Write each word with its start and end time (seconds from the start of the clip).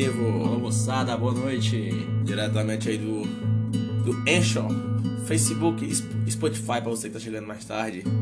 vivo. 0.00 0.26
Alô, 0.44 0.58
moçada, 0.58 1.16
boa 1.16 1.32
noite. 1.32 1.90
Diretamente 2.24 2.88
aí 2.90 2.98
do, 2.98 3.22
do 4.04 4.12
Anchor, 4.30 4.68
Facebook 5.26 5.82
e 5.84 6.30
Spotify 6.30 6.80
pra 6.82 6.90
você 6.90 7.08
que 7.08 7.14
tá 7.14 7.20
chegando 7.20 7.46
mais 7.46 7.64
tarde. 7.64 8.02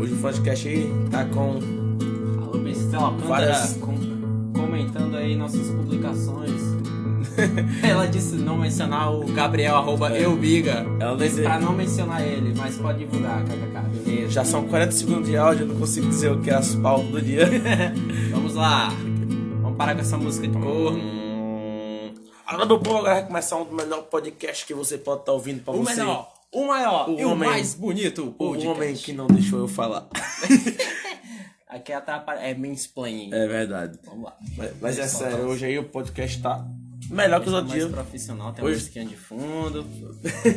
Hoje 0.00 0.12
o 0.14 0.16
podcast 0.16 0.66
aí 0.68 0.90
tá 1.10 1.24
com 1.26 1.60
Alô, 2.42 2.58
Priscila 2.60 3.02
Alcântara, 3.04 3.28
Várias- 3.28 3.76
com- 3.76 4.52
comentando 4.52 5.16
aí 5.16 5.36
nossas 5.36 5.68
publicações. 5.68 6.50
Ela 7.84 8.06
disse 8.06 8.34
não 8.34 8.58
mencionar 8.58 9.12
o 9.14 9.24
Gabriel, 9.32 9.76
arroba 9.76 10.10
É. 10.12 10.24
eubiga. 10.24 10.84
Ela 10.98 11.16
Disse 11.16 11.28
disse- 11.30 11.42
pra 11.42 11.60
não 11.60 11.72
mencionar 11.72 12.20
ele, 12.26 12.52
mas 12.56 12.76
pode 12.76 12.98
divulgar, 12.98 13.44
kkk, 13.44 13.89
Já 14.28 14.44
são 14.44 14.66
40 14.68 14.92
segundos 14.92 15.28
de 15.28 15.36
áudio, 15.36 15.64
eu 15.64 15.68
não 15.68 15.76
consigo 15.78 16.08
dizer 16.08 16.30
o 16.32 16.40
que 16.40 16.50
é 16.50 16.54
as 16.54 16.74
pautas 16.74 17.10
do 17.10 17.20
dia. 17.22 17.46
Vamos 18.30 18.54
lá. 18.54 18.88
Vamos 19.62 19.76
parar 19.76 19.94
com 19.94 20.00
essa 20.00 20.16
música 20.16 20.46
de 20.46 20.52
corno. 20.58 20.98
Hum, 20.98 22.14
Agora 22.46 22.66
meu 22.66 22.78
povo, 22.80 22.98
agora 22.98 23.14
vai 23.14 23.26
começar 23.26 23.56
um 23.56 23.64
do 23.64 23.74
melhor 23.74 24.02
podcast 24.04 24.66
que 24.66 24.74
você 24.74 24.98
pode 24.98 25.20
estar 25.20 25.32
ouvindo 25.32 25.62
pra 25.62 25.72
O 25.74 25.84
você. 25.84 25.96
menor, 25.96 26.32
o 26.52 26.66
maior 26.66 27.08
O 27.08 27.18
e 27.18 27.24
o 27.24 27.30
homem- 27.30 27.48
mais 27.48 27.74
bonito 27.74 28.24
O 28.28 28.32
podcast. 28.32 28.68
homem 28.68 28.94
que 28.94 29.12
não 29.12 29.26
deixou 29.28 29.60
eu 29.60 29.68
falar. 29.68 30.08
Aqui 31.68 31.92
atrapalha, 31.92 32.40
é 32.40 32.52
mansplaining. 32.54 33.32
É 33.32 33.46
verdade. 33.46 33.96
Vamos 34.04 34.24
lá. 34.24 34.36
Mas, 34.56 34.72
mas 34.80 34.98
é 34.98 35.06
sério, 35.06 35.44
hoje 35.46 35.66
aí 35.66 35.78
o 35.78 35.84
podcast 35.84 36.42
tá 36.42 36.66
melhor 37.08 37.40
que 37.40 37.46
os 37.46 37.52
Tá 37.52 37.58
outros 37.58 37.74
mais 37.76 37.84
dias. 37.86 37.94
profissional, 37.94 38.52
tem 38.52 38.64
Hoje- 38.64 38.74
uma 38.74 38.78
musiquinha 38.80 39.04
de 39.06 39.16
fundo. 39.16 39.86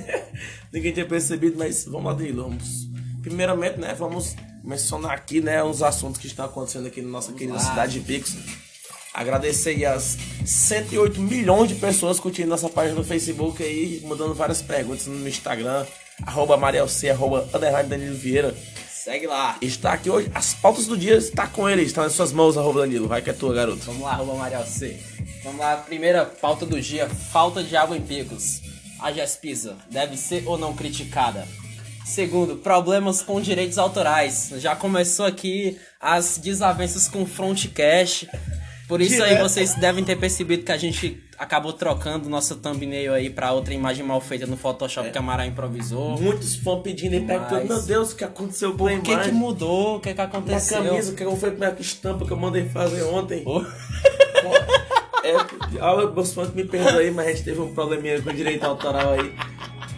Ninguém 0.73 0.91
tinha 0.91 1.05
percebido, 1.05 1.55
mas 1.59 1.85
vamos 1.85 2.05
lá, 2.05 2.13
Danilo. 2.13 2.43
Vamos. 2.49 2.91
Primeiramente, 3.23 3.79
né, 3.79 3.95
vamos 3.97 4.35
mencionar 4.61 5.11
aqui, 5.11 5.39
né, 5.39 5.63
uns 5.63 5.81
assuntos 5.81 6.19
que 6.19 6.27
estão 6.27 6.45
acontecendo 6.45 6.87
aqui 6.87 7.01
na 7.01 7.07
nossa 7.07 7.31
querida 7.31 7.53
lá. 7.53 7.59
cidade 7.59 7.93
de 7.93 8.05
Pix. 8.05 8.35
Agradecer 9.13 9.69
aí 9.69 9.85
as 9.85 10.17
108 10.45 11.21
milhões 11.21 11.69
de 11.69 11.75
pessoas 11.75 12.19
curtindo 12.19 12.49
nossa 12.49 12.67
página 12.67 12.95
no 12.95 13.03
Facebook 13.03 13.63
aí, 13.63 14.01
mandando 14.05 14.33
várias 14.33 14.61
perguntas 14.61 15.07
no 15.07 15.27
Instagram, 15.27 15.85
arroba 16.25 16.57
marielc, 16.57 17.09
arroba 17.09 17.47
underline 17.53 17.87
Danilo 17.87 18.15
Vieira. 18.15 18.53
Segue 18.91 19.27
lá. 19.27 19.57
Está 19.61 19.93
aqui 19.93 20.09
hoje, 20.09 20.29
as 20.33 20.53
pautas 20.53 20.85
do 20.85 20.97
dia 20.97 21.15
está 21.15 21.47
com 21.47 21.69
ele, 21.69 21.83
está 21.83 22.03
nas 22.03 22.13
suas 22.13 22.33
mãos, 22.33 22.57
arroba 22.57 22.81
Danilo. 22.81 23.07
Vai 23.07 23.21
que 23.21 23.29
é 23.29 23.33
tua, 23.33 23.53
garoto. 23.53 23.83
Vamos 23.85 24.01
lá, 24.01 24.11
arroba 24.11 24.33
Mariel 24.35 24.65
C. 24.65 24.99
Vamos 25.43 25.59
lá, 25.59 25.77
primeira 25.77 26.25
pauta 26.25 26.65
do 26.65 26.81
dia: 26.81 27.07
falta 27.07 27.63
de 27.63 27.75
água 27.77 27.95
em 27.95 28.01
picos. 28.01 28.61
A 28.99 29.11
Gespisa 29.11 29.77
deve 29.91 30.17
ser 30.17 30.43
ou 30.45 30.57
não 30.57 30.73
criticada? 30.73 31.47
Segundo, 32.05 32.57
problemas 32.57 33.21
com 33.21 33.39
direitos 33.39 33.77
autorais. 33.77 34.51
Já 34.57 34.75
começou 34.75 35.25
aqui 35.25 35.77
as 35.99 36.37
desavenças 36.37 37.07
com 37.07 37.23
o 37.23 37.25
Frontcash. 37.25 38.27
Por 38.87 39.01
isso 39.01 39.23
aí 39.23 39.29
Direto. 39.29 39.43
vocês 39.43 39.73
devem 39.75 40.03
ter 40.03 40.17
percebido 40.17 40.63
que 40.63 40.71
a 40.71 40.77
gente 40.77 41.23
acabou 41.37 41.71
trocando 41.73 42.29
nossa 42.29 42.55
thumbnail 42.55 43.13
aí 43.13 43.29
pra 43.29 43.53
outra 43.53 43.73
imagem 43.73 44.05
mal 44.05 44.19
feita 44.19 44.45
no 44.45 44.57
Photoshop 44.57 45.09
que 45.09 45.17
a 45.17 45.21
Mara 45.21 45.45
improvisou. 45.45 46.19
Muitos 46.19 46.55
fãs 46.57 46.81
pedindo 46.83 47.15
e 47.15 47.21
perguntando, 47.21 47.65
meu 47.65 47.81
Deus, 47.81 48.11
o 48.11 48.15
que 48.15 48.23
aconteceu 48.23 48.73
com 48.73 48.87
a 48.87 48.93
O 48.93 49.01
que 49.01 49.17
que 49.17 49.31
mudou? 49.31 49.95
O 49.95 49.99
que 49.99 50.09
que 50.09 50.13
Minha 50.15 50.27
aconteceu? 50.27 50.83
camisa, 50.83 51.13
que 51.13 51.23
foi 51.37 51.49
a 51.49 51.53
minha 51.53 51.75
estampa 51.79 52.25
que 52.25 52.31
eu 52.31 52.37
mandei 52.37 52.67
fazer 52.69 53.03
ontem. 53.03 53.43
Oh. 53.45 53.63
É, 55.25 55.33
meus 56.13 56.33
fãs 56.33 56.53
me 56.53 56.65
perdoem, 56.65 57.11
mas 57.11 57.27
a 57.27 57.31
gente 57.31 57.43
teve 57.43 57.61
um 57.61 57.73
probleminha 57.73 58.21
com 58.21 58.33
direito 58.33 58.65
autoral 58.65 59.13
aí. 59.13 59.33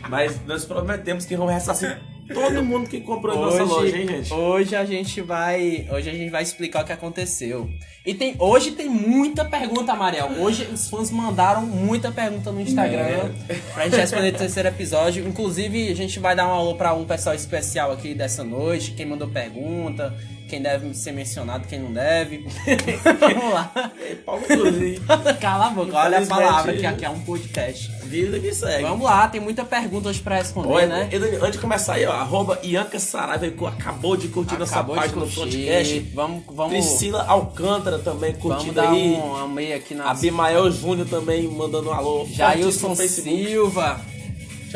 Mas 0.09 0.39
nós 0.45 0.65
prometemos 0.65 1.25
que 1.25 1.35
vamos 1.35 1.53
ressarcir 1.53 1.99
todo 2.33 2.61
mundo 2.63 2.89
que 2.89 3.01
comprou 3.01 3.35
em 3.35 3.39
nossa 3.39 3.63
loja, 3.63 3.97
hein, 3.97 4.07
gente? 4.07 4.33
Hoje 4.33 4.75
a 4.75 4.85
gente 4.85 5.21
vai, 5.21 5.87
hoje 5.91 6.09
a 6.09 6.13
gente 6.13 6.29
vai 6.29 6.43
explicar 6.43 6.83
o 6.83 6.85
que 6.85 6.91
aconteceu. 6.93 7.69
E 8.05 8.13
tem, 8.13 8.35
hoje 8.39 8.71
tem 8.71 8.87
muita 8.87 9.43
pergunta, 9.45 9.95
Mariel. 9.95 10.29
Hoje 10.39 10.67
os 10.71 10.89
fãs 10.89 11.09
mandaram 11.11 11.63
muita 11.65 12.11
pergunta 12.11 12.51
no 12.51 12.61
Instagram 12.61 13.31
É. 13.49 13.55
pra 13.73 13.85
gente 13.85 13.95
responder 13.97 14.31
no 14.31 14.37
terceiro 14.37 14.69
episódio. 14.69 15.27
Inclusive, 15.27 15.89
a 15.91 15.95
gente 15.95 16.19
vai 16.19 16.35
dar 16.35 16.47
um 16.47 16.51
alô 16.51 16.75
pra 16.75 16.93
um 16.93 17.05
pessoal 17.05 17.35
especial 17.35 17.91
aqui 17.91 18.13
dessa 18.13 18.43
noite, 18.43 18.91
quem 18.91 19.05
mandou 19.05 19.27
pergunta, 19.27 20.15
quem 20.47 20.61
deve 20.61 20.93
ser 20.93 21.11
mencionado, 21.11 21.67
quem 21.67 21.79
não 21.79 21.91
deve. 21.91 22.45
Vamos 23.19 23.53
lá. 23.53 23.71
É, 23.99 24.15
Cruz, 24.45 24.99
Cala 25.39 25.67
a 25.67 25.69
boca, 25.71 25.97
olha 25.97 26.19
a 26.19 26.25
palavra 26.25 26.73
que 26.73 26.85
aqui 26.85 27.03
é 27.05 27.09
um 27.09 27.19
podcast. 27.21 27.91
vida 28.05 28.39
que 28.39 28.53
segue. 28.53 28.83
Vamos 28.83 29.03
lá, 29.05 29.27
tem 29.27 29.41
muita 29.41 29.65
pergunta 29.65 30.09
hoje 30.09 30.19
pra 30.21 30.37
responder, 30.37 30.69
Olha, 30.69 30.87
né? 30.87 31.09
e 31.11 31.17
Danilo, 31.19 31.43
antes 31.43 31.53
de 31.53 31.59
começar 31.59 31.95
aí, 31.95 32.05
ó, 32.05 32.11
arroba 32.13 32.59
Ianca 32.63 32.99
Saraiva, 32.99 33.45
acabou 33.67 34.15
de 34.15 34.27
curtir 34.27 34.57
nossa 34.57 34.75
Acabou 34.75 34.95
de 34.95 35.01
página 35.01 35.19
no 35.21 35.27
curtir. 35.27 35.41
podcast. 35.41 35.99
Vamos, 36.13 36.43
vamos, 36.47 36.71
Priscila 36.73 37.23
Alcântara 37.23 37.99
também 37.99 38.31
vamos 38.33 38.41
curtindo 38.43 38.73
dar 38.73 38.91
aí. 38.91 39.13
um 39.13 39.35
amei 39.35 39.73
aqui 39.73 39.95
na 39.95 40.11
Abimael 40.11 40.71
Júnior 40.71 41.07
também 41.07 41.47
mandando 41.47 41.89
um 41.89 41.93
alô. 41.93 42.25
Jailson. 42.31 42.95
Silva. 42.95 43.99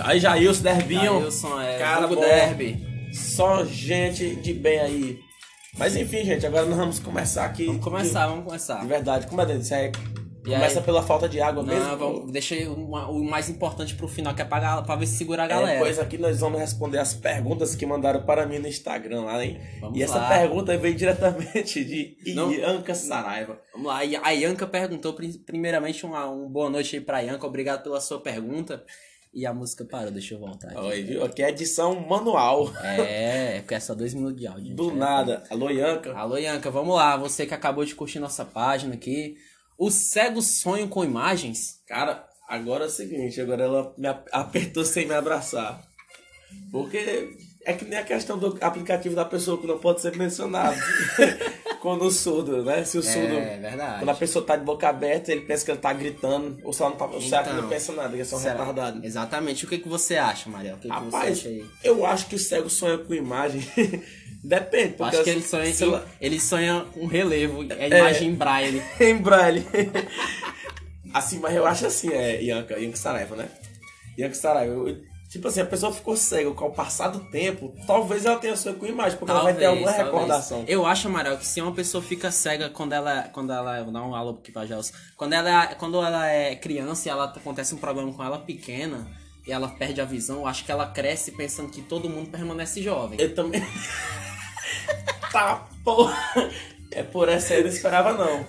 Aí, 0.01 0.19
Jailson 0.19 0.63
Derbinho. 0.63 1.19
Jailson 1.19 1.61
é 1.61 1.77
Cara. 1.77 2.07
Derby. 2.07 2.87
Só 3.13 3.65
gente 3.65 4.35
de 4.35 4.53
bem 4.53 4.79
aí. 4.79 5.28
Mas 5.77 5.95
enfim, 5.95 6.23
gente, 6.25 6.45
agora 6.45 6.65
nós 6.65 6.77
vamos 6.77 6.99
começar 6.99 7.45
aqui. 7.45 7.65
Vamos 7.65 7.83
começar, 7.83 8.27
vamos 8.27 8.45
começar. 8.45 8.81
de 8.81 8.87
verdade, 8.87 9.27
como 9.27 9.41
é 9.41 9.45
dentro? 9.45 9.61
Isso 9.61 9.73
é, 9.73 9.87
E 10.45 10.51
começa 10.51 10.79
aí? 10.79 10.85
pela 10.85 11.03
falta 11.03 11.29
de 11.29 11.39
água 11.39 11.61
mesmo? 11.63 11.83
Não, 11.83 11.97
vamos, 11.97 12.31
deixa 12.31 12.55
aí 12.55 12.67
uma- 12.67 13.07
o 13.09 13.23
mais 13.23 13.49
importante 13.49 13.93
pro 13.95 14.07
final, 14.07 14.33
que 14.33 14.41
é 14.41 14.45
pra, 14.45 14.81
pra 14.81 14.95
ver 14.95 15.05
se 15.05 15.17
segura 15.17 15.43
a 15.43 15.45
É, 15.45 15.49
galera. 15.49 15.79
pois 15.79 15.99
aqui 15.99 16.17
nós 16.17 16.39
vamos 16.39 16.59
responder 16.59 16.97
as 16.97 17.13
perguntas 17.13 17.75
que 17.75 17.85
mandaram 17.85 18.23
para 18.23 18.45
mim 18.47 18.57
no 18.59 18.67
Instagram 18.67 19.21
lá, 19.21 19.45
hein? 19.45 19.59
Vamos 19.79 19.97
e 19.99 20.03
essa 20.03 20.17
lá. 20.17 20.27
pergunta 20.27 20.75
veio 20.77 20.95
diretamente 20.95 21.83
de 21.85 22.17
Ianca 22.25 22.95
Saraiva. 22.95 23.59
Vamos 23.73 23.87
lá, 23.87 23.99
a 23.99 24.31
Ianca 24.33 24.65
perguntou, 24.65 25.13
pri- 25.13 25.37
primeiramente, 25.45 26.05
uma, 26.05 26.29
um 26.29 26.49
boa 26.49 26.69
noite 26.69 26.95
aí 26.95 27.01
pra 27.01 27.21
Ianca, 27.21 27.45
obrigado 27.45 27.83
pela 27.83 28.01
sua 28.01 28.19
pergunta. 28.19 28.83
E 29.33 29.45
a 29.45 29.53
música 29.53 29.85
parou, 29.85 30.11
deixa 30.11 30.33
eu 30.33 30.39
voltar 30.39 30.69
aqui. 30.69 30.79
Oi, 30.79 31.03
viu? 31.03 31.23
Aqui 31.23 31.43
é 31.43 31.49
edição 31.49 31.99
manual. 32.07 32.71
É, 32.83 33.57
é 33.57 33.59
porque 33.59 33.75
é 33.75 33.79
só 33.79 33.93
dois 33.93 34.13
minutos 34.13 34.37
de 34.39 34.47
áudio. 34.47 34.65
gente, 34.65 34.75
Do 34.75 34.91
né? 34.91 34.97
nada. 34.99 35.43
Alô, 35.51 35.69
Ianca. 35.69 36.13
Alô, 36.17 36.37
Ianca, 36.37 36.71
vamos 36.71 36.95
lá. 36.95 37.15
Você 37.15 37.45
que 37.45 37.53
acabou 37.53 37.85
de 37.85 37.93
curtir 37.93 38.19
nossa 38.19 38.43
página 38.43 38.95
aqui. 38.95 39.35
Os 39.77 39.93
cegos 39.93 40.59
sonham 40.59 40.87
com 40.89 41.05
imagens? 41.05 41.81
Cara, 41.87 42.25
agora 42.49 42.85
é 42.85 42.87
o 42.87 42.91
seguinte, 42.91 43.39
agora 43.39 43.63
ela 43.63 43.93
me 43.97 44.07
ap- 44.07 44.27
apertou 44.31 44.83
sem 44.83 45.05
me 45.05 45.13
abraçar. 45.13 45.81
Porque 46.71 47.29
é 47.63 47.73
que 47.73 47.85
nem 47.85 47.99
a 47.99 48.03
questão 48.03 48.37
do 48.37 48.57
aplicativo 48.59 49.15
da 49.15 49.23
pessoa 49.25 49.61
que 49.61 49.67
não 49.67 49.77
pode 49.79 50.01
ser 50.01 50.15
mencionado. 50.17 50.75
Quando 51.81 52.05
o 52.05 52.11
surdo, 52.11 52.63
né? 52.63 52.83
Se 52.83 52.97
o 52.97 53.03
surdo. 53.03 53.35
É 53.37 53.57
verdade. 53.57 53.99
Quando 53.99 54.09
a 54.09 54.13
pessoa 54.15 54.45
tá 54.45 54.55
de 54.55 54.65
boca 54.65 54.89
aberta, 54.89 55.31
ele 55.31 55.41
pensa 55.41 55.63
que 55.63 55.71
ele 55.71 55.79
tá 55.79 55.93
gritando, 55.93 56.57
ou 56.63 56.73
só 56.73 56.89
não 56.89 56.97
tá. 56.97 57.09
Então, 57.19 57.53
não 57.61 57.69
pensa 57.69 57.93
nada, 57.93 58.13
que 58.15 58.21
é 58.21 58.25
só 58.25 58.35
um 58.37 58.39
retardado. 58.39 59.05
Exatamente. 59.05 59.65
O 59.65 59.67
que, 59.69 59.77
que 59.77 59.87
você 59.87 60.17
acha, 60.17 60.49
Mariel? 60.49 60.75
O 60.75 60.79
que, 60.79 60.89
que 60.89 60.93
você 60.93 61.05
Rapaz, 61.05 61.39
acha 61.39 61.47
aí? 61.49 61.65
eu 61.83 62.05
acho 62.05 62.25
que 62.27 62.35
o 62.35 62.39
cego 62.39 62.69
sonha 62.69 62.97
com 62.97 63.13
imagem. 63.13 63.61
Depende, 64.43 64.91
Eu 64.93 64.97
porque 64.97 65.15
acho 65.17 65.23
que 65.25 65.29
ele 65.31 65.41
sonha, 65.41 65.91
lá, 65.91 66.05
ele 66.21 66.39
sonha 66.39 66.85
com 66.93 67.05
relevo, 67.05 67.65
é 67.77 67.87
imagem 67.87 68.29
em 68.29 68.35
braille. 68.35 68.81
em 68.99 69.17
braille. 69.17 69.65
assim, 71.13 71.39
mas 71.39 71.55
eu 71.55 71.65
acho 71.65 71.85
assim, 71.85 72.09
é 72.13 72.41
Ianca, 72.41 72.77
Ianca 72.79 72.95
Saraiva, 72.97 73.35
né? 73.35 73.49
Ianca 74.17 74.35
Saraiva, 74.35 74.73
eu- 74.73 75.08
tipo 75.29 75.47
assim, 75.47 75.61
a 75.61 75.65
pessoa 75.65 75.93
ficou 75.93 76.17
cega 76.17 76.51
com 76.51 76.65
o 76.65 76.71
passar 76.71 77.09
do 77.09 77.19
tempo, 77.29 77.73
talvez 77.85 78.25
ela 78.25 78.39
tenha 78.39 78.57
sonho 78.57 78.75
com 78.77 78.85
imagem, 78.85 79.17
porque 79.17 79.31
ela 79.31 79.43
vai 79.43 79.53
ter 79.53 79.65
alguma 79.65 79.85
talvez. 79.85 80.05
recordação. 80.07 80.65
Eu 80.67 80.85
acho, 80.85 81.07
Amaral, 81.07 81.37
que 81.37 81.45
se 81.45 81.61
uma 81.61 81.71
pessoa 81.71 82.03
fica 82.03 82.31
cega 82.31 82.69
quando 82.69 82.93
ela. 82.93 83.29
Quando 83.31 83.53
ela. 83.53 83.83
Vou 83.83 83.93
dar 83.93 84.03
um 84.03 84.15
alô 84.15 84.31
aqui 84.31 84.51
pra 84.51 84.65
Gelson. 84.65 84.93
Quando 85.15 85.33
ela, 85.33 85.67
quando 85.75 86.03
ela 86.03 86.27
é 86.27 86.55
criança 86.55 87.07
e 87.07 87.11
ela 87.11 87.25
acontece 87.25 87.75
um 87.75 87.77
problema 87.77 88.11
com 88.11 88.23
ela 88.23 88.39
pequena 88.39 89.07
e 89.45 89.51
ela 89.51 89.67
perde 89.67 90.01
a 90.01 90.05
visão, 90.05 90.39
eu 90.39 90.47
acho 90.47 90.65
que 90.65 90.71
ela 90.71 90.87
cresce 90.87 91.31
pensando 91.31 91.69
que 91.69 91.81
todo 91.83 92.09
mundo 92.09 92.31
permanece 92.31 92.81
jovem. 92.81 93.21
Eu 93.21 93.35
também. 93.35 93.61
tá, 95.31 95.67
porra. 95.83 96.17
É 96.91 97.03
por 97.03 97.29
essa 97.29 97.53
aí 97.53 97.59
eu 97.59 97.65
não 97.65 97.71
esperava, 97.71 98.13
não. 98.13 98.45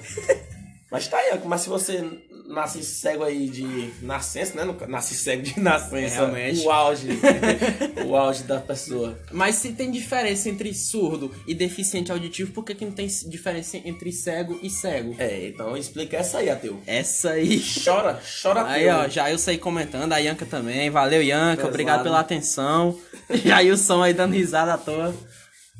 Mas 0.90 1.06
tá 1.08 1.18
aí, 1.18 1.38
mas 1.44 1.60
se 1.60 1.68
você 1.68 2.02
nasce 2.50 2.82
cego 2.84 3.24
aí 3.24 3.48
de 3.48 3.90
nascença, 4.02 4.54
né? 4.54 4.74
Nasce 4.88 5.14
cego 5.14 5.42
de 5.42 5.58
nascença. 5.58 6.16
Realmente. 6.16 6.60
O 6.66 6.70
auge. 6.70 7.08
o 8.04 8.16
auge 8.16 8.42
da 8.42 8.60
pessoa. 8.60 9.18
Mas 9.30 9.54
se 9.56 9.72
tem 9.72 9.90
diferença 9.90 10.48
entre 10.48 10.74
surdo 10.74 11.32
e 11.46 11.54
deficiente 11.54 12.10
auditivo, 12.10 12.52
por 12.52 12.64
que, 12.64 12.74
que 12.74 12.84
não 12.84 12.92
tem 12.92 13.06
diferença 13.06 13.76
entre 13.78 14.12
cego 14.12 14.58
e 14.62 14.68
cego? 14.68 15.14
É, 15.18 15.48
então 15.48 15.76
explica 15.76 16.16
essa 16.16 16.38
aí, 16.38 16.50
Ateu. 16.50 16.80
Essa 16.86 17.30
aí. 17.30 17.62
Chora, 17.84 18.20
chora 18.42 18.66
Aí, 18.66 18.88
Ateu. 18.88 19.04
ó, 19.04 19.08
Jailson 19.08 19.50
aí 19.50 19.58
comentando, 19.58 20.12
a 20.12 20.18
Ianca 20.18 20.44
também. 20.44 20.90
Valeu. 20.90 21.20
Pesado. 21.20 21.68
Obrigado 21.68 22.02
pela 22.02 22.20
atenção. 22.20 22.98
Jailson 23.44 24.02
aí 24.02 24.12
dando 24.12 24.34
risada 24.34 24.74
à 24.74 24.78
toa. 24.78 25.14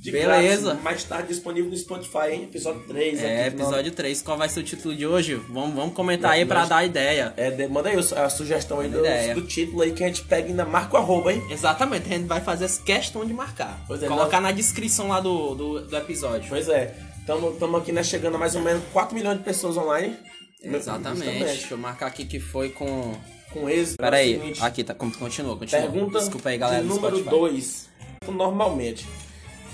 De 0.01 0.11
Beleza. 0.11 0.63
grátis, 0.69 0.83
mais 0.83 1.05
tarde 1.05 1.29
disponível 1.29 1.71
no 1.71 1.77
Spotify, 1.77 2.31
hein? 2.33 2.45
Episódio 2.45 2.81
3. 2.89 3.23
É, 3.23 3.47
aqui 3.47 3.57
episódio 3.57 3.93
3. 3.93 4.23
Qual 4.23 4.39
vai 4.39 4.49
ser 4.49 4.61
o 4.61 4.63
título 4.63 4.97
de 4.97 5.07
hoje? 5.07 5.35
Vamos, 5.35 5.75
vamos 5.75 5.93
comentar 5.95 6.31
aí 6.31 6.47
pra 6.47 6.61
nós- 6.61 6.69
dar 6.71 6.83
ideia. 6.87 7.35
É, 7.37 7.51
de- 7.51 7.69
manda 7.69 7.91
aí 7.91 7.97
a 7.99 8.31
sugestão 8.31 8.81
aí 8.81 8.89
do, 8.89 9.03
do 9.35 9.43
título 9.47 9.83
aí 9.83 9.93
que 9.93 10.03
a 10.03 10.07
gente 10.07 10.23
pega 10.25 10.49
e 10.49 10.51
ainda 10.53 10.65
marca 10.65 10.95
o 10.95 10.97
arroba, 10.97 11.35
hein? 11.35 11.43
Exatamente, 11.51 12.07
a 12.07 12.17
gente 12.17 12.27
vai 12.27 12.41
fazer 12.41 12.67
questão 12.83 13.27
de 13.27 13.35
marcar. 13.35 13.79
Pois 13.87 14.03
é, 14.03 14.07
Colocar 14.09 14.41
nós- 14.41 14.51
na 14.51 14.57
descrição 14.57 15.09
lá 15.09 15.21
do, 15.21 15.55
do, 15.55 15.81
do 15.87 15.97
episódio. 15.97 16.49
Pois 16.49 16.67
é. 16.71 16.95
Estamos 17.21 17.79
aqui, 17.79 17.93
né, 17.93 18.03
chegando 18.03 18.37
a 18.37 18.39
mais 18.39 18.55
ou 18.57 18.63
menos 18.63 18.83
4 18.95 19.15
milhões 19.15 19.37
de 19.37 19.45
pessoas 19.45 19.77
online. 19.77 20.17
Exatamente. 20.63 21.19
Justamente. 21.25 21.45
Deixa 21.45 21.75
eu 21.75 21.79
marcar 21.79 22.07
aqui 22.07 22.25
que 22.25 22.41
foi 22.41 22.71
com. 22.71 23.15
Com 23.53 23.69
êxito. 23.69 23.99
Pera 23.99 24.17
é 24.25 24.37
o 24.39 24.43
aí, 24.43 24.55
aqui 24.61 24.83
tá. 24.83 24.95
Continua, 24.95 25.57
continua. 25.59 25.83
Pergunta 25.83 26.19
Desculpa 26.21 26.49
aí, 26.49 26.57
galera. 26.57 26.83
número 26.83 27.19
Spotify. 27.19 27.31
2. 27.31 27.89
Normalmente. 28.29 29.07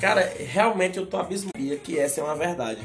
Cara, 0.00 0.32
realmente 0.38 0.98
eu 0.98 1.06
tô 1.06 1.16
abismado 1.16 1.52
que 1.82 1.98
essa 1.98 2.20
é 2.20 2.24
uma 2.24 2.34
verdade. 2.34 2.80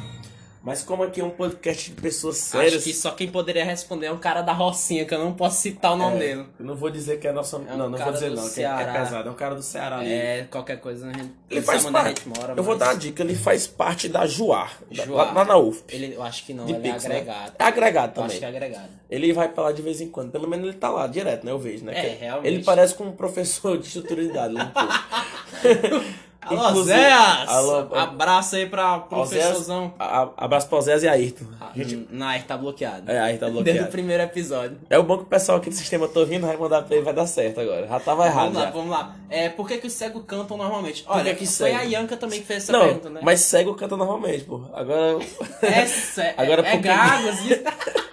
Mas 0.64 0.84
como 0.84 1.02
aqui 1.02 1.20
é 1.20 1.24
um 1.24 1.32
podcast 1.32 1.90
de 1.90 2.00
pessoas 2.00 2.38
sérias... 2.38 2.76
Acho 2.76 2.84
que 2.84 2.94
só 2.94 3.10
quem 3.12 3.28
poderia 3.28 3.66
responder 3.66 4.06
é 4.06 4.12
um 4.12 4.20
cara 4.20 4.44
da 4.44 4.54
Rocinha, 4.54 5.06
que 5.06 5.14
eu 5.14 5.18
não 5.18 5.34
posso 5.34 5.60
citar 5.60 5.94
o 5.94 5.96
nome 5.96 6.18
é, 6.18 6.20
dele. 6.20 6.46
Eu 6.60 6.66
não 6.68 6.76
vou 6.76 6.92
dizer 6.92 7.20
que 7.20 7.28
é 7.28 7.32
nosso... 7.32 7.58
um 7.58 7.64
não, 7.64 7.90
não 7.90 7.98
vou 7.98 8.14
dizer 8.14 8.30
não, 8.30 8.48
que 8.48 8.64
é, 8.64 8.76
que 8.76 8.84
é 8.84 8.94
pesado. 8.94 9.28
É 9.28 9.32
um 9.32 9.36
cara 9.36 9.56
do 9.56 9.64
Ceará 9.64 9.98
ali. 9.98 10.12
É, 10.12 10.48
qualquer 10.52 10.80
coisa 10.80 11.10
a 11.10 11.14
gente. 11.14 11.32
Ele 11.50 11.62
faz 11.64 11.84
parte... 11.84 12.10
gente 12.10 12.30
mora, 12.30 12.54
eu 12.56 12.64
vou 12.64 12.76
mas- 12.76 12.80
dar 12.80 12.94
uma 12.94 12.96
dica. 13.00 13.24
Ele 13.24 13.36
faz 13.36 13.66
parte 13.66 14.08
da 14.08 14.28
Juar. 14.28 14.78
Juar. 14.92 15.10
Lá, 15.10 15.32
lá 15.34 15.46
na 15.46 15.58
UFP. 15.58 15.96
Ele, 15.96 16.14
eu 16.14 16.22
acho 16.22 16.46
que 16.46 16.54
não, 16.54 16.66
de 16.66 16.74
ele 16.74 16.88
é 16.88 16.92
Pix, 16.92 17.06
né? 17.06 17.16
agregado. 17.16 17.54
É 17.58 17.64
agregado 17.64 18.20
Eu 18.20 18.24
acho 18.24 18.36
também. 18.36 18.40
que 18.40 18.46
é 18.46 18.48
agregado. 18.48 18.90
Ele 19.10 19.34
vai 19.34 19.50
pra 19.50 19.64
lá 19.64 19.72
de 19.72 19.82
vez 19.82 20.00
em 20.00 20.10
quando. 20.10 20.32
Pelo 20.32 20.48
menos 20.48 20.68
ele 20.68 20.78
tá 20.78 20.92
lá 20.92 21.08
direto, 21.08 21.44
né? 21.44 21.52
Eu 21.52 21.58
vejo, 21.58 21.84
né? 21.84 21.98
É, 21.98 22.02
Que 22.02 22.16
realmente. 22.24 22.54
Ele 22.54 22.64
parece 22.64 22.94
com 22.94 23.06
um 23.06 23.14
professor 23.14 23.80
de 23.80 23.88
estrutura 23.88 24.22
de 24.22 24.30
idade. 24.30 24.54
um 24.54 24.68
pouco. 24.68 26.06
Alô, 26.44 26.84
Zéas! 26.84 27.48
Alô, 27.50 27.96
Abraço 27.96 28.56
aí 28.56 28.66
pra 28.66 28.98
professorzão. 29.00 29.94
a- 30.00 30.24
a- 30.24 30.30
Abraço 30.38 30.68
pro 30.68 30.82
Zé 30.82 30.98
e 30.98 31.08
Ayrton. 31.08 31.46
Ah, 31.60 31.70
Gente, 31.76 32.08
Não, 32.10 32.32
ele 32.34 32.44
tá 32.44 32.58
bloqueado. 32.58 33.12
É, 33.12 33.20
aí 33.20 33.38
tá 33.38 33.46
Desde 33.46 33.60
o 33.60 33.64
bloqueado. 33.64 33.92
primeiro 33.92 34.24
episódio. 34.24 34.78
É 34.90 34.98
o 34.98 35.04
bom 35.04 35.18
que 35.18 35.24
o 35.24 35.28
pessoal 35.28 35.60
aqui 35.60 35.70
do 35.70 35.76
sistema 35.76 36.08
tá 36.08 36.20
ouvindo, 36.20 36.48
vai 36.48 36.58
mandar 36.58 36.82
pra 36.82 36.96
ele, 36.96 37.06
vai 37.06 37.14
dar 37.14 37.28
certo 37.28 37.60
agora. 37.62 37.88
Já 37.88 38.00
tava 38.00 38.26
errado 38.26 38.46
Vamos 38.54 38.58
lá, 38.58 38.66
já. 38.66 38.72
vamos 38.72 38.90
lá. 38.90 39.16
É, 39.30 39.50
por 39.50 39.68
que, 39.68 39.78
que 39.78 39.86
os 39.88 39.94
cegos 39.94 40.24
cantam 40.26 40.58
normalmente? 40.58 41.06
Olha, 41.08 41.32
que 41.36 41.46
foi 41.46 41.70
cego? 41.70 41.78
a 41.78 41.82
Yanka 41.84 42.18
também 42.18 42.40
que 42.42 42.48
fez 42.48 42.64
essa 42.64 42.72
Não, 42.74 42.82
pergunta, 42.86 43.10
né? 43.12 43.22
mas 43.24 43.42
cego 43.42 43.76
canta 43.76 43.96
normalmente, 43.96 44.44
pô. 44.44 44.64
Agora... 44.74 45.20
É, 45.62 45.86
cé- 45.86 46.34
Agora, 46.40 46.68
é, 46.68 46.72
que- 46.72 46.78
gagos. 46.80 47.36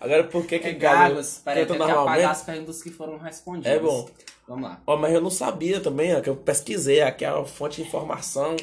Agora 0.00 0.24
por 0.24 0.44
que 0.46 0.58
que 0.60 0.68
É 0.68 0.72
Gago 0.74 1.14
gagos. 1.14 1.40
Peraí, 1.44 1.66
tem 1.66 1.76
que 1.76 1.82
apagar 1.82 2.30
as 2.30 2.42
perguntas 2.42 2.82
que 2.82 2.90
foram 2.90 3.16
respondidas. 3.18 3.72
É 3.72 3.78
bom. 3.80 4.06
Vamos 4.48 4.70
lá. 4.70 4.82
Ó, 4.86 4.96
mas 4.96 5.12
eu 5.12 5.20
não 5.20 5.28
sabia 5.30 5.78
também, 5.78 6.16
ó, 6.16 6.22
que 6.22 6.30
eu 6.30 6.34
pesquisei 6.34 7.02
aqui 7.02 7.22
a 7.24 7.44
fonte 7.44 7.82
de 7.82 7.86
informação 7.86 8.56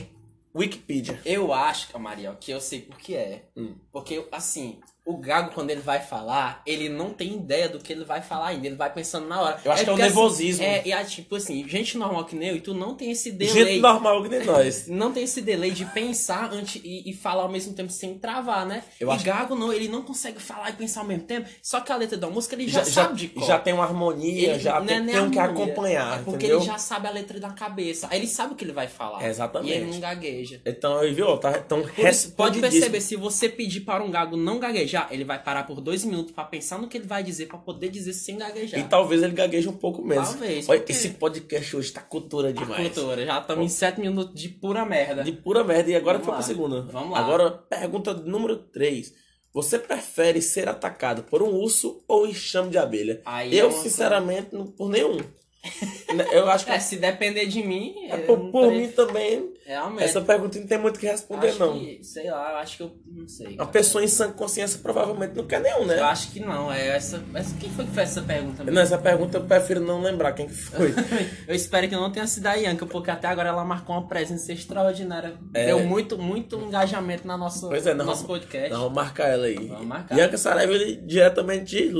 Wikipedia. 0.53 1.21
Eu 1.23 1.53
acho, 1.53 1.89
que, 1.89 1.97
Mariel, 1.99 2.35
que 2.39 2.49
eu 2.49 2.59
sei 2.59 2.81
por 2.81 2.97
que 2.97 3.15
é. 3.15 3.45
Hum. 3.55 3.75
Porque, 3.91 4.27
assim, 4.31 4.79
o 5.05 5.17
Gago, 5.17 5.51
quando 5.53 5.69
ele 5.69 5.81
vai 5.81 5.99
falar, 5.99 6.61
ele 6.65 6.89
não 6.89 7.11
tem 7.11 7.35
ideia 7.35 7.69
do 7.69 7.79
que 7.79 7.93
ele 7.93 8.03
vai 8.03 8.21
falar 8.21 8.47
ainda. 8.47 8.65
Ele 8.65 8.75
vai 8.75 8.91
pensando 8.91 9.27
na 9.27 9.39
hora. 9.39 9.59
Eu 9.63 9.71
acho 9.71 9.83
que 9.83 9.89
é 9.89 9.93
o 9.93 9.95
porque, 9.95 10.07
assim, 10.07 10.15
nervosismo. 10.15 10.63
é, 10.65 10.81
e, 10.85 10.91
ah, 10.93 11.05
tipo 11.05 11.35
assim, 11.35 11.67
gente 11.69 11.97
normal 11.97 12.25
que 12.25 12.35
nem 12.35 12.49
eu, 12.49 12.55
e 12.55 12.61
tu 12.61 12.73
não 12.73 12.95
tem 12.95 13.11
esse 13.11 13.31
delay. 13.31 13.53
Gente 13.53 13.79
normal 13.81 14.23
que 14.23 14.29
nem 14.29 14.43
nós. 14.43 14.87
Não 14.95 15.11
tem 15.11 15.23
esse 15.23 15.41
delay 15.41 15.71
de 15.71 15.85
pensar 15.85 16.51
antes 16.51 16.81
e, 16.83 17.09
e 17.09 17.13
falar 17.13 17.43
ao 17.43 17.49
mesmo 17.49 17.73
tempo 17.73 17.91
sem 17.91 18.17
travar, 18.17 18.65
né? 18.65 18.83
Eu 18.99 19.11
e 19.13 19.17
Gago 19.17 19.55
não, 19.55 19.71
ele 19.71 19.87
não 19.87 20.01
consegue 20.01 20.39
falar 20.41 20.69
e 20.69 20.73
pensar 20.73 21.01
ao 21.01 21.05
mesmo 21.07 21.23
tempo. 21.23 21.47
Só 21.61 21.79
que 21.81 21.91
a 21.91 21.95
letra 21.95 22.17
da 22.17 22.29
música 22.29 22.55
ele 22.55 22.67
já, 22.67 22.79
Já, 22.79 22.85
já, 22.85 23.03
sabe 23.03 23.15
de 23.15 23.27
cor. 23.29 23.43
já 23.45 23.59
tem 23.59 23.73
uma 23.73 23.83
harmonia, 23.83 24.51
Ele- 24.51 24.59
já 24.59 24.77
é 24.77 24.81
tem, 24.81 25.05
tem 25.05 25.19
um 25.19 25.29
que 25.31 25.39
acompanhar, 25.39 26.19
é 26.19 26.23
porque 26.23 26.37
entendeu? 26.45 26.57
ele 26.59 26.65
já 26.65 26.77
sabe 26.77 27.07
a 27.07 27.11
letra 27.11 27.39
da 27.39 27.49
cabeça. 27.49 28.07
Aí 28.09 28.19
ele 28.19 28.27
sabe 28.27 28.53
o 28.53 28.55
que 28.55 28.63
ele 28.63 28.73
vai 28.73 28.87
falar. 28.87 29.27
Exatamente. 29.27 29.71
E 29.71 29.75
ele 29.75 29.91
não 29.91 29.99
gagueja. 29.99 30.61
Então, 30.65 30.99
viu? 31.13 31.37
Tá, 31.37 31.57
então, 31.63 31.81
Por 31.81 32.31
pode 32.35 32.59
perceber, 32.59 33.01
se 33.01 33.15
você 33.15 33.49
pedir 33.49 33.81
para 33.81 34.03
um 34.03 34.09
gago 34.11 34.35
não 34.37 34.59
gaguejar, 34.59 34.94
ele 35.11 35.23
vai 35.23 35.41
parar 35.41 35.63
por 35.63 35.79
dois 35.81 36.03
minutos 36.05 36.31
pra 36.31 36.43
pensar 36.43 36.77
no 36.77 36.87
que 36.87 36.97
ele 36.97 37.07
vai 37.07 37.23
dizer, 37.23 37.47
pra 37.47 37.57
poder 37.57 37.89
dizer 37.89 38.13
sem 38.13 38.37
gaguejar. 38.37 38.79
E 38.79 38.83
talvez 38.83 39.21
ele 39.23 39.33
gagueje 39.33 39.67
um 39.67 39.77
pouco 39.77 40.01
menos. 40.01 40.29
Talvez, 40.29 40.67
Olha, 40.69 40.79
porque- 40.79 40.91
esse 40.91 41.09
podcast 41.09 41.75
hoje 41.75 41.91
tá 41.91 42.01
cultura 42.01 42.51
demais. 42.53 42.93
Cultura, 42.93 43.25
já 43.25 43.39
estamos 43.39 43.65
em 43.65 43.69
sete 43.69 43.99
minutos 44.01 44.39
de 44.39 44.49
pura 44.49 44.85
merda. 44.85 45.23
De 45.23 45.31
pura 45.31 45.63
merda. 45.63 45.89
E 45.91 45.95
agora 45.95 46.17
Vamos 46.19 46.25
foi 46.25 46.33
pra 46.33 46.41
lá. 46.41 46.47
segunda. 46.47 46.81
Vamos 46.91 47.11
lá. 47.11 47.19
Agora, 47.19 47.51
pergunta 47.51 48.13
número 48.13 48.57
3. 48.57 49.13
Você 49.53 49.79
prefere 49.79 50.41
ser 50.41 50.67
atacado 50.67 51.23
por 51.23 51.41
um 51.41 51.49
urso 51.55 52.03
ou 52.07 52.27
enxame 52.27 52.69
de 52.69 52.77
abelha? 52.77 53.21
Aí 53.25 53.57
é 53.57 53.61
eu, 53.61 53.69
uma- 53.69 53.81
sinceramente, 53.83 54.49
não 54.53 54.65
por 54.67 54.89
nenhum. 54.89 55.17
Eu 56.31 56.47
acho 56.49 56.65
que 56.65 56.71
É, 56.71 56.79
se 56.79 56.97
depender 56.97 57.45
de 57.47 57.63
mim, 57.63 57.95
é 58.09 58.17
por, 58.17 58.51
por 58.51 58.71
mim 58.71 58.87
também. 58.89 59.51
Realmente. 59.65 60.03
Essa 60.03 60.21
pergunta 60.21 60.59
não 60.59 60.67
tem 60.67 60.77
muito 60.77 60.97
o 60.97 60.99
que 60.99 61.07
responder, 61.07 61.49
acho 61.49 61.59
não. 61.59 61.79
que, 61.79 61.99
sei 62.03 62.29
lá, 62.29 62.51
eu 62.51 62.57
acho 62.57 62.77
que 62.77 62.83
eu 62.83 62.91
não 63.07 63.27
sei. 63.27 63.55
Cara. 63.55 63.69
pessoa 63.69 64.03
em 64.03 64.07
sã 64.07 64.31
consciência 64.31 64.79
provavelmente 64.81 65.35
não 65.35 65.45
quer 65.45 65.59
nenhum, 65.59 65.85
né? 65.85 65.97
Eu 65.99 66.05
acho 66.05 66.31
que 66.31 66.39
não. 66.39 66.71
É 66.71 66.89
essa, 66.89 67.23
essa, 67.33 67.55
quem 67.55 67.69
foi 67.71 67.85
que 67.85 67.91
fez 67.91 68.09
essa 68.11 68.21
pergunta? 68.21 68.63
mesmo? 68.63 68.75
Não, 68.75 68.81
essa 68.81 68.97
pergunta 68.97 69.37
eu 69.37 69.43
prefiro 69.43 69.79
não 69.79 70.01
lembrar 70.01 70.33
quem 70.33 70.47
que 70.47 70.53
foi. 70.53 70.93
Eu 71.47 71.55
espero 71.55 71.87
que 71.87 71.95
não 71.95 72.11
tenha 72.11 72.27
sido 72.27 72.47
a 72.47 72.53
Yanka, 72.53 72.85
porque 72.85 73.09
até 73.09 73.27
agora 73.27 73.49
ela 73.49 73.63
marcou 73.63 73.95
uma 73.95 74.07
presença 74.07 74.51
extraordinária. 74.51 75.33
É. 75.53 75.67
Deu 75.67 75.79
muito, 75.79 76.17
muito 76.17 76.57
engajamento 76.59 77.27
na 77.27 77.37
nossa, 77.37 77.67
Pois 77.67 77.85
é, 77.85 77.91
no 77.91 77.99
não. 77.99 78.05
nosso 78.05 78.25
podcast. 78.25 78.69
Não, 78.69 78.81
vamos 78.81 78.95
marcar 78.95 79.27
ela 79.27 79.45
aí. 79.45 79.67
Vamos 79.67 79.85
marcar. 79.85 80.15
Bianca 80.15 80.37
Saraiva, 80.37 80.73
diretamente 81.03 81.65
de 81.65 81.91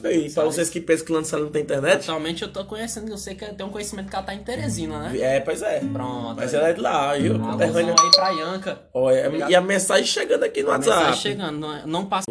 Pereira. 0.00 0.22
Pra 0.24 0.30
Salles. 0.30 0.54
vocês 0.54 0.70
que 0.70 0.80
pensam 0.80 1.06
que 1.06 1.12
Lando 1.12 1.26
Salles 1.26 1.46
não 1.46 1.52
tem 1.52 1.62
internet. 1.62 2.02
Atualmente 2.02 2.42
eu 2.42 2.52
tô 2.52 2.64
conhecendo, 2.64 3.10
eu 3.10 3.18
sei 3.18 3.34
que 3.34 3.44
tem 3.46 3.66
um 3.66 3.70
conhecimento 3.70 4.08
que 4.08 4.16
ela 4.16 4.24
tá 4.24 4.34
em 4.34 4.42
Teresina, 4.42 5.08
né? 5.08 5.18
É, 5.18 5.40
pois 5.40 5.62
é. 5.62 5.80
Pronto. 5.80 6.36
Mas 6.36 6.52
aí. 6.52 6.60
ela 6.60 6.68
é 6.68 6.72
de 6.72 6.80
lá, 6.80 7.13
viu? 7.22 7.34
Alôzão 7.34 7.50
Conterrânea. 7.52 7.94
aí 8.00 8.10
pra 8.10 8.28
Yanka. 8.30 8.78
Olha, 8.92 9.26
Obrigado. 9.26 9.50
e 9.50 9.54
a 9.54 9.60
mensagem 9.60 10.04
chegando 10.06 10.44
aqui 10.44 10.62
no 10.62 10.70
WhatsApp. 10.70 10.96
Mensagem 10.98 11.20
chegando, 11.20 11.58
não, 11.58 11.86
não 11.86 12.06
passa. 12.06 12.24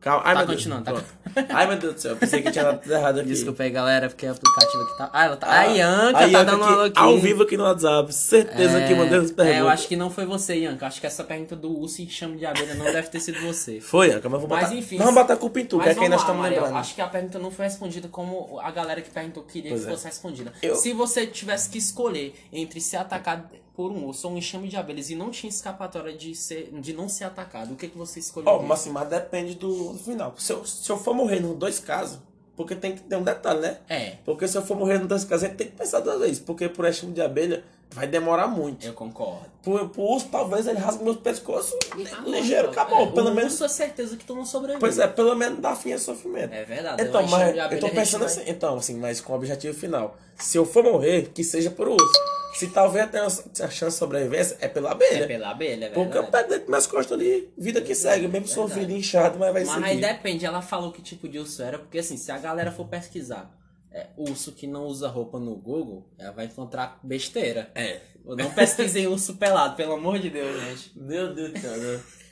Calma. 0.00 0.22
Ai, 0.26 0.34
Tá 0.34 0.38
meu 0.40 0.46
Deus. 0.48 0.56
continuando, 0.58 0.84
tá- 0.84 0.92
Pronto. 0.92 1.48
Ai, 1.54 1.66
meu 1.68 1.76
Deus 1.78 1.94
do 1.94 2.00
céu. 2.00 2.10
eu 2.10 2.16
Pensei 2.16 2.42
que 2.42 2.50
tinha 2.50 2.64
dado 2.64 2.80
tudo 2.82 2.92
errado 2.92 3.20
aqui. 3.20 3.28
Desculpa 3.28 3.62
aí, 3.62 3.70
galera, 3.70 4.08
porque 4.08 4.26
o 4.26 4.32
aplicativo 4.32 4.82
aqui 4.82 4.98
tá. 4.98 5.10
Ah, 5.12 5.24
ela 5.26 5.36
tá. 5.36 5.46
Ah, 5.46 5.60
a 5.60 5.64
Yanka 5.66 6.18
a 6.18 6.28
tá 6.30 6.42
dando 6.42 6.50
aqui, 6.64 6.72
um 6.72 6.74
alô 6.74 6.82
aqui. 6.82 6.98
Ao 6.98 7.18
vivo 7.20 7.42
aqui 7.44 7.56
no 7.56 7.62
WhatsApp. 7.62 8.12
Certeza 8.12 8.80
que 8.84 8.94
mandei 8.96 9.18
as 9.20 9.30
perguntas. 9.30 9.46
É, 9.46 9.60
eu 9.60 9.68
acho 9.68 9.86
que 9.86 9.94
não 9.94 10.10
foi 10.10 10.26
você, 10.26 10.56
Yanka. 10.56 10.88
Acho 10.88 11.00
que 11.00 11.06
essa 11.06 11.22
pergunta 11.22 11.54
do 11.54 11.70
urso 11.78 12.02
e 12.02 12.08
chame 12.10 12.36
de 12.36 12.44
abelha 12.44 12.74
não 12.74 12.84
deve 12.86 13.06
ter 13.10 13.20
sido 13.20 13.40
você. 13.42 13.80
Foi, 13.80 14.10
Anca, 14.10 14.28
mas 14.28 14.40
vou 14.40 14.50
Mas 14.50 14.64
botar. 14.64 14.74
enfim, 14.74 14.98
vamos 14.98 15.14
botar 15.14 15.34
a 15.34 15.36
culpa 15.36 15.60
em 15.60 15.66
tu, 15.66 15.78
que 15.78 15.88
é 15.88 15.94
quem 15.94 16.08
nós 16.08 16.18
lá, 16.20 16.26
estamos 16.26 16.42
lembrando. 16.50 16.76
Acho 16.76 16.94
que 16.96 17.00
a 17.00 17.06
pergunta 17.06 17.38
não 17.38 17.52
foi 17.52 17.64
respondida 17.66 18.08
como 18.08 18.58
a 18.60 18.72
galera 18.72 19.00
que 19.00 19.08
perguntou 19.08 19.44
queria 19.44 19.70
Pois 19.70 19.82
que 19.82 19.86
é. 19.88 19.90
fosse 19.92 20.06
respondida. 20.06 20.52
Eu- 20.60 20.74
Se 20.74 20.92
você 20.92 21.28
tivesse 21.28 21.70
que 21.70 21.78
escolher 21.78 22.34
entre 22.52 22.80
ser 22.80 22.96
atacado 22.96 23.44
por 23.74 23.90
um 23.90 24.04
urso 24.06 24.28
ou 24.28 24.34
um 24.34 24.36
enxame 24.38 24.68
de 24.68 24.76
abelhas 24.76 25.08
e 25.10 25.14
não 25.14 25.30
tinha 25.30 25.48
escapatória 25.48 26.12
de, 26.12 26.34
ser, 26.34 26.70
de 26.72 26.92
não 26.92 27.08
ser 27.08 27.24
atacado, 27.24 27.72
o 27.72 27.76
que, 27.76 27.88
que 27.88 27.96
você 27.96 28.20
escolheria? 28.20 28.52
Ó, 28.58 28.62
mas 28.62 28.80
assim, 28.80 28.90
mas 28.90 29.08
depende 29.08 29.54
do, 29.54 29.92
do 29.94 29.98
final. 29.98 30.34
Se 30.38 30.52
eu, 30.52 30.64
se 30.66 30.90
eu 30.90 30.98
for 30.98 31.14
morrer 31.14 31.40
nos 31.40 31.56
dois 31.56 31.78
casos, 31.78 32.18
porque 32.54 32.74
tem 32.74 32.94
que 32.94 33.00
ter 33.00 33.16
um 33.16 33.22
detalhe, 33.22 33.60
né? 33.60 33.78
É, 33.88 34.16
Porque 34.26 34.46
se 34.46 34.56
eu 34.58 34.62
for 34.62 34.76
morrer 34.76 34.98
nos 34.98 35.08
dois 35.08 35.24
casos, 35.24 35.44
a 35.44 35.48
gente 35.48 35.56
tem 35.56 35.66
que 35.68 35.72
pensar 35.76 36.00
duas 36.00 36.20
vezes. 36.20 36.38
Porque 36.38 36.68
por 36.68 36.86
enxame 36.86 37.14
de 37.14 37.22
abelha 37.22 37.64
vai 37.90 38.06
demorar 38.06 38.46
muito. 38.46 38.84
eu 38.86 38.92
concordo. 38.92 39.46
Por, 39.62 39.88
por 39.88 40.02
urso, 40.16 40.28
talvez 40.30 40.66
ele 40.66 40.78
rasgue 40.78 41.02
meus 41.02 41.16
pescoços 41.16 41.72
Acabou, 41.90 42.30
ligeiro, 42.30 42.68
acabou. 42.68 42.98
É, 43.00 43.10
pelo 43.10 43.30
o 43.30 43.34
menos. 43.34 43.52
urso 43.54 43.64
é 43.64 43.68
certeza 43.68 44.18
que 44.18 44.24
tu 44.26 44.34
não 44.34 44.44
sobrevive. 44.44 44.80
Pois 44.80 44.98
é, 44.98 45.06
pelo 45.08 45.34
menos 45.34 45.60
dá 45.60 45.74
fim 45.74 45.94
a 45.94 45.98
sofrimento. 45.98 46.52
É 46.52 46.62
verdade. 46.64 47.02
Então, 47.02 47.26
mas 47.26 47.56
eu 47.56 47.80
tô 47.80 47.86
gente 47.86 47.94
pensando 47.94 48.20
vai- 48.20 48.28
assim, 48.28 48.42
então, 48.46 48.76
assim, 48.76 48.96
mas 48.98 49.18
com 49.22 49.32
o 49.32 49.36
objetivo 49.36 49.76
final. 49.76 50.14
Se 50.36 50.58
eu 50.58 50.66
for 50.66 50.84
morrer, 50.84 51.30
que 51.34 51.42
seja 51.42 51.70
por 51.70 51.88
urso. 51.88 52.12
Se 52.54 52.68
talvez 52.68 53.10
tenha 53.10 53.24
a 53.26 53.70
chance 53.70 53.94
de 53.94 53.98
sobrevivência, 53.98 54.56
é 54.60 54.68
pela 54.68 54.92
abelha. 54.92 55.24
É 55.24 55.26
pela 55.26 55.50
abelha, 55.50 55.86
é 55.86 55.88
Porque 55.90 56.16
eu 56.18 56.24
pego 56.26 56.48
dentro 56.50 56.70
das 56.70 56.86
costas 56.86 57.18
ali, 57.18 57.50
vida 57.56 57.80
que 57.80 57.94
segue, 57.94 58.28
mesmo 58.28 58.46
sofrido, 58.46 58.92
inchado, 58.92 59.38
mas 59.38 59.52
vai 59.52 59.64
Mas 59.64 59.82
aí 59.82 59.94
seguir. 59.96 60.06
depende, 60.06 60.44
ela 60.44 60.60
falou 60.62 60.92
que 60.92 61.00
tipo 61.00 61.28
de 61.28 61.38
urso 61.38 61.62
era, 61.62 61.78
porque 61.78 61.98
assim, 61.98 62.16
se 62.16 62.30
a 62.30 62.38
galera 62.38 62.70
for 62.70 62.86
pesquisar 62.86 63.50
é, 63.94 64.06
urso 64.16 64.52
que 64.52 64.66
não 64.66 64.84
usa 64.86 65.08
roupa 65.08 65.38
no 65.38 65.54
Google, 65.54 66.06
ela 66.18 66.32
vai 66.32 66.46
encontrar 66.46 66.98
besteira. 67.02 67.70
É. 67.74 68.00
Não 68.24 68.50
pesquisem 68.52 69.06
urso 69.06 69.34
pelado, 69.34 69.76
pelo 69.76 69.94
amor 69.94 70.18
de 70.18 70.30
Deus, 70.30 70.60
gente. 70.62 70.92
Meu 70.96 71.34
Deus 71.34 71.52
do 71.52 71.58
céu? 71.60 72.00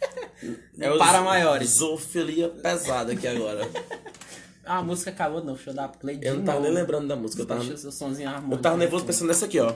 É 0.78 0.96
para 0.96 1.20
maiores. 1.20 1.68
Zoofilia 1.76 2.48
pesada 2.48 3.12
aqui 3.12 3.26
agora. 3.26 3.68
Ah, 4.64 4.78
a 4.78 4.82
música 4.82 5.10
acabou, 5.10 5.44
não. 5.44 5.54
Deixa 5.54 5.70
eu 5.70 5.74
dar 5.74 5.88
play 5.88 6.16
de 6.16 6.26
Eu 6.26 6.36
não 6.36 6.44
tava 6.44 6.58
novo. 6.60 6.70
nem 6.72 6.80
lembrando 6.80 7.08
da 7.08 7.16
música. 7.16 7.42
Eu 7.42 7.46
tava, 7.46 7.62
Deixa 7.64 7.88
o 7.88 7.92
somzinho 7.92 8.28
harmônico. 8.28 8.54
eu 8.54 8.62
tava 8.62 8.76
nervoso 8.78 9.04
pensando 9.04 9.28
nessa 9.28 9.44
aqui, 9.44 9.58
ó. 9.60 9.74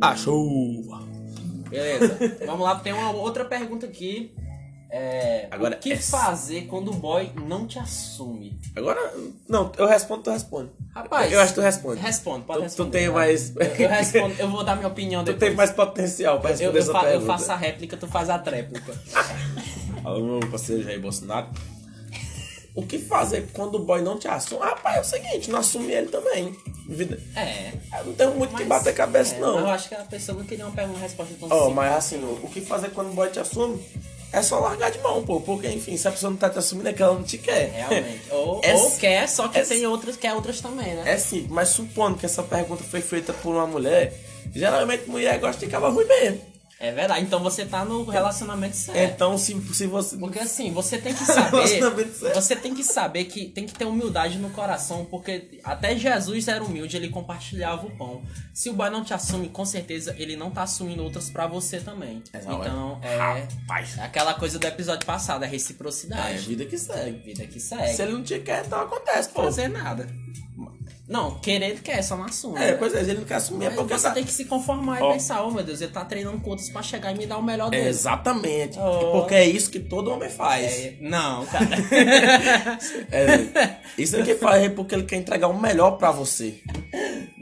A 0.00 0.16
chuva. 0.16 1.00
Beleza. 1.68 2.16
Vamos 2.46 2.62
lá, 2.64 2.76
tem 2.76 2.92
uma 2.92 3.10
outra 3.12 3.44
pergunta 3.44 3.86
aqui. 3.86 4.34
É, 4.92 5.46
Agora, 5.52 5.76
o 5.76 5.78
que 5.78 5.92
essa- 5.92 6.18
fazer 6.18 6.62
quando 6.62 6.90
o 6.90 6.94
boy 6.94 7.30
não 7.46 7.64
te 7.64 7.78
assume? 7.78 8.58
Agora, 8.74 8.98
não, 9.48 9.70
eu 9.78 9.86
respondo, 9.86 10.22
tu 10.24 10.30
responde. 10.30 10.70
Rapaz, 10.92 11.30
Eu 11.30 11.38
acho 11.40 11.54
que 11.54 11.60
tu 11.60 11.62
responde. 11.62 12.00
Responde, 12.00 12.44
pode 12.44 12.58
Tu- 12.58 12.62
tu 12.62 12.64
responder. 12.64 12.98
tem 12.98 13.08
vai. 13.08 13.26
mais- 13.28 13.54
Eu, 13.54 13.62
eu 13.84 13.88
respondo, 13.88 14.34
eu 14.36 14.48
vou 14.50 14.64
dar 14.64 14.74
minha 14.74 14.88
opinião 14.88 15.22
Tu 15.24 15.26
depois. 15.26 15.40
tem 15.48 15.54
mais 15.56 15.70
potencial 15.70 16.40
pra 16.40 16.50
eu, 16.50 16.72
responder 16.72 16.78
eu, 16.78 16.82
essa 16.82 16.92
fa- 16.92 16.98
eu 17.04 17.10
pergunta. 17.20 17.32
faço 17.32 17.52
a 17.52 17.56
réplica, 17.56 17.96
tu 17.96 18.08
faz 18.08 18.28
a 18.30 18.38
tréplica. 18.40 18.92
Alô, 20.04 20.38
meu 20.40 20.50
parceiro 20.50 20.82
Jair 20.82 21.00
Bolsonaro. 21.00 21.46
O 22.80 22.86
que 22.86 22.98
fazer 22.98 23.46
quando 23.52 23.74
o 23.74 23.78
boy 23.78 24.00
não 24.00 24.18
te 24.18 24.26
assume? 24.26 24.62
Rapaz, 24.62 24.96
é 24.96 25.00
o 25.00 25.04
seguinte, 25.04 25.50
não 25.50 25.58
assume 25.60 25.92
ele 25.92 26.08
também. 26.08 26.56
Vida. 26.88 27.20
É. 27.36 27.72
Eu 27.98 28.04
não 28.06 28.12
tenho 28.14 28.34
muito 28.34 28.56
que 28.56 28.64
mas- 28.64 28.78
bater 28.78 28.94
cabeça, 28.94 29.34
é, 29.34 29.38
não. 29.38 29.58
Eu 29.60 29.68
acho 29.68 29.88
que 29.88 29.94
a 29.94 29.98
pessoa 30.04 30.38
não 30.38 30.44
queria 30.46 30.66
uma, 30.66 30.98
resposta 30.98 31.34
tão 31.38 31.48
Ó, 31.50 31.54
simples. 31.58 31.74
mas 31.76 31.94
assim, 31.96 32.16
o 32.42 32.48
que 32.48 32.60
fazer 32.62 32.90
quando 32.90 33.10
o 33.10 33.12
boy 33.14 33.28
te 33.28 33.38
assume? 33.38 33.80
é 34.32 34.42
só 34.42 34.60
largar 34.60 34.92
de 34.92 34.98
mão, 35.00 35.22
pô. 35.24 35.40
Porque, 35.40 35.66
enfim, 35.68 35.96
se 35.96 36.06
a 36.06 36.10
pessoa 36.12 36.30
não 36.30 36.36
tá 36.36 36.48
te 36.48 36.56
assumindo, 36.58 36.88
é 36.88 36.92
que 36.92 37.02
ela 37.02 37.14
não 37.14 37.24
te 37.24 37.36
quer. 37.36 37.70
Realmente. 37.72 38.22
Ou, 38.30 38.60
É 38.62 38.74
ou 38.76 38.90
quer, 38.92 39.28
só 39.28 39.48
que 39.48 39.58
é 39.58 39.64
tem 39.64 39.84
outras, 39.86 40.16
quer 40.16 40.32
outras 40.34 40.60
também, 40.60 40.94
né? 40.94 41.02
É 41.04 41.18
sim, 41.18 41.46
mas 41.50 41.70
supondo 41.70 42.16
que 42.16 42.24
essa 42.26 42.40
pergunta 42.42 42.82
foi 42.84 43.00
feita 43.00 43.32
por 43.32 43.54
uma 43.56 43.66
mulher, 43.66 44.14
geralmente 44.54 45.08
mulher 45.10 45.36
gosta 45.40 45.64
de 45.66 45.70
cava 45.70 45.88
ruim 45.90 46.06
mesmo. 46.06 46.40
É 46.82 46.90
verdade. 46.92 47.22
Então 47.26 47.40
você 47.40 47.66
tá 47.66 47.84
no 47.84 48.04
relacionamento 48.04 48.74
certo. 48.74 49.12
Então, 49.14 49.36
se, 49.36 49.54
se 49.74 49.86
você. 49.86 50.16
Porque 50.16 50.38
assim, 50.38 50.72
você 50.72 50.96
tem 50.96 51.12
que 51.12 51.22
saber. 51.26 52.06
Você 52.34 52.56
tem 52.56 52.74
que 52.74 52.82
saber 52.82 53.26
que 53.26 53.44
tem 53.48 53.66
que 53.66 53.74
ter 53.74 53.84
humildade 53.84 54.38
no 54.38 54.48
coração, 54.48 55.04
porque 55.04 55.60
até 55.62 55.94
Jesus 55.94 56.48
era 56.48 56.64
humilde, 56.64 56.96
ele 56.96 57.10
compartilhava 57.10 57.86
o 57.86 57.90
pão. 57.98 58.22
Se 58.54 58.70
o 58.70 58.72
boy 58.72 58.88
não 58.88 59.04
te 59.04 59.12
assume, 59.12 59.50
com 59.50 59.66
certeza 59.66 60.14
ele 60.18 60.36
não 60.36 60.50
tá 60.50 60.62
assumindo 60.62 61.02
outras 61.04 61.28
pra 61.28 61.46
você 61.46 61.80
também. 61.80 62.22
Não, 62.46 62.60
então, 62.60 63.00
é, 63.02 63.16
Rapaz. 63.18 63.98
é 63.98 64.02
aquela 64.02 64.32
coisa 64.32 64.58
do 64.58 64.66
episódio 64.66 65.04
passado, 65.06 65.44
é 65.44 65.46
É, 65.46 65.50
reciprocidade. 65.50 66.38
vida 66.48 66.64
que 66.64 66.78
segue. 66.78 67.18
Vida 67.18 67.46
que 67.46 67.60
segue. 67.60 67.92
Se 67.94 68.00
ele 68.02 68.12
não 68.12 68.22
te 68.22 68.38
quer, 68.38 68.64
então 68.64 68.80
acontece, 68.80 69.28
pô. 69.28 69.42
fazer 69.42 69.68
nada. 69.68 70.08
Não, 71.10 71.40
querer 71.40 71.70
ele 71.70 71.80
quer, 71.80 72.00
só 72.02 72.16
não 72.16 72.24
assume. 72.26 72.56
É, 72.58 72.70
né? 72.70 72.72
pois 72.74 72.94
é, 72.94 73.00
ele 73.00 73.14
não 73.14 73.24
quer 73.24 73.34
assumir, 73.34 73.66
é 73.66 73.70
porque 73.70 73.92
você 73.98 74.06
tá- 74.08 74.14
tem 74.14 74.22
que 74.22 74.30
se 74.30 74.44
conformar 74.44 75.00
e 75.00 75.02
Ó. 75.02 75.12
pensar, 75.12 75.42
oh 75.42 75.50
meu 75.50 75.64
Deus, 75.64 75.80
ele 75.80 75.90
tá 75.90 76.04
treinando 76.04 76.38
com 76.40 76.50
outros 76.50 76.68
pra 76.70 76.82
chegar 76.82 77.12
e 77.12 77.18
me 77.18 77.26
dar 77.26 77.36
o 77.38 77.42
melhor 77.42 77.68
dele. 77.68 77.88
Exatamente. 77.88 78.78
Oh. 78.78 79.10
Porque 79.10 79.34
é 79.34 79.44
isso 79.44 79.68
que 79.72 79.80
todo 79.80 80.08
homem 80.12 80.30
faz. 80.30 80.66
É, 80.72 80.94
não, 81.00 81.44
cara. 81.46 81.66
É, 83.10 83.76
isso 83.98 84.16
é 84.16 84.22
que 84.22 84.34
faz 84.36 84.62
é 84.62 84.68
porque 84.68 84.94
ele 84.94 85.02
quer 85.04 85.16
entregar 85.16 85.48
o 85.48 85.60
melhor 85.60 85.92
pra 85.92 86.10
você. 86.12 86.60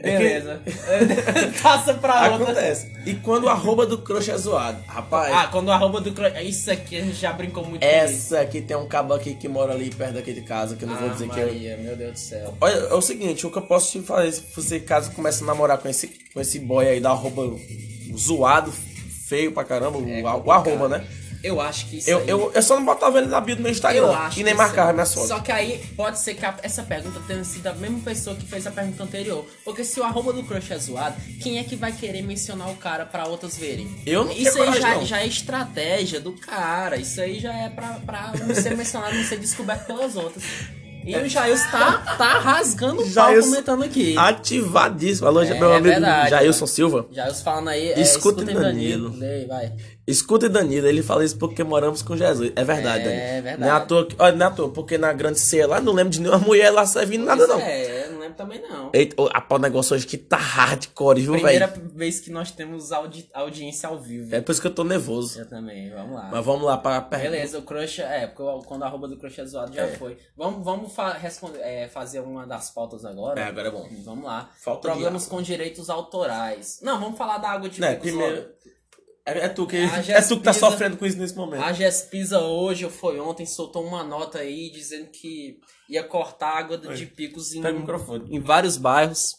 É 0.00 0.16
Beleza. 0.18 0.60
Passa 1.62 1.94
pra 1.94 2.30
outra. 2.30 2.44
Acontece. 2.52 2.92
E 3.04 3.14
quando 3.14 3.44
o 3.44 3.48
arroba 3.48 3.84
do 3.86 3.98
crush 3.98 4.28
é 4.30 4.36
zoado, 4.38 4.78
rapaz. 4.86 5.32
Ah, 5.34 5.48
quando 5.48 5.68
o 5.68 5.72
arroba 5.72 6.00
do 6.00 6.12
crush. 6.12 6.32
Isso 6.44 6.70
aqui 6.70 6.96
a 6.96 7.00
gente 7.00 7.16
já 7.16 7.32
brincou 7.32 7.64
muito 7.64 7.82
essa 7.82 8.40
aqui 8.40 8.60
tem 8.60 8.76
um 8.76 8.86
cabo 8.86 9.12
aqui 9.14 9.34
que 9.34 9.48
mora 9.48 9.72
ali 9.72 9.90
perto 9.90 10.14
daqui 10.14 10.32
de 10.32 10.42
casa, 10.42 10.76
que 10.76 10.84
eu 10.84 10.88
não 10.88 10.96
vou 10.96 11.08
Ah, 11.08 11.12
dizer 11.12 11.28
que 11.28 11.40
eu. 11.40 11.46
Maria, 11.46 11.76
meu 11.78 11.96
Deus 11.96 12.12
do 12.12 12.18
céu. 12.18 12.54
Olha, 12.60 12.74
é 12.74 12.94
o 12.94 13.02
seguinte, 13.02 13.46
o 13.46 13.50
que 13.50 13.58
eu 13.58 13.62
posso 13.62 13.90
te 13.92 14.00
falar, 14.00 14.30
se 14.30 14.42
você 14.54 14.78
caso 14.78 15.10
comece 15.12 15.42
a 15.42 15.46
namorar 15.46 15.78
com 15.78 15.88
esse, 15.88 16.08
com 16.32 16.40
esse 16.40 16.58
boy 16.60 16.86
aí 16.86 17.00
da 17.00 17.10
arroba 17.10 17.58
zoado, 18.16 18.72
feio 19.26 19.52
pra 19.52 19.64
caramba, 19.64 19.98
o, 19.98 20.22
o 20.46 20.52
arroba, 20.52 20.88
né? 20.88 21.04
Eu 21.42 21.60
acho 21.60 21.86
que 21.86 21.98
isso 21.98 22.10
Eu, 22.10 22.18
aí... 22.18 22.28
eu, 22.28 22.52
eu 22.52 22.62
só 22.62 22.74
não 22.76 22.84
botava 22.84 23.18
ele 23.18 23.28
na 23.28 23.40
bio 23.40 23.54
do 23.56 23.62
meu 23.62 23.70
Instagram. 23.70 23.98
Eu 24.00 24.12
acho 24.12 24.40
e 24.40 24.42
nem 24.42 24.54
marcava 24.54 24.92
minha 24.92 25.06
foto. 25.06 25.28
Só 25.28 25.38
que 25.40 25.52
aí 25.52 25.78
pode 25.96 26.18
ser 26.18 26.34
que 26.34 26.44
a- 26.44 26.56
essa 26.62 26.82
pergunta 26.82 27.20
tenha 27.26 27.44
sido 27.44 27.66
a 27.68 27.74
mesma 27.74 28.00
pessoa 28.00 28.34
que 28.34 28.44
fez 28.44 28.66
a 28.66 28.70
pergunta 28.70 29.02
anterior. 29.04 29.46
Porque 29.64 29.84
se 29.84 30.00
o 30.00 30.04
arroba 30.04 30.32
do 30.32 30.42
crush 30.42 30.72
é 30.72 30.78
zoado, 30.78 31.16
quem 31.40 31.58
é 31.58 31.64
que 31.64 31.76
vai 31.76 31.92
querer 31.92 32.22
mencionar 32.22 32.68
o 32.70 32.76
cara 32.76 33.06
pra 33.06 33.26
outras 33.26 33.56
verem? 33.56 33.88
Eu 34.04 34.24
não 34.24 34.32
Isso 34.32 34.50
aí 34.60 34.66
coragem, 34.66 34.80
já, 34.82 34.94
não. 34.96 35.06
já 35.06 35.20
é 35.20 35.26
estratégia 35.26 36.20
do 36.20 36.32
cara. 36.32 36.96
Isso 36.96 37.20
aí 37.20 37.38
já 37.38 37.52
é 37.54 37.68
pra, 37.68 38.00
pra 38.04 38.32
não 38.36 38.54
ser 38.54 38.76
mencionado, 38.76 39.14
não 39.14 39.24
ser 39.24 39.38
descoberto 39.38 39.86
pelas 39.86 40.16
outras. 40.16 40.42
E 41.04 41.16
o 41.16 41.28
Jails 41.28 41.62
tá, 41.70 42.16
tá 42.18 42.38
rasgando 42.38 43.02
o 43.02 43.10
pau 43.12 43.34
comentando 43.40 43.82
aqui. 43.84 44.14
Ativadíssimo. 44.18 45.26
Alô, 45.26 45.40
É 45.42 45.54
meu 45.54 45.72
amigo 45.72 45.84
verdade, 45.88 46.30
Jailson 46.30 46.66
Silva. 46.66 47.06
Jails 47.10 47.40
falando 47.40 47.68
aí, 47.68 47.88
é, 47.92 48.00
escutem 48.00 48.44
Danilo. 48.44 48.62
Danilo. 49.10 49.18
Lê, 49.18 49.46
vai. 49.46 49.72
Escuta 50.06 50.48
Danilo, 50.48 50.86
ele 50.86 51.02
fala 51.02 51.24
isso 51.24 51.36
porque 51.36 51.62
moramos 51.64 52.02
com 52.02 52.16
Jesus. 52.16 52.52
É 52.56 52.64
verdade, 52.64 53.04
É 53.04 53.04
Danilo. 53.04 53.42
verdade. 53.42 53.60
Não 53.60 53.68
é 53.68 53.70
à 53.70 53.80
toa, 53.80 54.08
não 54.32 54.46
é 54.46 54.48
à 54.48 54.50
toa, 54.50 54.68
porque 54.70 54.96
na 54.98 55.12
grande 55.12 55.38
ceia 55.38 55.66
lá, 55.66 55.80
não 55.80 55.92
lembro 55.92 56.10
de 56.10 56.20
nenhuma 56.20 56.38
mulher 56.38 56.70
lá 56.70 56.84
servindo 56.86 57.24
nada, 57.24 57.46
Pois 57.46 57.48
não. 57.48 57.60
É, 57.66 57.97
lembro 58.28 58.34
também 58.36 58.62
não. 58.62 58.90
Eita, 58.94 59.20
o 59.20 59.28
o 59.28 59.58
negócio 59.58 59.94
hoje 59.94 60.06
que 60.06 60.16
tá 60.16 60.36
hardcore, 60.36 61.20
viu, 61.20 61.32
Primeira 61.32 61.66
velho? 61.66 61.88
vez 61.94 62.20
que 62.20 62.30
nós 62.30 62.50
temos 62.50 62.92
audi- 62.92 63.28
audiência 63.34 63.88
ao 63.88 63.98
vivo. 63.98 64.34
É 64.34 64.40
por 64.40 64.52
isso 64.52 64.60
que 64.60 64.66
eu 64.66 64.74
tô 64.74 64.84
nervoso. 64.84 65.40
Eu 65.40 65.48
também, 65.48 65.90
vamos 65.90 66.14
lá. 66.14 66.28
Mas 66.30 66.44
vamos 66.44 66.62
lá 66.64 66.76
pra 66.76 67.00
pergunta. 67.00 67.30
Beleza, 67.30 67.58
o 67.58 67.62
crush, 67.62 68.00
é, 68.00 68.26
porque 68.26 68.42
o- 68.42 68.60
quando 68.60 68.82
a 68.84 68.86
arroba 68.86 69.08
do 69.08 69.18
crush 69.18 69.40
é 69.40 69.44
zoado 69.44 69.72
já 69.74 69.88
foi. 69.96 70.16
Vamos, 70.36 70.64
vamos 70.64 70.92
fa 70.94 71.12
responder, 71.12 71.58
é, 71.60 71.88
fazer 71.88 72.20
uma 72.20 72.46
das 72.46 72.70
pautas 72.70 73.04
agora? 73.04 73.40
É, 73.40 73.44
agora 73.44 73.68
é 73.68 73.70
bom. 73.70 73.88
Vamos 74.04 74.24
lá. 74.24 74.50
Falta 74.58 74.88
Problemas 74.88 75.26
com 75.26 75.42
direitos 75.42 75.90
autorais. 75.90 76.80
Não, 76.82 77.00
vamos 77.00 77.18
falar 77.18 77.38
da 77.38 77.50
água 77.50 77.68
de 77.68 77.80
picos 77.80 77.98
primeiro. 78.00 78.36
logo. 78.42 78.58
É, 79.28 79.44
é 79.44 79.48
tu 79.48 79.66
que, 79.66 79.76
é 80.08 80.22
tu 80.22 80.38
que 80.38 80.42
tá 80.42 80.52
sofrendo 80.52 80.96
com 80.96 81.04
isso 81.04 81.18
nesse 81.18 81.36
momento. 81.36 81.62
A 81.62 81.72
Gespisa 81.72 82.40
hoje, 82.40 82.84
ou 82.84 82.90
foi 82.90 83.20
ontem, 83.20 83.44
soltou 83.44 83.84
uma 83.86 84.02
nota 84.02 84.38
aí 84.38 84.70
dizendo 84.70 85.10
que 85.10 85.58
ia 85.88 86.02
cortar 86.02 86.56
água 86.56 86.78
de 86.78 87.06
picos 87.06 87.54
em, 87.54 87.62
em 88.30 88.40
vários 88.40 88.76
bairros. 88.78 89.36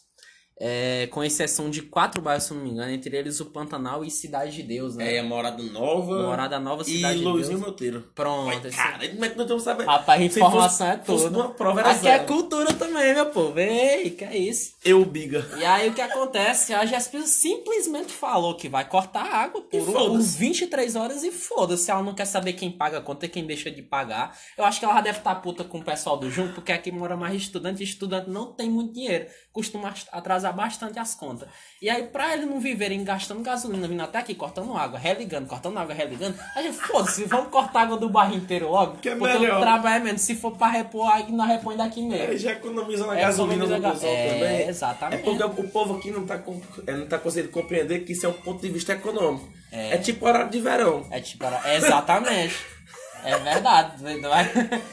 É, 0.60 1.08
com 1.10 1.24
exceção 1.24 1.70
de 1.70 1.80
quatro 1.80 2.20
bairros, 2.20 2.44
se 2.44 2.52
não 2.52 2.60
me 2.62 2.70
engano, 2.70 2.90
entre 2.92 3.16
eles 3.16 3.40
o 3.40 3.46
Pantanal 3.46 4.04
e 4.04 4.10
Cidade 4.10 4.56
de 4.56 4.62
Deus, 4.62 4.94
né? 4.94 5.16
É, 5.16 5.22
Morada 5.22 5.62
Nova. 5.62 6.22
Morada 6.22 6.60
Nova, 6.60 6.82
e 6.82 6.96
Cidade 6.96 7.18
de 7.18 7.24
Luizinho 7.24 7.56
Deus. 7.58 7.68
Monteiro. 7.70 8.04
Pronto, 8.14 8.68
Cara, 8.70 9.08
como 9.08 9.24
é 9.24 9.28
que 9.30 9.36
nós 9.36 9.44
estamos 9.46 9.62
sabendo? 9.62 9.86
Rapaz, 9.86 10.20
informação 10.22 10.68
fosse- 10.68 10.82
é 11.00 11.04
fosse 11.04 11.24
toda. 11.24 11.38
numa 11.38 11.48
prova, 11.54 11.80
era 11.80 11.90
Aqui 11.92 12.06
é 12.08 12.18
zero. 12.18 12.26
cultura 12.26 12.72
também, 12.74 13.14
meu 13.14 13.26
povo. 13.30 13.58
Ei, 13.58 14.10
que 14.10 14.24
é 14.24 14.36
isso. 14.36 14.74
Eu, 14.84 15.02
biga. 15.04 15.48
E 15.58 15.64
aí 15.64 15.88
o 15.88 15.94
que 15.94 16.00
acontece? 16.02 16.74
A 16.74 16.84
Gespisa 16.84 17.26
simplesmente 17.26 18.12
falou 18.12 18.54
que 18.54 18.68
vai 18.68 18.86
cortar 18.86 19.22
a 19.24 19.36
água 19.38 19.60
E 19.72 19.78
por 19.78 19.86
foda-se. 19.92 20.10
uns 20.10 20.34
23 20.34 20.94
horas 20.94 21.22
e 21.24 21.30
foda-se. 21.32 21.90
Ela 21.90 22.02
não 22.02 22.14
quer 22.14 22.26
saber 22.26 22.52
quem 22.52 22.70
paga 22.70 22.98
a 22.98 23.00
conta 23.00 23.26
e 23.26 23.28
quem 23.28 23.46
deixa 23.46 23.70
de 23.70 23.80
pagar. 23.82 24.36
Eu 24.58 24.64
acho 24.64 24.78
que 24.78 24.84
ela 24.84 24.94
já 24.94 25.00
deve 25.00 25.18
estar 25.18 25.34
puta 25.36 25.64
com 25.64 25.78
o 25.78 25.82
pessoal 25.84 26.18
do 26.18 26.30
Junco, 26.30 26.54
porque 26.54 26.70
aqui 26.72 26.92
mora 26.92 27.16
mais 27.16 27.34
estudante 27.40 27.80
e 27.80 27.84
estudante 27.84 28.28
não 28.28 28.52
tem 28.52 28.70
muito 28.70 28.92
dinheiro. 28.92 29.26
Costuma 29.52 29.92
atrasar 30.12 30.49
bastante 30.52 30.98
as 30.98 31.14
contas. 31.14 31.48
E 31.80 31.88
aí, 31.88 32.02
pra 32.04 32.32
eles 32.34 32.46
não 32.46 32.60
viverem 32.60 33.02
gastando 33.04 33.42
gasolina, 33.42 33.86
vindo 33.88 34.02
até 34.02 34.18
aqui, 34.18 34.34
cortando 34.34 34.76
água, 34.76 34.98
religando, 34.98 35.46
cortando 35.46 35.78
água, 35.78 35.94
religando, 35.94 36.36
a 36.54 36.62
gente, 36.62 36.76
foda-se, 36.76 37.24
vamos 37.24 37.48
cortar 37.50 37.80
a 37.80 37.82
água 37.82 37.96
do 37.96 38.08
bairro 38.08 38.34
inteiro 38.34 38.68
logo. 38.70 38.98
Que 38.98 39.08
é 39.10 39.16
porque 39.16 39.38
melhor. 39.38 39.58
o 39.58 39.60
trabalho 39.60 39.96
é 39.96 40.04
menos. 40.04 40.20
Se 40.20 40.34
for 40.34 40.56
pra 40.56 40.68
repor, 40.68 41.10
aí 41.10 41.30
nós 41.32 41.48
repõe 41.48 41.76
daqui 41.76 42.02
mesmo. 42.02 42.24
Ele 42.24 42.36
já 42.38 42.52
economiza 42.52 43.06
na 43.06 43.18
É, 43.18 43.22
gasolina 43.22 43.66
do 43.66 43.80
ga- 43.80 43.88
é, 44.02 44.28
também. 44.28 44.68
exatamente. 44.68 45.20
É 45.20 45.24
porque 45.24 45.60
o 45.62 45.68
povo 45.68 45.96
aqui 45.96 46.10
não 46.10 46.26
tá, 46.26 46.38
com- 46.38 46.60
é, 46.86 46.92
não 46.92 47.06
tá 47.06 47.18
conseguindo 47.18 47.52
compreender 47.52 48.00
que 48.04 48.12
isso 48.12 48.26
é 48.26 48.28
um 48.28 48.32
ponto 48.34 48.60
de 48.60 48.68
vista 48.68 48.92
econômico. 48.92 49.48
É, 49.72 49.96
tipo 49.98 50.26
horário 50.26 50.50
de 50.50 50.60
verão. 50.60 51.06
É 51.10 51.20
tipo, 51.20 51.44
era- 51.44 51.74
exatamente. 51.76 52.54
É 53.24 53.38
verdade. 53.38 54.02
Não 54.02 54.28
vai, 54.28 54.50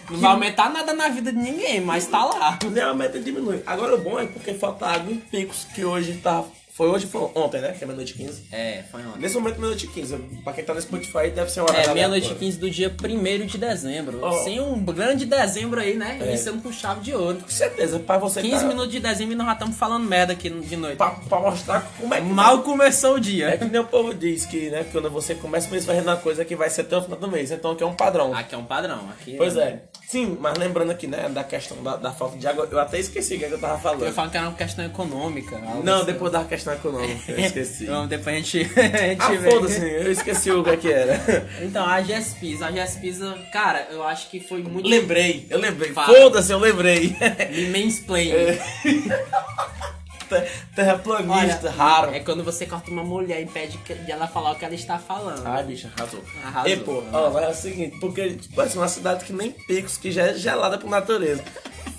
não 0.09 0.19
vai 0.19 0.31
aumentar 0.31 0.69
nada 0.69 0.93
na 0.93 1.07
vida 1.09 1.31
de 1.31 1.37
ninguém, 1.37 1.81
mas 1.81 2.05
tá 2.07 2.23
lá. 2.25 2.59
Nem 2.69 2.83
a 2.83 2.93
meta 2.93 3.19
diminui. 3.19 3.61
Agora 3.65 3.95
o 3.95 3.97
bom 3.99 4.19
é 4.19 4.25
porque 4.25 4.53
falta 4.53 4.85
água 4.87 5.11
em 5.11 5.17
picos, 5.17 5.65
que 5.73 5.85
hoje 5.85 6.13
tá. 6.17 6.43
Foi 6.77 6.87
hoje, 6.89 7.07
foi 7.07 7.21
ontem, 7.33 7.59
né? 7.59 7.71
Que 7.75 7.83
é 7.83 7.87
meia-noite 7.87 8.13
e 8.13 8.17
15. 8.23 8.43
É, 8.51 8.83
foi 8.91 9.01
ontem. 9.03 9.19
Nesse 9.19 9.33
momento, 9.33 9.55
meia-noite 9.57 9.85
e 9.85 9.89
15. 9.89 10.15
Pra 10.43 10.53
quem 10.53 10.63
tá 10.63 10.75
no 10.75 10.81
Spotify, 10.81 11.31
deve 11.33 11.49
ser 11.51 11.61
uma 11.61 11.71
hora 11.71 11.81
É, 11.81 11.91
meia-noite 11.91 12.31
e 12.31 12.35
15 12.35 12.59
do 12.59 12.69
dia 12.69 12.95
1 13.03 13.45
de 13.47 13.57
dezembro. 13.57 14.19
Ó. 14.21 14.31
Sim, 14.43 14.59
um 14.59 14.79
grande 14.85 15.25
dezembro 15.25 15.79
aí, 15.81 15.95
né? 15.97 16.19
É. 16.21 16.27
Iniciando 16.27 16.61
com 16.61 16.71
chave 16.71 17.01
de 17.01 17.15
ouro. 17.15 17.39
Com 17.39 17.49
certeza, 17.49 17.97
pra 17.97 18.19
você 18.19 18.41
15 18.43 18.61
tá- 18.61 18.67
minutos 18.67 18.91
de 18.91 18.99
dezembro 18.99 19.33
e 19.33 19.35
nós 19.35 19.47
já 19.47 19.53
estamos 19.53 19.75
falando 19.75 20.03
merda 20.05 20.33
aqui 20.33 20.51
de 20.51 20.77
noite. 20.77 20.97
Pra, 20.97 21.09
pra 21.09 21.39
mostrar 21.39 21.81
como 21.99 22.13
é 22.13 22.21
que. 22.21 22.27
Mal 22.27 22.61
começou 22.61 23.15
o 23.15 23.17
É 23.17 23.21
dia. 23.21 23.57
que 23.57 23.65
nem 23.65 23.81
o 23.81 23.85
povo 23.85 24.13
diz 24.13 24.45
que, 24.45 24.69
né? 24.69 24.85
Quando 24.91 25.09
você 25.09 25.33
começa 25.33 25.67
o 25.67 25.71
mês 25.71 25.83
fazendo 25.83 26.03
uma 26.09 26.17
coisa 26.17 26.45
que 26.45 26.55
vai 26.55 26.69
ser 26.69 26.81
até 26.81 26.95
o 26.95 27.01
final 27.01 27.17
do 27.19 27.27
mês. 27.27 27.49
Então 27.49 27.71
aqui 27.71 27.81
é 27.81 27.87
um 27.87 27.95
padrão. 27.95 28.35
Aqui 28.35 28.53
é 28.53 28.57
um 28.57 28.65
padrão. 28.65 29.09
Aqui 29.09 29.35
Pois 29.35 29.55
é. 29.57 29.81
Sim, 30.07 30.37
mas 30.39 30.57
lembrando 30.57 30.89
aqui, 30.89 31.05
né, 31.05 31.27
da 31.27 31.43
questão 31.43 31.83
da, 31.83 31.97
da 31.97 32.13
falta 32.13 32.37
de 32.37 32.47
água, 32.47 32.65
eu 32.71 32.79
até 32.79 32.97
esqueci 32.97 33.35
o 33.35 33.39
que, 33.39 33.43
é 33.43 33.49
que 33.49 33.53
eu 33.55 33.59
tava 33.59 33.77
falando. 33.77 34.05
Eu 34.05 34.13
falo 34.13 34.31
que 34.31 34.37
era 34.37 34.47
uma 34.47 34.55
questão 34.55 34.85
econômica. 34.85 35.59
Não, 35.83 35.97
assim. 35.97 36.05
depois 36.05 36.31
da 36.31 36.45
questão 36.45 36.73
econômica, 36.73 37.29
eu 37.29 37.39
esqueci. 37.39 37.83
Então, 37.87 38.07
depois 38.07 38.35
a 38.35 38.39
gente, 38.39 38.59
a 38.79 38.97
gente 39.09 39.21
ah, 39.21 39.51
foda-se, 39.51 39.81
eu 39.81 40.11
esqueci 40.11 40.51
o 40.51 40.63
que, 40.63 40.69
é 40.69 40.77
que 40.77 40.91
era. 40.91 41.19
Então, 41.61 41.85
a 41.85 42.01
Gespisa, 42.01 42.67
a 42.67 42.71
Gespisa, 42.71 43.37
cara, 43.51 43.87
eu 43.91 44.01
acho 44.01 44.29
que 44.29 44.39
foi 44.39 44.61
muito. 44.61 44.87
lembrei, 44.87 45.45
eu 45.49 45.59
lembrei. 45.59 45.91
Foda-se, 45.91 46.53
eu 46.53 46.59
lembrei. 46.59 47.15
Me 47.51 47.83
mansplain. 47.83 48.31
É. 48.31 49.76
Te- 50.29 50.49
Terraplanista, 50.75 51.69
raro. 51.69 52.11
É 52.13 52.19
quando 52.19 52.43
você 52.43 52.65
corta 52.65 52.89
uma 52.91 53.03
mulher 53.03 53.39
e 53.39 53.43
impede 53.43 53.77
de 53.77 54.11
ela 54.11 54.27
falar 54.27 54.51
o 54.51 54.55
que 54.55 54.65
ela 54.65 54.75
está 54.75 54.97
falando. 54.97 55.45
Ai, 55.45 55.63
bicho, 55.63 55.89
arrasou. 55.97 56.23
Arrasou. 56.43 56.71
E, 56.71 56.77
pô, 56.77 57.03
ó, 57.13 57.29
mas 57.31 57.43
é 57.43 57.49
o 57.49 57.53
seguinte, 57.53 57.97
porque, 57.99 58.31
tipo 58.35 58.59
assim, 58.61 58.77
uma 58.77 58.87
cidade 58.87 59.25
que 59.25 59.33
nem 59.33 59.51
Picos, 59.51 59.97
que 59.97 60.11
já 60.11 60.27
é 60.27 60.33
gelada 60.33 60.77
por 60.77 60.89
natureza, 60.89 61.43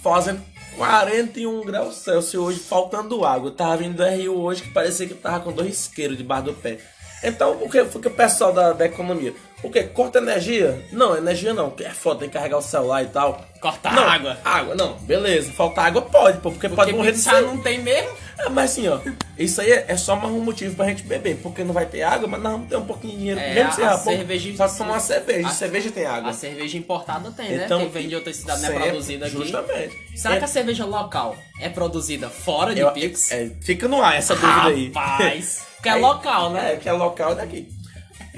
fazendo 0.02 0.42
41 0.76 1.64
graus 1.64 1.97
Celsius 1.97 2.35
hoje, 2.47 2.58
faltando 2.61 3.25
água. 3.25 3.49
Eu 3.49 3.54
tava 3.54 3.76
vindo 3.78 3.97
do 3.97 4.04
Rio 4.08 4.38
hoje 4.38 4.62
que 4.62 4.70
parecia 4.70 5.06
que 5.06 5.14
tava 5.14 5.40
com 5.40 5.52
dois 5.52 5.73
isqueiros 5.73 6.16
debaixo 6.16 6.44
do 6.44 6.54
pé. 6.54 6.78
Então, 7.23 7.52
o 7.62 7.68
que 7.68 7.85
foi 7.85 8.00
que 8.00 8.06
o 8.08 8.12
pessoal 8.12 8.52
da, 8.52 8.73
da 8.73 8.87
economia? 8.87 9.35
O 9.62 9.71
que? 9.71 9.83
Corta 9.85 10.19
energia? 10.19 10.81
Não, 10.93 11.17
energia 11.17 11.53
não, 11.53 11.71
que 11.71 11.83
é 11.85 11.91
foda, 11.91 12.21
tem 12.21 12.29
que 12.29 12.35
carregar 12.35 12.59
o 12.59 12.62
celular 12.62 13.03
e 13.03 13.07
tal. 13.07 13.45
Cortar 13.61 13.93
não, 13.93 14.05
água. 14.09 14.38
Água, 14.45 14.75
não, 14.77 14.93
beleza. 14.99 15.50
Falta 15.50 15.83
água 15.83 16.00
pode, 16.03 16.38
pô, 16.38 16.53
porque, 16.53 16.69
pode 16.69 16.77
Porque 16.77 16.93
morrer 16.93 17.11
de 17.11 17.19
sede. 17.19 17.41
não 17.43 17.59
tem 17.59 17.79
mesmo. 17.83 18.09
É, 18.38 18.49
mas 18.49 18.71
assim, 18.71 18.87
ó, 18.87 19.00
isso 19.37 19.61
aí 19.61 19.73
é, 19.73 19.87
é 19.88 19.97
só 19.97 20.15
mais 20.15 20.33
um 20.33 20.38
motivo 20.38 20.77
pra 20.77 20.87
gente 20.87 21.03
beber, 21.03 21.38
porque 21.43 21.65
não 21.65 21.75
vai 21.75 21.87
ter 21.87 22.03
água, 22.05 22.29
mas 22.29 22.41
nós 22.41 22.53
vamos 22.53 22.69
ter 22.69 22.77
um 22.77 22.85
pouquinho 22.87 23.12
de 23.15 23.19
dinheiro. 23.19 23.41
É, 23.41 23.55
mesmo 23.55 23.71
a- 23.71 23.73
sem 23.73 23.85
a 23.85 23.91
água, 23.91 24.05
cerveja- 24.05 24.57
Só 24.57 24.69
tomar 24.79 24.91
uma 24.93 25.00
cerveja, 25.00 25.49
a- 25.49 25.50
cerveja 25.50 25.91
tem 25.91 26.07
água. 26.07 26.31
A 26.31 26.33
cerveja 26.33 26.79
importada 26.79 27.33
tem, 27.33 27.55
Então, 27.57 27.81
né? 27.81 27.85
Que 27.87 27.91
vem 27.91 28.07
de 28.09 28.15
outra 28.15 28.33
cidade, 28.33 28.62
não 28.62 28.69
é 28.69 28.73
sempre, 28.73 28.88
produzida 28.91 29.27
aqui. 29.27 29.37
Justamente. 29.37 29.99
Será 30.15 30.35
é, 30.37 30.38
que 30.38 30.45
a 30.45 30.49
cerveja 30.49 30.85
local 30.85 31.37
é 31.61 31.69
produzida 31.69 32.31
fora 32.31 32.73
de 32.73 32.81
eu- 32.81 32.93
Pix? 32.93 33.33
é, 33.33 33.50
Fica 33.61 33.88
no 33.88 34.00
ar 34.00 34.15
essa 34.17 34.37
dúvida 34.37 34.69
aí. 34.69 34.93
Rapaz! 34.95 35.67
Que 35.81 35.88
é 35.88 35.93
Aí- 35.93 36.00
local, 36.00 36.50
né? 36.50 36.73
É, 36.73 36.77
que 36.77 36.88
é 36.88 36.93
local 36.93 37.37
daqui. 37.37 37.69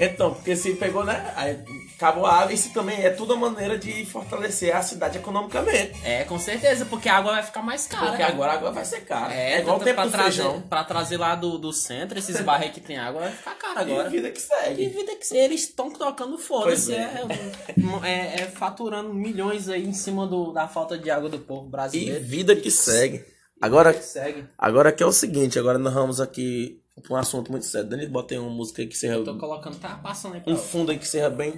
Então, 0.05 0.33
porque 0.33 0.55
se 0.55 0.73
pegou, 0.75 1.03
né? 1.05 1.31
Aí 1.35 1.59
acabou 1.95 2.25
a 2.25 2.33
água, 2.41 2.51
isso 2.53 2.73
também 2.73 3.03
é 3.03 3.09
tudo 3.11 3.35
uma 3.35 3.49
maneira 3.51 3.77
de 3.77 4.05
fortalecer 4.05 4.75
a 4.75 4.81
cidade 4.81 5.17
economicamente. 5.19 5.93
É, 6.03 6.23
com 6.23 6.39
certeza, 6.39 6.85
porque 6.85 7.07
a 7.07 7.17
água 7.17 7.33
vai 7.33 7.43
ficar 7.43 7.61
mais 7.61 7.85
cara. 7.85 8.07
Porque 8.07 8.23
agora 8.23 8.53
a 8.53 8.55
água 8.55 8.71
vai 8.71 8.83
ser 8.85 9.01
cara. 9.01 9.33
É, 9.33 9.53
É, 9.53 9.59
igual 9.61 9.77
o 9.77 9.79
tempo 9.79 10.01
pra 10.01 10.09
trazer, 10.09 10.23
feijão. 10.43 10.61
pra 10.61 10.83
trazer 10.83 11.17
lá 11.17 11.35
do, 11.35 11.57
do 11.59 11.71
centro, 11.71 12.17
esses 12.17 12.35
aí 12.47 12.69
que 12.71 12.81
tem 12.81 12.97
água, 12.97 13.21
vai 13.21 13.31
ficar 13.31 13.55
caro 13.55 13.75
E 13.75 13.77
a 13.77 13.81
agora. 13.81 14.09
vida 14.09 14.29
que 14.31 14.41
Que 14.41 14.47
segue. 14.47 14.89
vida 14.89 15.11
que 15.15 15.37
eles 15.37 15.61
estão 15.61 15.91
tocando 15.91 16.37
foda-se. 16.37 16.91
Pois 16.93 16.97
É, 18.03 18.09
é, 18.09 18.41
é 18.41 18.45
faturando 18.47 19.13
milhões 19.13 19.69
aí 19.69 19.85
em 19.87 19.93
cima 19.93 20.25
do, 20.25 20.51
da 20.51 20.67
falta 20.67 20.97
de 20.97 21.09
água 21.11 21.29
do 21.29 21.39
povo 21.39 21.67
E 21.67 21.71
brasileiro. 21.71 22.23
vida 22.25 22.55
que 22.55 22.71
segue. 22.71 23.23
Agora, 23.61 23.93
Segue. 23.93 24.45
agora 24.57 24.91
que 24.91 25.03
é 25.03 25.05
o 25.05 25.11
seguinte, 25.11 25.59
agora 25.59 25.77
nós 25.77 25.93
vamos 25.93 26.19
aqui 26.19 26.80
um 27.09 27.15
assunto 27.15 27.51
muito 27.51 27.65
sério. 27.65 27.89
Danilo, 27.89 28.11
bota 28.11 28.33
aí 28.33 28.39
uma 28.39 28.49
música 28.49 28.81
aí 28.81 28.87
que 28.87 28.97
seja. 28.97 29.23
Tô 29.23 29.37
colocando, 29.37 29.77
tá 29.79 29.89
passando 30.01 30.35
aí 30.35 30.41
pra 30.41 30.53
Um 30.53 30.57
fundo 30.57 30.91
aí 30.91 30.97
que 30.97 31.07
seja 31.07 31.29
bem. 31.29 31.53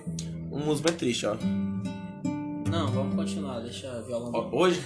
Uma 0.51 0.65
música 0.65 0.89
bem 0.89 0.97
triste, 0.97 1.25
ó. 1.25 1.35
Não, 2.69 2.87
vamos 2.87 3.15
continuar, 3.15 3.59
deixa 3.59 3.91
a 3.91 4.01
violão. 4.01 4.31
Ó, 4.33 4.49
Hoje. 4.63 4.81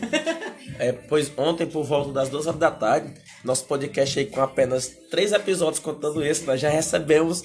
é, 0.78 0.92
pois 0.92 1.30
ontem, 1.36 1.66
por 1.66 1.84
volta 1.84 2.10
das 2.10 2.30
duas 2.30 2.46
horas 2.46 2.58
da 2.58 2.70
tarde, 2.70 3.12
nosso 3.44 3.66
podcast 3.66 4.18
aí 4.18 4.24
com 4.26 4.40
apenas 4.40 4.88
três 5.10 5.30
episódios 5.32 5.78
contando 5.78 6.24
esse, 6.24 6.44
nós 6.44 6.58
já 6.60 6.70
recebemos. 6.70 7.42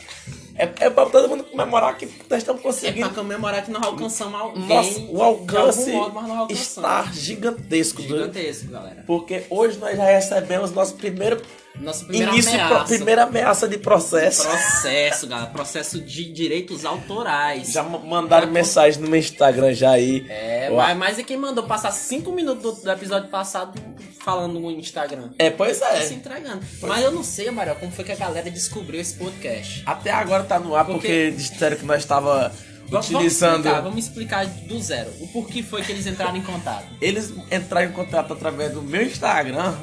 É, 0.56 0.86
é 0.86 0.90
pra 0.90 1.06
todo 1.08 1.28
mundo 1.28 1.44
comemorar 1.44 1.98
que 1.98 2.06
nós 2.30 2.40
estamos 2.40 2.60
É 2.62 2.64
pra 2.64 2.72
conseguindo. 2.72 3.10
comemorar 3.12 3.64
que 3.66 3.70
nós 3.72 3.84
alcançamos 3.84 4.40
alguém. 4.40 4.68
Nossa, 4.68 5.00
o 5.10 5.22
alcance 5.22 5.92
modo, 5.92 6.14
mas 6.16 6.28
nós 6.28 6.38
alcançamos. 6.40 6.68
está 6.68 7.04
gigantesco. 7.12 8.02
Gigantesco, 8.02 8.72
galera. 8.72 9.04
Porque 9.06 9.44
hoje 9.50 9.78
nós 9.80 9.98
já 9.98 10.06
recebemos 10.06 10.72
nosso 10.72 10.96
primeiro 10.96 11.42
Nossa 11.80 12.06
primeira 12.06 12.32
início, 12.34 12.52
ameaça. 12.52 12.76
pro- 12.76 12.86
primeira 12.86 13.24
ameaça 13.24 13.68
de 13.68 13.78
processo. 13.78 14.44
Processo, 14.48 15.28
galera. 15.28 15.50
Processo 15.52 16.00
de 16.02 16.26
direitos 16.32 16.84
autorais. 16.86 17.72
Já 17.72 17.84
ma- 17.84 18.00
mandaram 18.00 18.48
mensagem 18.52 19.02
no 19.02 19.08
meu 19.10 19.20
Instagram 19.20 19.74
já 19.74 19.92
aí. 19.92 20.26
É, 20.28 20.70
mas, 20.70 20.98
mas 20.98 21.20
é 21.20 21.24
quem 21.24 21.38
mandou 21.38 21.64
passar 21.66 21.92
cinco 21.92 22.32
minutos 22.32 22.62
do, 22.80 22.84
do 22.84 22.92
episódio 22.92 23.30
passado 23.30 23.80
falando 24.20 24.60
no 24.60 24.72
Instagram. 24.72 25.30
É, 25.40 25.50
pois 25.50 25.78
Se 25.78 25.84
é. 25.86 26.14
entregando. 26.14 26.66
Mas 26.82 27.04
eu 27.04 27.12
não 27.12 27.24
sei, 27.24 27.50
Mario, 27.52 27.76
como 27.76 27.92
foi 27.92 28.04
que 28.04 28.12
a 28.12 28.16
galera 28.16 28.50
descobriu 28.52 29.00
esse 29.00 29.14
podcast. 29.16 29.84
Até 29.86 30.12
agora 30.12 30.44
tá 30.44 30.60
no 30.60 30.76
ar 30.76 30.84
porque, 30.86 31.08
Porque- 31.08 31.32
disseram 31.32 31.78
que 31.78 31.86
nós 31.86 32.00
estava 32.00 32.52
utilizando. 32.92 33.64
Vamos 33.64 33.66
explicar, 33.66 33.82
vamos 33.82 34.06
explicar 34.06 34.46
do 34.46 34.80
zero. 34.82 35.12
O 35.20 35.28
porquê 35.28 35.62
foi 35.64 35.82
que 35.82 35.92
eles 35.92 36.06
entraram 36.08 36.36
em 36.36 36.42
contato. 36.42 36.86
Eles 37.02 37.34
entraram 37.52 37.88
em 37.88 37.92
contato 37.94 38.34
através 38.34 38.72
do 38.74 38.82
meu 38.82 39.04
Instagram, 39.04 39.76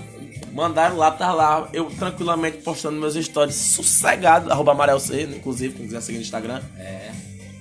mandaram 0.55 0.97
lá, 0.97 1.11
tá 1.11 1.33
lá, 1.33 1.69
eu 1.73 1.87
tranquilamente 1.99 2.59
postando 2.59 2.99
meus 2.99 3.15
stories 3.15 3.55
sossegado, 3.57 4.51
arroba 4.51 4.73
Amarel 4.73 5.01
C, 5.01 5.23
inclusive, 5.23 5.75
quem 5.75 5.87
quiser 5.87 6.01
seguir 6.01 6.19
no 6.19 6.23
Instagram. 6.23 6.63
É. 6.79 7.11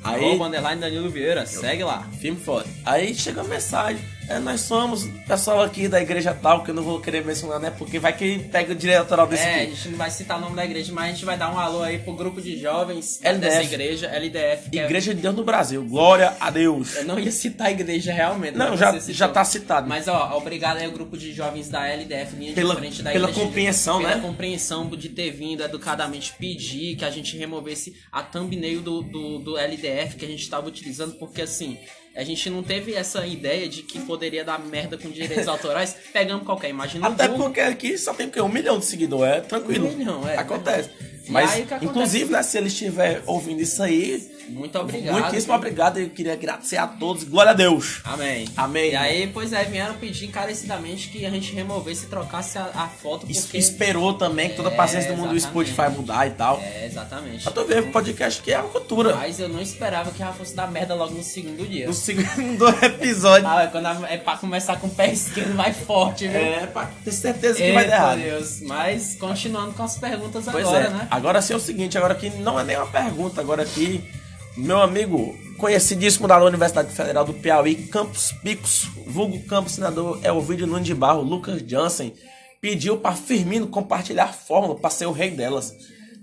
Aí, 0.04 0.26
Arroba 0.26 0.48
underline 0.48 0.82
Danilo 0.82 1.10
Vieira, 1.10 1.46
segue 1.46 1.84
lá. 1.84 2.06
firme 2.20 2.38
foda. 2.38 2.66
Aí 2.86 3.16
chega 3.16 3.40
a 3.40 3.44
mensagem, 3.46 4.04
é, 4.30 4.40
nós 4.40 4.62
somos 4.62 5.06
pessoal 5.28 5.62
aqui 5.62 5.88
da 5.88 6.02
igreja 6.02 6.34
tal, 6.34 6.64
que 6.64 6.72
eu 6.72 6.76
não 6.76 6.84
vou 6.84 7.00
querer 7.00 7.24
mencionar, 7.26 7.60
né, 7.60 7.70
porque 7.78 8.00
vai 8.00 8.16
que 8.16 8.40
pega 8.40 8.72
o 8.72 8.76
direito 8.76 9.00
autoral 9.00 9.28
desse 9.28 9.44
É, 9.44 9.56
a 9.56 9.60
vídeo. 9.60 9.76
gente 9.76 9.90
não 9.90 9.98
vai 9.98 10.10
citar 10.12 10.38
o 10.38 10.42
nome 10.42 10.56
da 10.56 10.64
igreja, 10.66 10.92
mas 10.94 11.06
a 11.06 11.14
gente 11.14 11.26
vai 11.26 11.38
dar 11.38 11.54
um 11.54 11.60
alô 11.60 11.82
aí 11.84 12.00
pro 12.00 12.14
grupo 12.14 12.42
de 12.42 12.58
jovens 12.60 13.20
LDF. 13.24 13.40
dessa 13.50 13.64
igreja, 13.64 14.08
LDF. 14.08 14.70
que 14.70 14.80
é- 14.80 14.86
Igreja 14.86 15.14
de 15.14 15.22
Deus 15.22 15.36
no 15.36 15.44
Brasil, 15.44 15.84
glória 15.86 16.36
a 16.40 16.50
Deus. 16.50 16.96
Eu 16.96 17.06
não 17.06 17.20
ia 17.20 17.32
citar 17.32 17.68
a 17.68 17.72
igreja 17.72 18.14
realmente. 18.14 18.58
Não, 18.58 18.76
já, 18.78 18.98
já 19.00 19.28
tá 19.28 19.44
citado. 19.44 19.88
Mas 19.88 20.08
ó, 20.08 20.38
obrigado 20.38 20.78
aí 20.78 20.86
ao 20.86 20.92
grupo 20.92 21.18
de 21.18 21.34
jovens 21.34 21.70
da 21.70 21.86
LDF, 21.88 22.36
linha 22.36 22.54
Pela- 22.54 22.74
de 22.76 22.80
frente 22.80 23.02
da 23.04 23.12
pela 23.12 23.30
igreja, 23.30 23.46
compreensão, 23.48 23.98
pela 24.02 24.16
né? 24.16 24.22
compreensão 24.22 24.90
de 24.90 25.10
ter 25.10 25.32
vindo 25.32 25.64
educadamente 25.64 26.34
pedir 26.40 26.96
que 26.96 27.06
a 27.06 27.10
gente 27.12 27.36
removesse 27.38 27.96
a 28.12 28.22
thumbnail 28.24 28.82
do, 28.82 29.02
do, 29.02 29.40
do 29.40 29.58
LDF 29.58 30.16
que 30.16 30.26
a 30.26 30.28
gente 30.28 30.44
estava 30.44 30.68
utilizando, 30.68 31.14
porque 31.16 31.42
assim, 31.42 31.78
a 32.16 32.24
gente 32.24 32.50
não 32.50 32.62
teve 32.62 32.94
essa 32.94 33.26
ideia 33.26 33.68
de 33.68 33.82
que 33.82 34.00
poderia 34.02 34.44
dar 34.44 34.60
merda 34.60 34.98
com 34.98 35.10
direitos 35.10 35.48
autorais, 35.48 35.96
pegamos 36.12 36.46
qualquer 36.46 36.70
imagem 36.70 37.04
Até 37.04 37.28
Google. 37.28 37.46
porque 37.46 37.60
aqui 37.60 37.98
só 37.98 38.14
tem 38.14 38.28
o 38.28 38.32
quê? 38.32 38.40
Um 38.42 38.50
milhão 38.50 38.78
de 38.80 38.86
seguidores, 38.86 39.38
é 39.38 39.42
tranquilo. 39.42 39.88
Um 39.88 39.96
milhão, 39.96 40.28
é. 40.28 40.38
Acontece. 40.38 40.90
Mas, 41.28 41.52
acontece? 41.52 41.86
inclusive, 41.86 42.32
né, 42.32 42.44
se 42.44 42.58
ele 42.58 42.68
estiver 42.68 43.24
ouvindo 43.26 43.62
isso 43.62 43.82
aí, 43.82 44.33
Muito 44.50 44.78
obrigado. 44.80 45.20
muitíssimo 45.20 45.54
obrigado. 45.54 45.98
Eu 46.00 46.10
queria 46.10 46.34
agradecer 46.34 46.78
a 46.78 46.88
todos. 46.88 47.24
Glória 47.24 47.52
a 47.52 47.54
Deus. 47.54 48.02
Amém. 48.04 48.48
Amém. 48.58 48.92
E 48.92 48.96
aí, 48.96 49.28
pois 49.28 49.54
é, 49.54 49.64
vieram 49.64 49.96
pedir 49.96 50.26
encarecidamente 50.26 51.10
que 51.10 51.26
a 51.26 51.30
gente 51.30 51.54
removesse 51.54 52.06
e 52.06 52.10
trocasse 52.10 52.58
a, 52.58 52.64
a 52.76 52.88
foto, 52.88 53.26
porque... 53.28 53.58
Esperou 53.58 54.14
também 54.14 54.50
que 54.50 54.56
toda 54.56 54.70
a 54.70 54.74
É, 54.74 54.76
paciência 54.76 55.12
do 55.12 55.18
mundo 55.18 55.34
do. 55.34 55.40
Spotify 55.40 55.90
mudar 55.90 56.28
e 56.28 56.32
tal. 56.32 56.60
É, 56.62 56.86
exatamente. 56.86 57.44
Pra 57.44 57.52
tu 57.52 57.66
ver, 57.66 57.84
o 57.84 57.92
podcast 57.92 58.42
aqui 58.42 58.52
é 58.54 58.60
uma 58.60 58.70
cultura. 58.70 59.16
Mas 59.16 59.40
eu 59.40 59.50
não 59.50 59.62
esperava 59.62 60.12
que 60.12 60.22
ela 60.22 60.34
fosse 60.34 60.56
dar 60.56 60.70
merda 60.72 60.94
logo 60.96 61.14
no 61.14 61.24
segundo 61.24 61.68
dia. 61.68 61.88
No 61.88 61.94
segundo 61.94 62.68
episódio. 62.84 63.48
Ah, 63.48 63.64
é 63.64 63.68
quando 63.68 63.86
a- 63.86 64.08
é 64.10 64.18
pra 64.18 64.38
começar 64.38 64.78
com 64.78 64.88
o 64.88 64.90
pé 64.90 65.12
esquerdo, 65.12 65.56
vai 65.56 65.74
forte, 65.74 66.28
viu? 66.28 66.40
É, 66.40 66.66
pra 66.68 66.90
ter 67.04 67.12
certeza 67.12 67.56
que 67.58 67.72
vai 67.72 67.88
dar 67.88 67.94
Eita 67.94 67.96
errado. 67.96 68.20
Deus. 68.40 68.62
Mas 68.62 69.16
continuando 69.20 69.74
com 69.74 69.84
as 69.84 69.98
perguntas 69.98 70.46
Pois 70.52 70.68
agora, 70.68 70.86
é. 70.86 70.90
né? 70.90 71.08
Agora 71.12 71.42
sim 71.42 71.54
é 71.54 71.56
o 71.56 71.60
seguinte, 71.60 71.98
agora 71.98 72.14
aqui 72.14 72.30
não 72.30 72.60
é 72.60 72.64
nem 72.64 72.78
uma 72.78 72.88
pergunta, 72.88 73.42
agora 73.42 73.64
aqui, 73.64 74.04
meu 74.58 74.80
amigo 74.82 75.36
conhecidíssimo 75.58 76.28
da 76.28 76.44
Universidade 76.44 76.92
Federal 76.94 77.26
do 77.26 77.34
Piauí, 77.34 77.76
Campos 77.88 78.32
Picos, 78.44 78.84
vulgo 79.08 79.40
Campos 79.46 79.74
Senador 79.74 80.20
é 80.24 80.32
o 80.32 80.42
vídeo 80.42 80.68
Nunes 80.68 80.86
de 80.86 80.94
Barro, 80.94 81.22
Lucas 81.22 81.62
Jansen, 81.66 82.14
pediu 82.62 82.98
pra 82.98 83.14
Firmino 83.14 83.68
compartilhar 83.68 84.26
a 84.26 84.34
fórmula 84.34 84.76
pra 84.76 84.90
ser 84.90 85.06
o 85.06 85.12
rei 85.12 85.32
delas. 85.32 85.74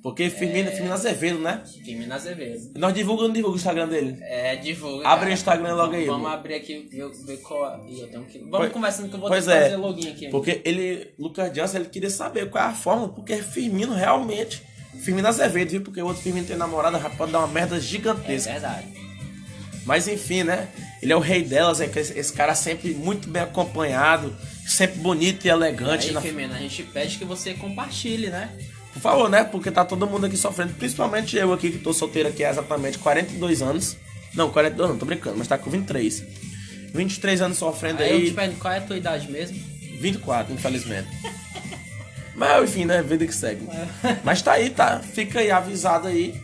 Porque 0.02 0.30
Firmino, 0.30 0.70
Firmino 0.70 0.94
Azevedo, 0.94 1.38
né? 1.40 1.62
Firmino 1.84 2.14
Azevedo. 2.14 2.70
Nós 2.78 2.94
divulgamos 2.94 3.22
ou 3.24 3.28
não 3.28 3.34
divulga 3.34 3.54
o 3.54 3.58
Instagram 3.58 3.86
dele? 3.86 4.16
É, 4.22 4.56
divulga. 4.56 5.06
Abre 5.06 5.18
cara. 5.20 5.30
o 5.30 5.34
Instagram 5.34 5.74
logo 5.74 5.94
aí. 5.94 6.06
Vamos 6.06 6.22
mano. 6.22 6.34
abrir 6.36 6.54
aqui, 6.54 6.88
ver, 6.90 7.10
ver 7.26 7.36
qual. 7.42 7.70
é. 7.70 7.80
Ih, 7.86 8.00
eu 8.00 8.08
tenho 8.08 8.24
que. 8.24 8.38
Vamos 8.38 8.50
Pois- 8.58 8.72
conversando 8.72 9.08
que 9.10 9.14
eu 9.16 9.20
vou 9.20 9.28
Pois 9.28 9.44
ter 9.44 9.50
que 9.50 9.56
é, 9.58 9.62
fazer 9.64 9.76
login 9.76 10.08
aqui. 10.08 10.28
porque 10.30 10.62
ele, 10.64 11.12
Lucas 11.18 11.54
Jansen, 11.54 11.80
ele 11.82 11.90
queria 11.90 12.08
saber 12.08 12.48
qual 12.48 12.64
é 12.64 12.68
a 12.68 12.72
fórmula, 12.72 13.10
porque 13.10 13.36
Firmino 13.42 13.92
realmente, 13.92 14.62
Firmino 15.02 15.28
Azevedo, 15.28 15.70
viu? 15.70 15.80
Porque 15.80 16.00
o 16.02 16.06
outro 16.06 16.22
Firmino 16.22 16.46
tem 16.46 16.56
namorada, 16.56 16.98
já 16.98 17.10
pode 17.10 17.32
dar 17.32 17.38
uma 17.40 17.48
merda 17.48 17.76
É 17.76 17.80
gigantesca. 17.80 18.52
verdade. 18.52 18.86
Mas 19.84 20.06
enfim, 20.06 20.42
né? 20.42 20.68
Ele 21.02 21.12
é 21.12 21.16
o 21.16 21.20
rei 21.20 21.42
delas, 21.42 21.80
é 21.80 21.86
que 21.88 21.98
esse, 21.98 22.32
cara 22.32 22.54
sempre 22.54 22.92
muito 22.92 23.28
bem 23.28 23.42
acompanhado, 23.42 24.36
sempre 24.66 25.00
bonito 25.00 25.46
e 25.46 25.48
elegante. 25.48 26.08
Aí, 26.08 26.12
na- 26.12 26.20
Firmino, 26.20 26.54
a 26.54 26.58
gente 26.58 26.82
pede 26.82 27.16
que 27.16 27.24
você 27.24 27.54
compartilhe, 27.54 28.28
né? 28.28 28.50
Por 28.92 29.00
favor, 29.00 29.30
né? 29.30 29.44
Porque 29.44 29.70
tá 29.70 29.84
todo 29.84 30.06
mundo 30.06 30.26
aqui 30.26 30.36
sofrendo, 30.36 30.74
principalmente 30.74 31.36
eu 31.36 31.52
aqui 31.52 31.70
que 31.70 31.78
tô 31.78 31.92
solteiro 31.92 32.28
aqui 32.28 32.44
há 32.44 32.50
exatamente 32.50 32.98
42 32.98 33.62
anos. 33.62 33.96
Não, 34.34 34.50
42 34.50 34.90
não, 34.90 34.98
tô 34.98 35.06
brincando, 35.06 35.36
mas 35.38 35.48
tá 35.48 35.56
com 35.56 35.70
23. 35.70 36.22
23 36.92 37.40
anos 37.40 37.56
sofrendo 37.58 38.02
Aí 38.02 38.10
eu 38.10 38.16
aí, 38.18 38.24
te 38.26 38.32
pergunto, 38.34 38.60
qual 38.60 38.74
é 38.74 38.78
a 38.78 38.80
tua 38.80 38.96
idade 38.96 39.30
mesmo? 39.30 39.56
24, 40.00 40.52
infelizmente. 40.52 41.08
Mas 42.40 42.70
enfim, 42.70 42.84
né? 42.86 43.02
Vida 43.02 43.26
que 43.26 43.34
segue. 43.34 43.66
Mas 44.24 44.40
tá 44.42 44.52
aí, 44.52 44.70
tá? 44.70 44.98
Fica 45.00 45.40
aí 45.40 45.50
avisado 45.50 46.08
aí. 46.08 46.34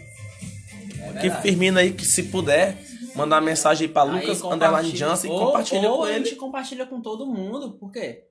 É 1.17 1.21
que. 1.21 1.31
Firmino 1.43 1.79
aí, 1.79 1.93
que 1.93 2.05
se 2.05 2.25
puder, 2.25 2.77
mandar 3.15 3.41
mensagem 3.41 3.87
aí 3.87 3.93
pra 3.93 4.03
Aí 4.03 4.11
Lucas 4.11 4.41
compartilha- 4.43 4.69
Underline 4.69 4.97
Jansen 4.97 5.31
e 5.31 5.33
ou- 5.35 5.47
compartilha 5.47 5.91
ou 5.91 5.97
com 5.99 6.05
a 6.05 6.13
ele. 6.13 6.25
gente 6.25 6.37
compartilha 6.37 6.87
com 6.87 7.01
todo 7.01 7.27
mundo. 7.27 7.73
Por 7.79 7.91
quê? 7.91 8.25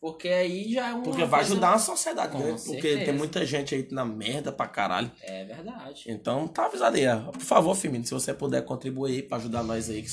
Porque 0.00 0.28
aí 0.28 0.72
já 0.72 0.88
é 0.90 0.94
uma 0.94 1.02
Porque 1.02 1.24
vai 1.24 1.40
ajudar 1.40 1.74
a 1.74 1.78
sociedade, 1.78 2.32
Com 2.32 2.38
né? 2.38 2.56
Porque 2.64 2.96
tem 2.98 3.12
muita 3.14 3.44
gente 3.44 3.74
aí 3.74 3.88
na 3.90 4.04
merda 4.04 4.52
pra 4.52 4.66
caralho. 4.68 5.10
É 5.22 5.44
verdade. 5.44 6.04
Então 6.06 6.46
tá 6.46 6.66
avisado 6.66 6.96
aí. 6.96 7.04
Por 7.32 7.40
favor, 7.40 7.74
Firmino, 7.74 8.04
se 8.04 8.12
você 8.12 8.32
puder 8.32 8.62
contribuir 8.64 9.12
aí 9.16 9.22
pra 9.22 9.38
ajudar 9.38 9.62
nós 9.62 9.88
aí 9.90 10.02
que 10.02 10.10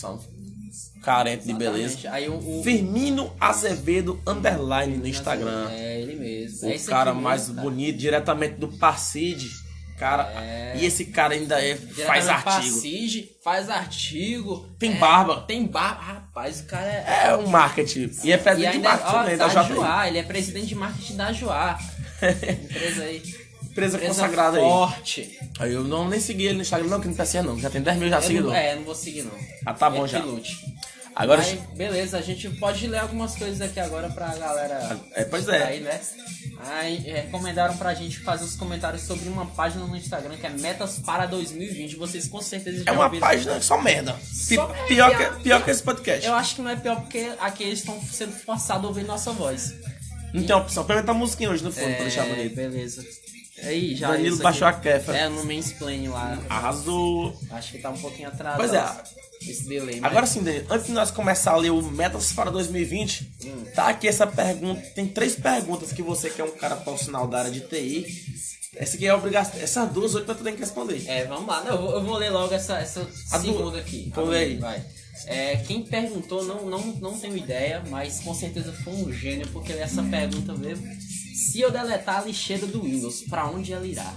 somos 0.73 0.91
carentes 1.03 1.45
de 1.45 1.53
beleza. 1.53 2.11
Aí 2.11 2.27
o, 2.27 2.59
o 2.59 2.63
Firmino 2.63 3.31
Azevedo 3.39 4.19
Underline 4.25 4.97
no 4.97 5.07
Instagram. 5.07 5.69
É 5.69 6.01
ele 6.01 6.15
mesmo. 6.15 6.67
O 6.67 6.71
é 6.71 6.77
cara 6.79 7.13
mais 7.13 7.47
cara. 7.47 7.61
bonito, 7.61 7.97
diretamente 7.97 8.55
do 8.55 8.67
Parcide. 8.67 9.49
Cara, 9.97 10.23
É. 10.41 10.73
e 10.75 10.85
esse 10.85 11.05
cara 11.05 11.35
ainda 11.35 11.63
é, 11.63 11.75
faz 11.75 12.27
artigo. 12.27 12.75
CIG, 12.77 13.29
faz 13.43 13.69
artigo. 13.69 14.67
Tem 14.79 14.93
é, 14.93 14.95
barba. 14.95 15.41
Tem 15.41 15.65
barba. 15.65 16.01
Rapaz, 16.01 16.61
o 16.61 16.65
cara 16.65 16.87
é. 16.87 17.27
É 17.27 17.37
um 17.37 17.47
marketing. 17.47 18.09
E 18.23 18.31
é 18.31 18.35
E 18.35 18.37
presidente 18.37 18.71
de 18.71 18.77
ainda 18.77 18.89
marketing 18.89 19.15
ó, 19.15 19.21
também, 19.21 19.37
da 19.37 19.47
da. 19.47 19.63
Joá, 19.63 20.07
ele 20.07 20.17
é 20.17 20.23
presidente 20.23 20.65
de 20.65 20.75
marketing 20.75 21.15
da 21.15 21.31
Joá. 21.31 21.79
Empresa 22.21 23.03
aí. 23.03 23.42
Empresa 23.73 23.97
Empresa 23.97 24.13
consagrada 24.13 24.57
aí. 24.57 24.63
forte. 24.63 25.39
Aí 25.59 25.73
eu 25.73 25.83
não 25.83 26.07
nem 26.07 26.19
segui 26.19 26.45
ele 26.45 26.55
no 26.55 26.61
Instagram, 26.61 26.87
não, 26.87 27.01
que 27.01 27.07
não 27.07 27.15
tá 27.15 27.25
certo 27.25 27.47
não. 27.47 27.59
Já 27.59 27.69
tem 27.69 27.81
10 27.81 27.97
mil 27.97 28.09
já 28.09 28.21
seguidores. 28.21 28.57
é, 28.57 28.75
não 28.75 28.83
vou 28.83 28.95
seguir 28.95 29.23
não. 29.23 29.31
Ah, 29.65 29.73
tá 29.73 29.89
bom 29.89 30.03
Ele 30.03 30.07
já. 30.07 30.19
lute. 30.19 30.57
Agora. 31.15 31.41
Aí, 31.43 31.59
beleza, 31.75 32.17
a 32.17 32.21
gente 32.21 32.49
pode 32.49 32.87
ler 32.87 32.97
algumas 32.97 33.35
coisas 33.35 33.61
aqui 33.61 33.79
agora 33.79 34.09
pra 34.09 34.33
galera. 34.35 34.99
É, 35.13 35.23
pois 35.23 35.47
é. 35.47 35.63
Aí, 35.63 35.79
né? 35.79 35.99
Aí, 36.59 37.03
é, 37.07 37.21
recomendaram 37.21 37.77
pra 37.77 37.93
gente 37.93 38.19
fazer 38.19 38.45
os 38.45 38.55
comentários 38.55 39.03
sobre 39.03 39.27
uma 39.29 39.45
página 39.45 39.85
no 39.85 39.95
Instagram 39.95 40.37
que 40.37 40.47
é 40.47 40.49
Metas 40.49 40.97
para 41.05 41.25
2020. 41.27 41.97
Vocês 41.97 42.27
com 42.27 42.41
certeza 42.41 42.83
já 42.83 42.91
É 42.91 42.93
uma 42.93 43.09
página 43.19 43.61
só 43.61 43.79
merda. 43.79 44.15
Só 44.31 44.65
pior, 44.87 45.09
merda. 45.09 45.35
que, 45.35 45.43
pior 45.43 45.63
que 45.63 45.69
esse 45.71 45.83
podcast. 45.83 46.25
Eu 46.25 46.33
acho 46.33 46.55
que 46.55 46.61
não 46.63 46.71
é 46.71 46.75
pior 46.75 46.99
porque 47.01 47.31
aqui 47.39 47.63
eles 47.63 47.79
estão 47.79 47.99
sendo 48.01 48.31
forçados 48.33 48.83
a 48.85 48.87
ouvir 48.87 49.03
nossa 49.03 49.31
voz. 49.31 49.73
Não 50.33 50.43
tem 50.43 50.55
opção. 50.55 50.83
Menos 50.87 51.05
tá 51.05 51.13
musiquinha 51.13 51.51
hoje 51.51 51.63
no 51.63 51.71
fundo 51.71 51.93
pra 51.93 52.03
deixar 52.05 52.25
É, 52.25 52.29
bonito. 52.35 52.55
beleza. 52.55 53.05
Aí, 53.61 53.95
já 53.95 54.09
Danilo 54.11 54.37
baixou 54.37 54.67
aqui. 54.67 54.89
a 54.89 54.93
kefa. 54.93 55.15
É, 55.15 55.29
no 55.29 55.45
mansplaining 55.45 56.07
lá. 56.07 56.37
Arrasou. 56.49 57.37
Acho 57.51 57.71
que 57.71 57.77
tá 57.79 57.89
um 57.91 57.97
pouquinho 57.97 58.27
atrasado. 58.29 58.57
Pois 58.57 58.73
é. 58.73 59.49
Esse 59.49 59.65
delay. 59.67 59.99
mas- 59.99 60.11
Agora 60.11 60.25
sim, 60.25 60.41
Danilo, 60.41 60.65
antes 60.69 60.87
de 60.87 60.93
nós 60.93 61.11
começar 61.11 61.51
a 61.51 61.57
ler 61.57 61.69
o 61.69 61.81
Metas 61.81 62.31
para 62.31 62.49
2020, 62.49 63.29
tá 63.75 63.89
aqui 63.89 64.07
essa 64.07 64.25
pergunta. 64.25 64.81
Tem 64.95 65.07
três 65.07 65.35
perguntas 65.35 65.91
que 65.91 66.01
você 66.01 66.29
que 66.29 66.41
é 66.41 66.43
um 66.45 66.51
cara 66.51 66.75
profissional 66.77 67.27
da 67.27 67.39
área 67.39 67.51
de 67.51 67.59
TI. 67.61 68.05
Essa 68.75 68.95
aqui 68.95 69.05
é 69.05 69.13
obrigação. 69.13 69.59
Essas 69.61 69.91
duas 69.91 70.15
hoje 70.15 70.25
tu 70.25 70.33
tem 70.35 70.53
que 70.55 70.59
responder. 70.61 71.03
É, 71.07 71.25
vamos 71.25 71.45
lá. 71.45 71.63
Não, 71.63 71.71
eu, 71.75 71.77
vou, 71.81 71.91
eu 71.91 72.03
vou 72.03 72.17
ler 72.17 72.31
logo 72.31 72.53
essa, 72.53 72.79
essa 72.79 73.07
A 73.31 73.37
do- 73.37 73.43
segunda 73.45 73.77
aqui. 73.79 74.05
Então 74.07 74.25
lê 74.25 74.37
aí. 74.39 74.57
Vai. 74.57 74.83
É, 75.27 75.57
quem 75.57 75.83
perguntou, 75.83 76.43
não, 76.43 76.65
não, 76.65 76.79
não 76.79 77.19
tenho 77.19 77.37
ideia, 77.37 77.83
mas 77.89 78.19
com 78.21 78.33
certeza 78.33 78.73
foi 78.83 78.93
um 78.93 79.13
gênio, 79.13 79.47
porque 79.49 79.71
essa 79.73 80.01
pergunta 80.03 80.53
mesmo. 80.55 80.87
Se 81.33 81.59
eu 81.61 81.71
deletar 81.71 82.21
a 82.21 82.25
lixeira 82.25 82.65
do 82.67 82.81
Windows, 82.83 83.21
pra 83.29 83.45
onde 83.47 83.73
ela 83.73 83.85
irá? 83.85 84.13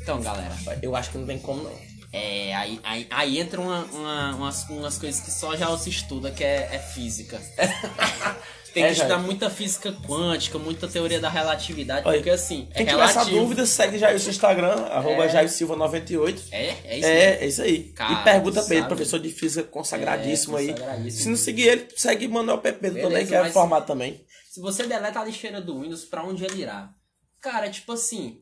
Então, 0.00 0.20
galera, 0.20 0.54
Eu 0.82 0.94
acho 0.94 1.10
que 1.10 1.18
não 1.18 1.26
tem 1.26 1.38
como 1.38 1.64
não. 1.64 1.72
é, 2.12 2.54
aí, 2.54 2.80
aí, 2.84 3.06
aí 3.10 3.38
entra 3.40 3.60
uma, 3.60 3.84
uma- 3.86 4.34
umas, 4.36 4.68
umas 4.68 4.98
coisas 4.98 5.20
que 5.20 5.30
só 5.30 5.56
já 5.56 5.76
se 5.76 5.90
estuda, 5.90 6.30
que 6.30 6.44
é, 6.44 6.68
é 6.72 6.78
física. 6.78 7.40
Tem 8.76 8.82
que 8.84 8.90
É, 8.90 8.92
estudar 8.92 9.18
muita 9.20 9.48
física 9.48 9.90
quântica, 10.06 10.58
muita 10.58 10.86
teoria 10.86 11.18
da 11.18 11.30
relatividade, 11.30 12.06
Olha, 12.06 12.18
porque 12.18 12.28
assim, 12.28 12.68
é 12.72 12.76
Quem 12.76 12.86
tiver 12.86 13.04
essa 13.04 13.24
dúvida, 13.24 13.64
segue 13.64 13.96
o 13.96 14.18
seu 14.20 14.30
Instagram, 14.30 14.74
arroba 14.90 15.26
Jair 15.28 15.48
Silva98. 15.48 16.38
É, 16.52 16.74
é 16.84 16.98
isso. 16.98 17.06
É, 17.08 17.24
é 17.42 17.46
isso 17.46 17.62
aí. 17.62 17.84
Cara, 17.94 18.12
e 18.12 18.24
pergunta 18.24 18.62
pra 18.62 18.76
ele, 18.76 18.84
professor 18.86 19.18
de 19.18 19.30
física 19.30 19.62
consagradíssimo 19.66 20.58
É, 20.58 20.60
aí. 20.60 20.68
consagradíssimo. 20.72 21.22
Se 21.22 21.28
não 21.30 21.36
seguir 21.36 21.62
ele, 21.68 21.88
segue 21.96 22.28
Manuel 22.28 22.58
Beleza, 22.60 23.00
também, 23.08 23.26
que 23.26 23.34
é 23.34 23.50
formado 23.50 23.86
também. 23.86 24.20
Se 24.56 24.62
você 24.62 24.86
deleta 24.86 25.20
a 25.20 25.24
lixeira 25.24 25.60
do 25.60 25.82
Windows, 25.82 26.06
pra 26.06 26.24
onde 26.24 26.42
ela 26.42 26.54
irá? 26.54 26.94
Cara, 27.42 27.68
tipo 27.68 27.92
assim, 27.92 28.40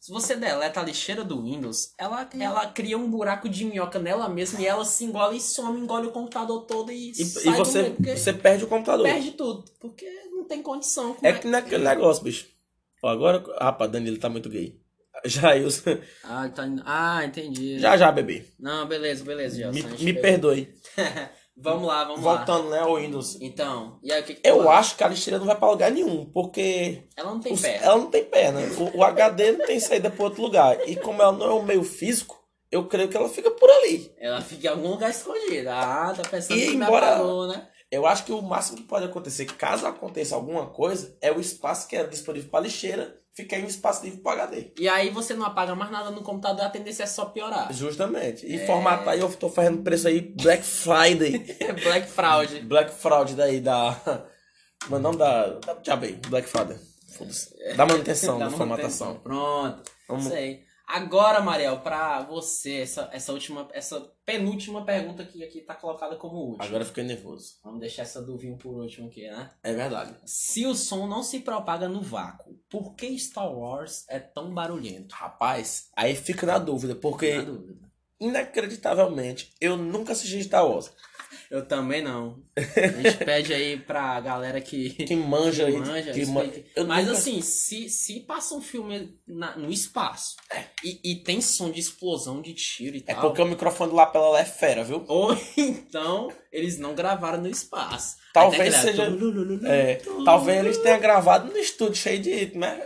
se 0.00 0.10
você 0.10 0.34
deleta 0.34 0.80
a 0.80 0.82
lixeira 0.82 1.22
do 1.22 1.40
Windows, 1.40 1.94
ela, 1.96 2.28
ela 2.36 2.66
cria 2.66 2.98
um 2.98 3.08
buraco 3.08 3.48
de 3.48 3.64
minhoca 3.64 4.00
nela 4.00 4.28
mesma 4.28 4.60
e 4.60 4.66
ela 4.66 4.84
se 4.84 5.04
engole 5.04 5.36
e 5.36 5.40
some, 5.40 5.80
engole 5.80 6.08
o 6.08 6.10
computador 6.10 6.66
todo 6.66 6.90
e, 6.90 7.12
E, 7.12 7.24
sai 7.24 7.54
e 7.54 7.56
do 7.56 7.64
você, 7.64 7.82
meio, 7.82 7.94
porque 7.94 8.16
você 8.16 8.32
perde 8.32 8.64
o 8.64 8.66
computador. 8.66 9.06
perde 9.06 9.30
tudo, 9.30 9.64
porque 9.78 10.04
não 10.32 10.48
tem 10.48 10.60
condição. 10.60 11.14
Como 11.14 11.24
É 11.28 11.32
que 11.32 11.46
naquele 11.46 11.84
negócio, 11.84 12.24
bicho. 12.24 12.48
Ó, 13.00 13.08
agora. 13.08 13.40
Rapaz, 13.60 13.88
Danilo 13.88 14.18
tá 14.18 14.28
muito 14.28 14.48
gay. 14.48 14.76
Jailson. 15.24 15.98
Ah, 16.24 16.48
tá... 16.48 16.64
ah, 16.84 17.24
entendi. 17.24 17.78
Já 17.78 17.96
já, 17.96 18.10
bebê. 18.10 18.48
Não, 18.58 18.84
beleza, 18.88 19.24
beleza, 19.24 19.58
Gelson. 19.58 19.88
Me, 19.90 20.04
me 20.06 20.12
perdoe. 20.14 20.74
vamos 21.56 21.86
lá, 21.86 22.04
vamos 22.04 22.24
lá. 22.24 22.36
Voltando, 22.36 22.70
né, 22.70 22.78
ao 22.80 22.96
Windows. 22.96 23.38
Então, 23.40 23.98
e 24.02 24.12
aí 24.12 24.22
o 24.22 24.24
que, 24.24 24.34
que 24.34 24.48
Eu 24.48 24.62
acha? 24.62 24.78
acho 24.78 24.96
que 24.96 25.04
a 25.04 25.08
lixeira 25.08 25.38
não 25.38 25.46
vai 25.46 25.56
pra 25.56 25.70
lugar 25.70 25.90
nenhum, 25.90 26.24
porque 26.26 27.04
Ela 27.16 27.30
não 27.30 27.40
tem 27.40 27.52
os- 27.52 27.60
pé. 27.60 27.78
ela 27.82 27.96
não 27.96 28.10
tem 28.10 28.24
perna. 28.24 28.60
O, 28.78 28.98
o 28.98 29.04
HD 29.04 29.52
não 29.52 29.66
tem 29.66 29.78
saída 29.80 30.10
pra 30.10 30.24
outro 30.24 30.42
lugar. 30.42 30.78
E 30.88 30.96
como 30.96 31.20
ela 31.22 31.32
não 31.32 31.46
é 31.46 31.54
um 31.54 31.62
meio 31.62 31.82
físico, 31.84 32.40
eu 32.70 32.86
creio 32.88 33.08
que 33.08 33.16
ela 33.16 33.28
fica 33.28 33.50
por 33.50 33.68
ali. 33.70 34.12
Ela 34.18 34.40
fica 34.40 34.66
em 34.66 34.70
algum 34.70 34.88
lugar 34.90 35.10
escondida. 35.10 35.74
Ah, 35.74 36.14
tá 36.16 36.22
pensando 36.28 36.58
E 36.58 36.66
que 36.68 36.74
embora- 36.74 37.14
apagou, 37.16 37.46
né? 37.48 37.68
Eu 37.90 38.06
acho 38.06 38.24
que 38.24 38.32
o 38.32 38.40
máximo 38.40 38.78
que 38.78 38.84
pode 38.84 39.04
acontecer, 39.04 39.44
caso 39.44 39.86
aconteça 39.86 40.34
alguma 40.34 40.66
coisa, 40.70 41.14
é 41.20 41.30
o 41.30 41.38
espaço 41.38 41.86
que 41.86 41.94
é 41.94 42.02
disponível 42.04 42.48
para 42.50 42.60
lixeira 42.64 43.20
ficar 43.34 43.58
em 43.58 43.64
um 43.64 43.68
espaço 43.68 44.04
livre 44.04 44.20
para 44.20 44.42
HD. 44.44 44.72
E 44.78 44.88
aí 44.88 45.10
você 45.10 45.34
não 45.34 45.44
apaga 45.46 45.74
mais 45.74 45.90
nada 45.90 46.10
no 46.10 46.22
computador, 46.22 46.64
a 46.66 46.70
tendência 46.70 47.04
é 47.04 47.06
só 47.06 47.24
piorar. 47.26 47.72
Justamente. 47.72 48.46
E 48.46 48.56
É. 48.60 48.66
formatar 48.66 49.10
aí, 49.10 49.20
eu 49.20 49.32
tô 49.34 49.48
fazendo 49.48 49.82
preço 49.82 50.08
aí 50.08 50.20
Black 50.20 50.62
Friday. 50.62 51.38
Black 51.82 52.08
Fraud. 52.08 52.60
Black 52.60 52.92
Fraud 52.94 53.34
daí 53.34 53.60
da. 53.60 53.98
Meu 54.88 54.98
nome 54.98 55.16
da. 55.16 55.46
da 55.60 55.74
diabo 55.74 56.04
aí, 56.04 56.18
Black 56.28 56.48
Friday. 56.48 56.76
Foda-se. 57.16 57.54
Da 57.76 57.86
manutenção, 57.86 58.38
da, 58.40 58.46
Da 58.48 58.50
formatação. 58.56 59.16
Pronto. 59.20 59.82
Vamos- 60.08 60.32
aí. 60.32 60.60
Agora, 60.94 61.40
Mariel, 61.40 61.80
pra 61.80 62.20
você, 62.20 62.80
essa, 62.82 63.08
essa 63.14 63.32
última, 63.32 63.66
essa 63.72 63.98
penúltima 64.26 64.84
pergunta 64.84 65.24
que 65.24 65.42
aqui 65.42 65.62
tá 65.62 65.74
colocada 65.74 66.16
como 66.16 66.36
última. 66.36 66.64
Agora 66.66 66.82
eu 66.82 66.86
fiquei 66.86 67.02
nervoso. 67.02 67.54
Vamos 67.64 67.80
deixar 67.80 68.02
essa 68.02 68.20
do 68.20 68.36
vinho 68.36 68.58
por 68.58 68.74
último 68.76 69.06
aqui, 69.08 69.22
né? 69.26 69.50
É 69.62 69.72
verdade. 69.72 70.14
Se 70.26 70.66
o 70.66 70.74
som 70.74 71.06
não 71.06 71.22
se 71.22 71.40
propaga 71.40 71.88
no 71.88 72.02
vácuo, 72.02 72.60
por 72.68 72.94
que 72.94 73.18
Star 73.18 73.50
Wars 73.50 74.04
é 74.06 74.18
tão 74.20 74.52
barulhento? 74.52 75.14
Rapaz, 75.14 75.88
aí 75.96 76.14
fica 76.14 76.46
na 76.46 76.58
dúvida, 76.58 76.94
porque 76.94 77.36
Na 77.36 77.42
dúvida. 77.44 77.88
inacreditavelmente 78.20 79.54
eu 79.62 79.78
nunca 79.78 80.12
assisti 80.12 80.44
Star 80.44 80.68
Wars. 80.68 80.92
Eu 81.50 81.64
também 81.66 82.02
não. 82.02 82.42
A 82.56 83.02
gente 83.02 83.24
pede 83.24 83.52
aí 83.54 83.76
pra 83.78 84.20
galera 84.20 84.60
que. 84.60 84.90
Quem 84.90 85.16
manja 85.16 85.66
aí. 85.66 85.76
manja, 85.76 86.12
que 86.12 86.26
man- 86.26 86.50
Mas 86.86 87.06
nunca- 87.06 87.18
assim, 87.18 87.40
se, 87.42 87.88
se 87.88 88.20
passa 88.20 88.54
um 88.54 88.60
filme 88.62 89.16
na- 89.26 89.56
no 89.56 89.70
espaço 89.70 90.36
É. 90.50 90.64
e, 90.84 91.00
e 91.12 91.16
tem 91.16 91.40
som 91.40 91.70
de 91.70 91.80
explosão 91.80 92.40
de 92.42 92.54
tiro 92.54 92.96
e 92.96 93.04
É 93.06 93.14
tal. 93.14 93.22
porque 93.22 93.42
o 93.42 93.46
microfone 93.46 93.90
do 93.90 93.96
lapela 93.96 94.28
lá 94.30 94.40
é 94.40 94.44
fera, 94.44 94.84
viu? 94.84 95.04
Ou 95.08 95.32
então 95.56 96.30
eles 96.52 96.78
não 96.78 96.94
gravaram 96.94 97.40
no 97.42 97.48
espaço. 97.48 98.16
Talvez 98.32 98.74
seja- 98.74 99.04
É, 99.66 100.00
talvez 100.24 100.58
eles 100.64 100.78
tenham 100.78 100.98
gravado 101.00 101.50
no 101.52 101.58
estúdio 101.58 101.96
cheio 101.96 102.18
de. 102.20 102.56
Né? 102.58 102.80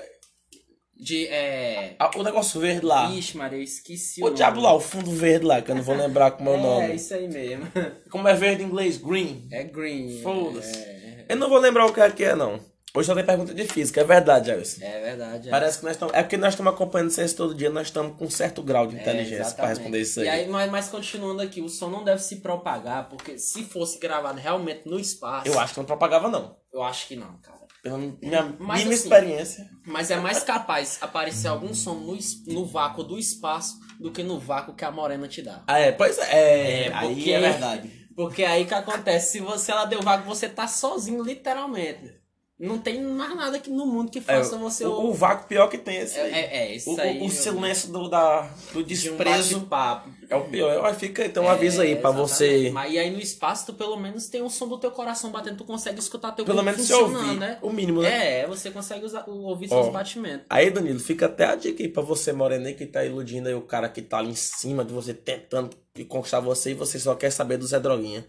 De. 0.98 1.26
É... 1.28 1.94
Ah, 1.98 2.10
O 2.16 2.22
negócio 2.22 2.58
verde 2.60 2.86
lá. 2.86 3.10
Ixi, 3.10 3.36
Maria, 3.36 3.58
eu 3.58 3.62
esqueci 3.62 4.20
O 4.22 4.24
nome. 4.26 4.36
diabo 4.36 4.60
lá, 4.60 4.72
o 4.74 4.80
fundo 4.80 5.10
verde 5.10 5.44
lá, 5.44 5.60
que 5.60 5.70
eu 5.70 5.74
não 5.74 5.82
vou 5.82 5.94
lembrar 5.96 6.30
como 6.30 6.48
é 6.50 6.52
o 6.52 6.56
É, 6.58 6.60
nome. 6.62 6.94
isso 6.94 7.12
aí 7.14 7.28
mesmo. 7.28 7.66
Como 8.10 8.26
é 8.26 8.34
verde 8.34 8.62
em 8.62 8.66
inglês? 8.66 8.96
Green. 8.96 9.46
É 9.50 9.62
green. 9.64 10.20
Foda-se. 10.22 10.78
É, 10.78 11.26
Eu 11.28 11.36
não 11.36 11.48
vou 11.48 11.58
lembrar 11.58 11.86
o 11.86 11.92
que 11.92 12.00
é 12.00 12.10
que 12.10 12.24
é, 12.24 12.34
não. 12.34 12.58
Hoje 12.96 13.06
só 13.06 13.14
tem 13.14 13.24
pergunta 13.24 13.52
de 13.54 13.64
física, 13.68 14.00
é 14.00 14.04
verdade, 14.04 14.46
Jairus. 14.48 14.80
é 14.80 15.00
verdade. 15.02 15.48
é. 15.48 15.50
Parece 15.50 15.78
que 15.78 15.84
nós 15.84 15.92
estamos. 15.94 16.14
É 16.14 16.22
porque 16.22 16.36
nós 16.36 16.54
estamos 16.54 16.72
acompanhando 16.72 17.10
ciência 17.10 17.36
todo 17.36 17.54
dia, 17.54 17.68
nós 17.70 17.88
estamos 17.88 18.16
com 18.18 18.24
um 18.24 18.30
certo 18.30 18.62
grau 18.62 18.86
de 18.86 18.96
É, 18.96 19.00
inteligência 19.00 19.36
pra 19.36 19.46
exatamente. 19.46 19.78
responder 19.78 20.00
isso 20.00 20.20
aí. 20.20 20.26
E 20.26 20.28
aí 20.28 20.48
mas, 20.48 20.70
mas 20.70 20.88
continuando 20.88 21.42
aqui, 21.42 21.60
o 21.60 21.68
som 21.68 21.88
não 21.90 22.02
deve 22.02 22.22
se 22.22 22.36
propagar, 22.36 23.08
porque 23.08 23.38
se 23.38 23.64
fosse 23.64 23.98
gravado 23.98 24.38
realmente 24.40 24.82
no 24.86 24.98
espaço. 24.98 25.46
Eu 25.46 25.58
acho 25.60 25.74
que 25.74 25.80
não 25.80 25.86
propagava, 25.86 26.28
não. 26.28 26.56
Eu 26.72 26.82
acho 26.82 27.06
que 27.08 27.16
não, 27.16 27.38
cara. 27.40 27.56
Pela 27.82 27.98
minha 27.98 28.42
Mas 28.58 28.78
mínima 28.80 28.94
assim- 28.94 29.04
experiência. 29.04 29.64
Mas 29.86 30.10
é 30.10 30.16
mais 30.16 30.42
capaz 30.42 30.98
aparecer 31.00 31.46
algum 31.48 31.72
som 31.72 31.94
no, 31.94 32.18
no 32.46 32.66
vácuo 32.66 33.04
do 33.04 33.16
espaço 33.18 33.78
do 34.00 34.10
que 34.10 34.22
no 34.24 34.40
vácuo 34.40 34.74
que 34.74 34.84
a 34.84 34.90
morena 34.90 35.28
te 35.28 35.40
dá. 35.42 35.62
Ah, 35.68 35.78
é, 35.78 35.92
pois 35.92 36.18
é. 36.18 36.86
É, 36.86 36.92
aí 36.92 37.14
porque- 37.14 37.30
é 37.30 37.40
verdade. 37.40 38.06
Porque 38.16 38.44
aí 38.44 38.64
que 38.64 38.74
acontece, 38.74 39.32
se 39.32 39.40
você 39.40 39.70
ela 39.70 39.84
deu 39.84 40.00
vácuo, 40.02 40.26
você 40.26 40.48
tá 40.48 40.66
sozinho, 40.66 41.22
literalmente. 41.22 42.16
Não 42.58 42.78
tem 42.78 43.02
mais 43.02 43.36
nada 43.36 43.58
aqui 43.58 43.68
no 43.68 43.84
mundo 43.84 44.10
que 44.10 44.18
É, 44.18 44.22
faça 44.22 44.56
você. 44.56 44.82
o, 44.86 44.90
o 45.08 45.12
vácuo 45.12 45.46
pior 45.46 45.68
que 45.68 45.76
tem 45.76 45.98
é 45.98 46.02
esse 46.04 46.18
é, 46.18 46.22
aí. 46.22 46.32
é, 46.32 46.56
é, 46.56 46.74
isso 46.74 46.90
o, 46.94 46.98
aí. 46.98 47.20
o, 47.22 47.28
silêncio 47.28 47.92
do, 47.92 48.08
da, 48.08 48.48
do 48.72 48.82
Deus. 48.82 49.02
De 49.02 49.10
um 49.10 49.16
desprezo 49.16 49.60
bate-papo. 49.60 50.10
é 50.30 50.36
o 50.36 50.44
pior. 50.44 50.78
Ó, 50.82 50.94
Fica 50.94 51.26
então 51.26 51.44
um 51.44 51.50
aviso 51.50 51.82
aí 51.82 51.92
É, 51.92 51.96
pra 51.96 52.08
exatamente. 52.10 52.30
você. 52.30 52.70
Mas 52.70 52.92
e 52.94 52.98
aí 52.98 53.10
no 53.10 53.20
espaço, 53.20 53.66
tu 53.66 53.74
pelo 53.74 53.98
menos 53.98 54.28
tem 54.28 54.40
o 54.40 54.48
som 54.48 54.66
do 54.68 54.78
teu 54.78 54.90
coração 54.90 55.30
batendo, 55.30 55.58
tu 55.58 55.64
consegue 55.66 55.98
escutar 56.00 56.32
teu 56.32 56.46
Pelo 56.46 56.62
menos 56.62 56.80
se 56.80 56.92
funcionando, 56.94 57.26
ouvir. 57.26 57.38
né? 57.40 57.58
O 57.60 57.70
mínimo, 57.70 58.00
né? 58.00 58.40
É, 58.40 58.46
você 58.46 58.70
consegue 58.70 59.04
usar, 59.04 59.24
ouvir 59.28 59.68
Ó. 59.70 59.82
seus 59.82 59.92
batimentos. 59.92 60.46
Aí, 60.48 60.70
Danilo, 60.70 60.98
fica 60.98 61.26
até 61.26 61.44
a 61.44 61.56
dica 61.56 61.82
aí 61.82 61.90
pra 61.90 62.02
você, 62.02 62.32
Morena, 62.32 62.68
aí, 62.68 62.74
que 62.74 62.86
tá 62.86 63.04
iludindo 63.04 63.48
aí 63.48 63.54
o 63.54 63.60
cara 63.60 63.86
que 63.86 64.00
tá 64.00 64.16
ali 64.16 64.30
em 64.30 64.34
cima 64.34 64.82
de 64.82 64.94
você, 64.94 65.12
tentando 65.12 65.76
conquistar 66.08 66.40
você 66.40 66.70
e 66.70 66.74
você 66.74 66.98
só 66.98 67.14
quer 67.14 67.30
saber 67.30 67.58
do 67.58 67.66
Zé 67.66 67.78
Droguinha. 67.78 68.24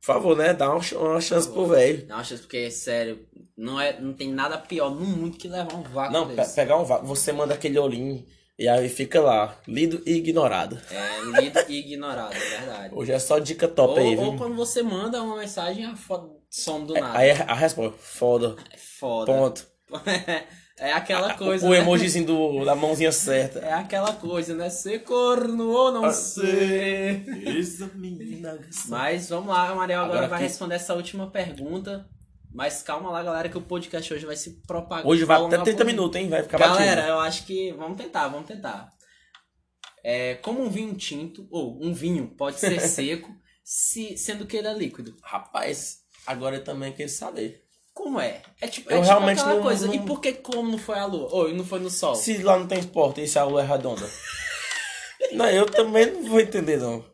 Por 0.00 0.06
favor, 0.06 0.36
né? 0.36 0.54
Dá 0.54 0.70
uma, 0.70 0.80
uma 1.00 1.20
chance 1.20 1.48
pro 1.48 1.66
velho. 1.66 2.06
Não, 2.08 2.16
acho 2.16 2.38
porque, 2.38 2.70
sério, 2.70 3.26
não, 3.56 3.80
é, 3.80 4.00
não 4.00 4.12
tem 4.14 4.32
nada 4.32 4.56
pior 4.58 4.90
no 4.90 5.00
mundo 5.04 5.36
que 5.36 5.48
levar 5.48 5.74
um 5.74 5.82
vácuo 5.82 6.12
Não, 6.12 6.28
pe- 6.28 6.44
pegar 6.54 6.76
um 6.78 6.84
vácuo, 6.84 7.06
você 7.06 7.32
manda 7.32 7.54
aquele 7.54 7.78
olhinho 7.78 8.24
e 8.58 8.66
aí 8.68 8.88
fica 8.88 9.20
lá, 9.20 9.56
lido 9.66 10.02
e 10.06 10.12
ignorado. 10.14 10.80
É 10.90 11.40
lido 11.40 11.60
e 11.68 11.78
ignorado, 11.78 12.34
é 12.34 12.38
verdade. 12.38 12.94
Hoje 12.94 13.12
é 13.12 13.18
só 13.18 13.38
dica 13.38 13.68
top 13.68 13.98
aí, 14.00 14.16
ou, 14.16 14.22
viu? 14.22 14.32
ou 14.32 14.36
quando 14.36 14.56
você 14.56 14.82
manda 14.82 15.22
uma 15.22 15.36
mensagem, 15.36 15.84
a 15.84 15.94
foto 15.96 16.38
some 16.50 16.86
do 16.86 16.94
nada. 16.94 17.18
Aí 17.18 17.30
a 17.30 17.54
resposta, 17.54 17.96
foda, 17.98 18.56
É 18.72 18.76
foda. 18.76 19.32
ponto. 19.32 19.66
é 20.78 20.92
aquela 20.92 21.34
coisa, 21.34 21.66
o 21.66 21.70
né? 21.70 21.78
emojizinho 21.78 22.26
do, 22.26 22.64
da 22.64 22.74
mãozinha 22.74 23.10
certa. 23.12 23.60
É 23.60 23.72
aquela 23.72 24.12
coisa, 24.12 24.54
né? 24.54 24.68
Ser 24.70 25.00
corno 25.04 25.70
ou 25.70 25.92
não 25.92 26.04
Ah, 26.04 26.12
ser. 26.12 27.24
Mas 28.88 29.28
vamos 29.28 29.48
lá, 29.48 29.68
a 29.70 29.74
Mariel 29.74 30.00
agora, 30.00 30.16
Agora 30.18 30.28
vai 30.28 30.38
que- 30.40 30.44
responder 30.46 30.74
essa 30.76 30.94
última 30.94 31.30
pergunta. 31.30 32.08
Mas 32.50 32.82
calma 32.82 33.10
lá, 33.10 33.22
galera, 33.22 33.48
que 33.48 33.58
o 33.58 33.62
podcast 33.62 34.12
hoje 34.12 34.24
vai 34.24 34.34
se 34.36 34.62
propagar. 34.66 35.06
Hoje 35.06 35.24
vai 35.24 35.36
até 35.36 35.40
prolongar 35.48 35.64
30 35.64 35.78
por- 35.78 35.86
minutos, 35.86 36.20
hein? 36.20 36.28
Vai 36.30 36.42
ficar 36.42 36.58
Galera, 36.58 36.96
batido. 37.02 37.08
eu 37.12 37.20
acho 37.20 37.44
que. 37.46 37.72
Vamos 37.72 37.96
tentar, 37.98 38.28
vamos 38.28 38.46
tentar. 38.48 38.90
É, 40.02 40.36
como 40.36 40.62
um 40.62 40.70
vinho 40.70 40.94
tinto, 40.94 41.46
ou 41.50 41.78
um 41.82 41.92
vinho 41.92 42.28
pode 42.36 42.58
ser 42.58 42.80
seco, 42.80 43.28
se, 43.62 44.16
sendo 44.16 44.46
que 44.46 44.56
ele 44.56 44.66
é 44.68 44.72
líquido. 44.72 45.14
Rapaz, 45.22 45.98
agora 46.26 46.56
eu 46.56 46.64
também 46.64 46.92
quero 46.92 47.10
saber. 47.10 47.62
Como 47.92 48.18
é? 48.20 48.40
É 48.60 48.66
tipo, 48.68 48.90
Eu 48.90 48.98
é 48.98 49.00
tipo 49.00 49.10
realmente 49.12 49.40
aquela 49.40 49.56
não- 49.56 49.62
coisa. 49.62 49.86
não- 49.86 49.94
E 49.94 49.98
por 50.00 50.20
que 50.20 50.32
como 50.32 50.70
não 50.70 50.78
foi 50.78 50.98
a 50.98 51.04
lua? 51.04 51.28
Ou 51.32 51.52
não 51.52 51.64
foi 51.64 51.80
no 51.80 51.90
sol? 51.90 52.14
Se 52.14 52.38
lá 52.42 52.58
não 52.58 52.66
tem 52.66 52.78
esporte 52.78 53.20
e 53.20 53.28
se 53.28 53.38
a 53.38 53.44
lua 53.44 53.62
é 53.62 53.66
redonda. 53.66 54.08
não, 55.34 55.46
eu 55.50 55.66
também 55.66 56.06
não 56.12 56.22
vou 56.30 56.40
entender, 56.40 56.78
não. 56.78 57.04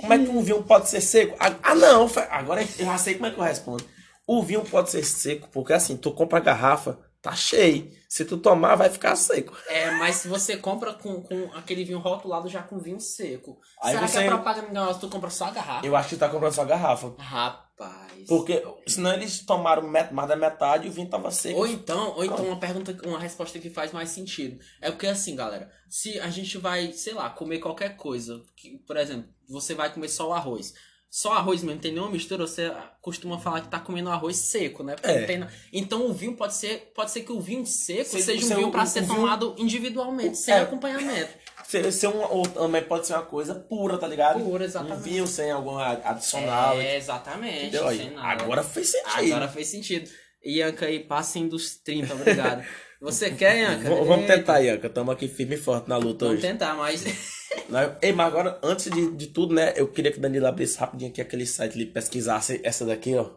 Como 0.00 0.12
é 0.12 0.18
que 0.18 0.28
um 0.30 0.42
vinho 0.42 0.62
pode 0.62 0.88
ser 0.88 1.00
seco? 1.00 1.36
Ah, 1.38 1.54
ah, 1.62 1.74
não, 1.74 2.08
agora 2.30 2.62
eu 2.62 2.84
já 2.86 2.98
sei 2.98 3.14
como 3.14 3.26
é 3.26 3.30
que 3.30 3.38
eu 3.38 3.44
respondo. 3.44 3.84
O 4.26 4.42
vinho 4.42 4.64
pode 4.64 4.90
ser 4.90 5.04
seco, 5.04 5.48
porque 5.52 5.72
assim, 5.72 5.96
tu 5.96 6.12
compra 6.12 6.38
a 6.38 6.42
garrafa, 6.42 6.98
tá 7.20 7.32
cheio. 7.34 7.90
Se 8.08 8.24
tu 8.24 8.36
tomar, 8.36 8.74
vai 8.76 8.90
ficar 8.90 9.16
seco. 9.16 9.56
É, 9.68 9.90
mas 9.92 10.16
se 10.16 10.28
você 10.28 10.56
compra 10.56 10.92
com, 10.92 11.22
com 11.22 11.50
aquele 11.54 11.82
vinho 11.84 11.98
rotulado 11.98 12.48
já 12.48 12.62
com 12.62 12.78
vinho 12.78 13.00
seco. 13.00 13.58
Aí 13.82 13.94
será 13.94 14.06
você- 14.06 14.18
que 14.20 14.24
a 14.28 14.28
propaganda 14.36 14.68
enganosa 14.70 14.98
tu 15.00 15.08
compra 15.08 15.30
só 15.30 15.46
a 15.46 15.50
garrafa? 15.50 15.86
Eu 15.86 15.96
acho 15.96 16.10
que 16.10 16.16
tá 16.16 16.28
comprando 16.28 16.52
só 16.52 16.64
garrafa. 16.64 17.14
Rapaz. 17.18 18.26
Porque 18.28 18.62
senão 18.86 19.12
eles 19.14 19.44
tomaram 19.44 19.88
met- 19.88 20.12
mais 20.12 20.28
da 20.28 20.36
metade 20.36 20.86
e 20.86 20.90
o 20.90 20.92
vinho 20.92 21.08
tava 21.08 21.30
seco. 21.30 21.58
Ou 21.58 21.66
então, 21.66 22.14
ou 22.16 22.24
então 22.24 22.44
uma 22.46 22.58
pergunta, 22.60 22.96
uma 23.06 23.18
resposta 23.18 23.58
que 23.58 23.70
faz 23.70 23.92
mais 23.92 24.10
sentido. 24.10 24.58
É 24.80 24.90
porque 24.90 25.06
assim, 25.06 25.34
galera, 25.34 25.70
se 25.88 26.20
a 26.20 26.28
gente 26.30 26.58
vai, 26.58 26.92
sei 26.92 27.14
lá, 27.14 27.28
comer 27.30 27.58
qualquer 27.58 27.96
coisa, 27.96 28.40
que, 28.56 28.78
por 28.86 28.96
exemplo, 28.96 29.28
você 29.52 29.74
vai 29.74 29.92
comer 29.92 30.08
só 30.08 30.28
o 30.28 30.32
arroz. 30.32 30.74
Só 31.14 31.34
arroz 31.34 31.60
mesmo, 31.62 31.74
não 31.74 31.78
tem 31.82 31.92
nenhuma 31.92 32.10
mistura, 32.10 32.46
você 32.46 32.72
costuma 33.02 33.38
falar 33.38 33.60
que 33.60 33.68
tá 33.68 33.78
comendo 33.78 34.08
arroz 34.08 34.34
seco, 34.38 34.82
né? 34.82 34.96
É. 35.02 35.24
tem 35.26 35.46
Então 35.70 36.06
o 36.06 36.12
vinho 36.14 36.34
pode 36.34 36.54
ser, 36.54 36.90
pode 36.94 37.10
ser 37.10 37.20
que 37.20 37.30
o 37.30 37.38
vinho 37.38 37.66
seco 37.66 38.08
Se- 38.08 38.22
seja 38.22 38.42
um 38.46 38.48
se 38.48 38.54
vinho 38.54 38.70
para 38.70 38.86
ser 38.86 39.02
vinho- 39.02 39.16
tomado 39.16 39.54
individualmente, 39.58 40.38
sem 40.38 40.54
É. 40.54 40.60
acompanhamento. 40.60 41.30
Ser, 41.68 41.90
ser 41.92 42.08
um, 42.08 42.20
ou 42.22 42.42
também 42.42 42.82
pode 42.82 43.06
ser 43.06 43.14
uma 43.14 43.22
coisa 43.22 43.54
pura, 43.54 43.96
tá 43.96 44.06
ligado? 44.06 44.40
Pura, 44.42 44.64
exatamente. 44.64 44.98
Um 44.98 45.02
vinho 45.02 45.26
sem 45.26 45.50
algum 45.50 45.78
adicional. 45.78 46.78
É, 46.78 46.96
exatamente. 46.96 47.76
Aí, 47.78 48.12
agora 48.16 48.62
fez 48.62 48.88
sentido. 48.90 49.32
Agora 49.32 49.48
fez 49.48 49.68
sentido. 49.68 50.10
Ianca 50.44 50.86
aí, 50.86 51.00
passem 51.00 51.48
dos 51.48 51.76
30, 51.76 52.12
obrigado. 52.14 52.62
Você 53.02 53.32
quer, 53.32 53.58
Ianca? 53.58 53.88
Vamos 54.04 54.26
tentar, 54.28 54.60
Ianca. 54.60 54.86
Estamos 54.86 55.12
aqui 55.12 55.26
firme 55.26 55.56
e 55.56 55.58
forte 55.58 55.88
na 55.88 55.96
luta 55.96 56.24
Vamos 56.24 56.38
hoje. 56.40 56.52
tentar, 56.52 56.74
mas. 56.74 57.02
Ei, 58.00 58.12
mas 58.12 58.26
agora, 58.28 58.60
antes 58.62 58.88
de, 58.92 59.10
de 59.16 59.26
tudo, 59.26 59.52
né? 59.52 59.72
Eu 59.74 59.88
queria 59.88 60.12
que 60.12 60.18
o 60.18 60.20
Danilo 60.20 60.46
abrisse 60.46 60.78
rapidinho 60.78 61.10
aqui 61.10 61.20
aquele 61.20 61.44
site 61.44 61.74
ali, 61.74 61.86
pesquisasse 61.86 62.60
essa 62.62 62.86
daqui, 62.86 63.16
ó. 63.16 63.28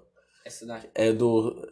Essa 0.46 0.68
daqui. 0.68 0.88
É 0.94 1.12
do. 1.12 1.68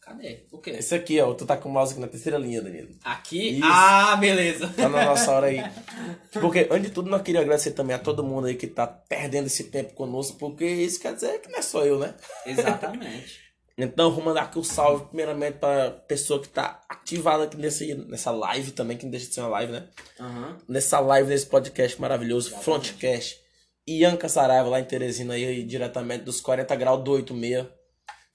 Cadê? 0.00 0.44
O 0.50 0.58
quê? 0.58 0.70
Esse 0.70 0.96
aqui, 0.96 1.20
ó. 1.20 1.32
Tu 1.34 1.46
tá 1.46 1.56
com 1.56 1.68
o 1.68 1.72
mouse 1.72 1.92
aqui 1.92 2.00
na 2.00 2.08
terceira 2.08 2.36
linha, 2.36 2.60
Danilo. 2.60 2.88
Aqui? 3.04 3.58
Isso. 3.58 3.62
Ah, 3.64 4.16
beleza. 4.16 4.66
Tá 4.76 4.88
na 4.88 5.04
nossa 5.04 5.30
hora 5.30 5.46
aí. 5.46 5.62
Porque, 6.40 6.66
antes 6.68 6.88
de 6.88 6.90
tudo, 6.90 7.08
nós 7.08 7.22
queríamos 7.22 7.46
agradecer 7.46 7.70
também 7.70 7.94
a 7.94 8.00
todo 8.00 8.24
mundo 8.24 8.48
aí 8.48 8.56
que 8.56 8.66
tá 8.66 8.88
perdendo 8.88 9.46
esse 9.46 9.64
tempo 9.64 9.94
conosco, 9.94 10.36
porque 10.36 10.64
isso 10.64 10.98
quer 11.00 11.14
dizer 11.14 11.40
que 11.40 11.48
não 11.48 11.60
é 11.60 11.62
só 11.62 11.86
eu, 11.86 11.96
né? 12.00 12.12
Exatamente. 12.44 13.43
Então, 13.76 14.12
vou 14.12 14.24
mandar 14.24 14.42
aqui 14.42 14.58
um 14.58 14.64
salve, 14.64 15.06
primeiramente, 15.06 15.58
pra 15.58 15.90
pessoa 15.90 16.40
que 16.40 16.48
tá 16.48 16.80
ativada 16.88 17.44
aqui 17.44 17.56
nesse, 17.56 17.94
nessa 17.94 18.30
live 18.30 18.70
também, 18.70 18.96
que 18.96 19.04
não 19.04 19.10
deixa 19.10 19.26
de 19.26 19.34
ser 19.34 19.40
uma 19.40 19.48
live, 19.48 19.72
né? 19.72 19.88
Aham. 20.20 20.58
Nessa 20.68 21.00
live, 21.00 21.28
nesse 21.28 21.46
podcast 21.46 22.00
maravilhoso, 22.00 22.56
Frontcast. 22.58 23.42
Ianca 23.86 24.28
Saraiva, 24.28 24.68
lá 24.68 24.80
em 24.80 24.84
Teresina, 24.84 25.34
aí, 25.34 25.62
diretamente 25.64 26.24
dos 26.24 26.40
40 26.40 26.74
graus 26.76 27.02
do 27.02 27.12
86. 27.12 27.66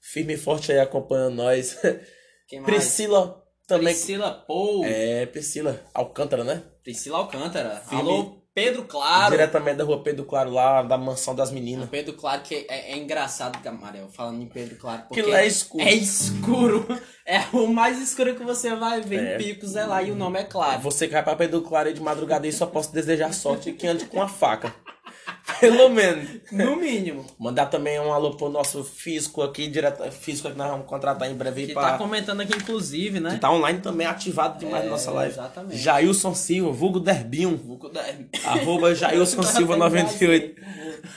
Firme 0.00 0.34
e 0.34 0.36
forte 0.36 0.72
aí 0.72 0.78
acompanhando 0.78 1.34
nós. 1.34 1.78
Quem 2.46 2.60
mais? 2.60 2.74
Priscila 2.74 3.42
também. 3.66 3.94
Priscila 3.94 4.32
Pou. 4.32 4.84
É, 4.84 5.26
Priscila 5.26 5.80
Alcântara, 5.92 6.44
né? 6.44 6.62
Priscila 6.82 7.18
Alcântara. 7.18 7.80
Firme. 7.80 8.00
Alô, 8.00 8.39
Pedro 8.52 8.84
Claro. 8.84 9.30
Diretamente 9.30 9.76
da 9.76 9.84
rua 9.84 10.02
Pedro 10.02 10.24
Claro, 10.24 10.50
lá 10.50 10.82
da 10.82 10.98
mansão 10.98 11.34
das 11.34 11.52
meninas. 11.52 11.88
Pedro 11.88 12.14
Claro, 12.14 12.42
que 12.42 12.66
é, 12.68 12.92
é 12.92 12.96
engraçado, 12.98 13.60
Gamarel, 13.62 14.08
falando 14.08 14.42
em 14.42 14.46
Pedro 14.48 14.76
Claro. 14.76 15.02
Porque 15.08 15.22
Que 15.22 15.30
lá 15.30 15.40
é 15.42 15.46
escuro. 15.46 15.84
É 15.84 15.92
escuro. 15.94 16.86
É 17.26 17.38
o 17.52 17.68
mais 17.68 18.00
escuro 18.00 18.34
que 18.34 18.42
você 18.42 18.74
vai 18.74 19.00
ver 19.02 19.24
É. 19.24 19.34
em 19.34 19.38
Picos, 19.38 19.76
é 19.76 19.84
lá, 19.86 20.02
e 20.02 20.10
o 20.10 20.16
nome 20.16 20.40
é 20.40 20.44
Claro. 20.44 20.80
Você 20.82 21.06
vai 21.06 21.22
pra 21.22 21.36
Pedro 21.36 21.62
Claro 21.62 21.92
de 21.94 22.00
madrugada 22.00 22.44
aí, 22.44 22.52
só 22.52 22.66
posso 22.66 22.92
desejar 22.92 23.32
sorte 23.32 23.70
e 23.70 23.72
que 23.72 23.86
ande 23.86 24.06
com 24.06 24.20
a 24.20 24.26
faca. 24.26 24.74
Pelo 25.60 25.88
menos. 25.90 26.28
No 26.50 26.76
mínimo. 26.76 27.24
Mandar 27.38 27.66
também 27.66 28.00
um 28.00 28.12
alô 28.12 28.32
pro 28.34 28.48
nosso 28.48 28.82
físico 28.82 29.42
aqui, 29.42 29.68
direto, 29.68 30.10
físico 30.10 30.50
que 30.50 30.56
nós 30.56 30.70
vamos 30.70 30.86
contratar 30.86 31.30
em 31.30 31.34
breve 31.34 31.66
Que 31.68 31.72
pra... 31.74 31.92
tá 31.92 31.98
comentando 31.98 32.40
aqui, 32.40 32.56
inclusive, 32.56 33.20
né? 33.20 33.34
Que 33.34 33.38
tá 33.40 33.50
online 33.52 33.80
também, 33.80 34.06
ativado 34.06 34.58
demais 34.58 34.82
É, 34.82 34.84
na 34.86 34.90
nossa 34.92 35.10
live. 35.10 35.32
exatamente. 35.32 35.76
Jailson 35.78 36.34
Silva, 36.34 36.72
vulgo 36.72 36.98
Derbinho. 37.00 37.56
Vulgo 37.56 37.88
da- 37.88 38.04
Arroba 38.44 38.94
Jailson 38.94 39.42
Silva 39.44 39.76
98. 39.76 40.60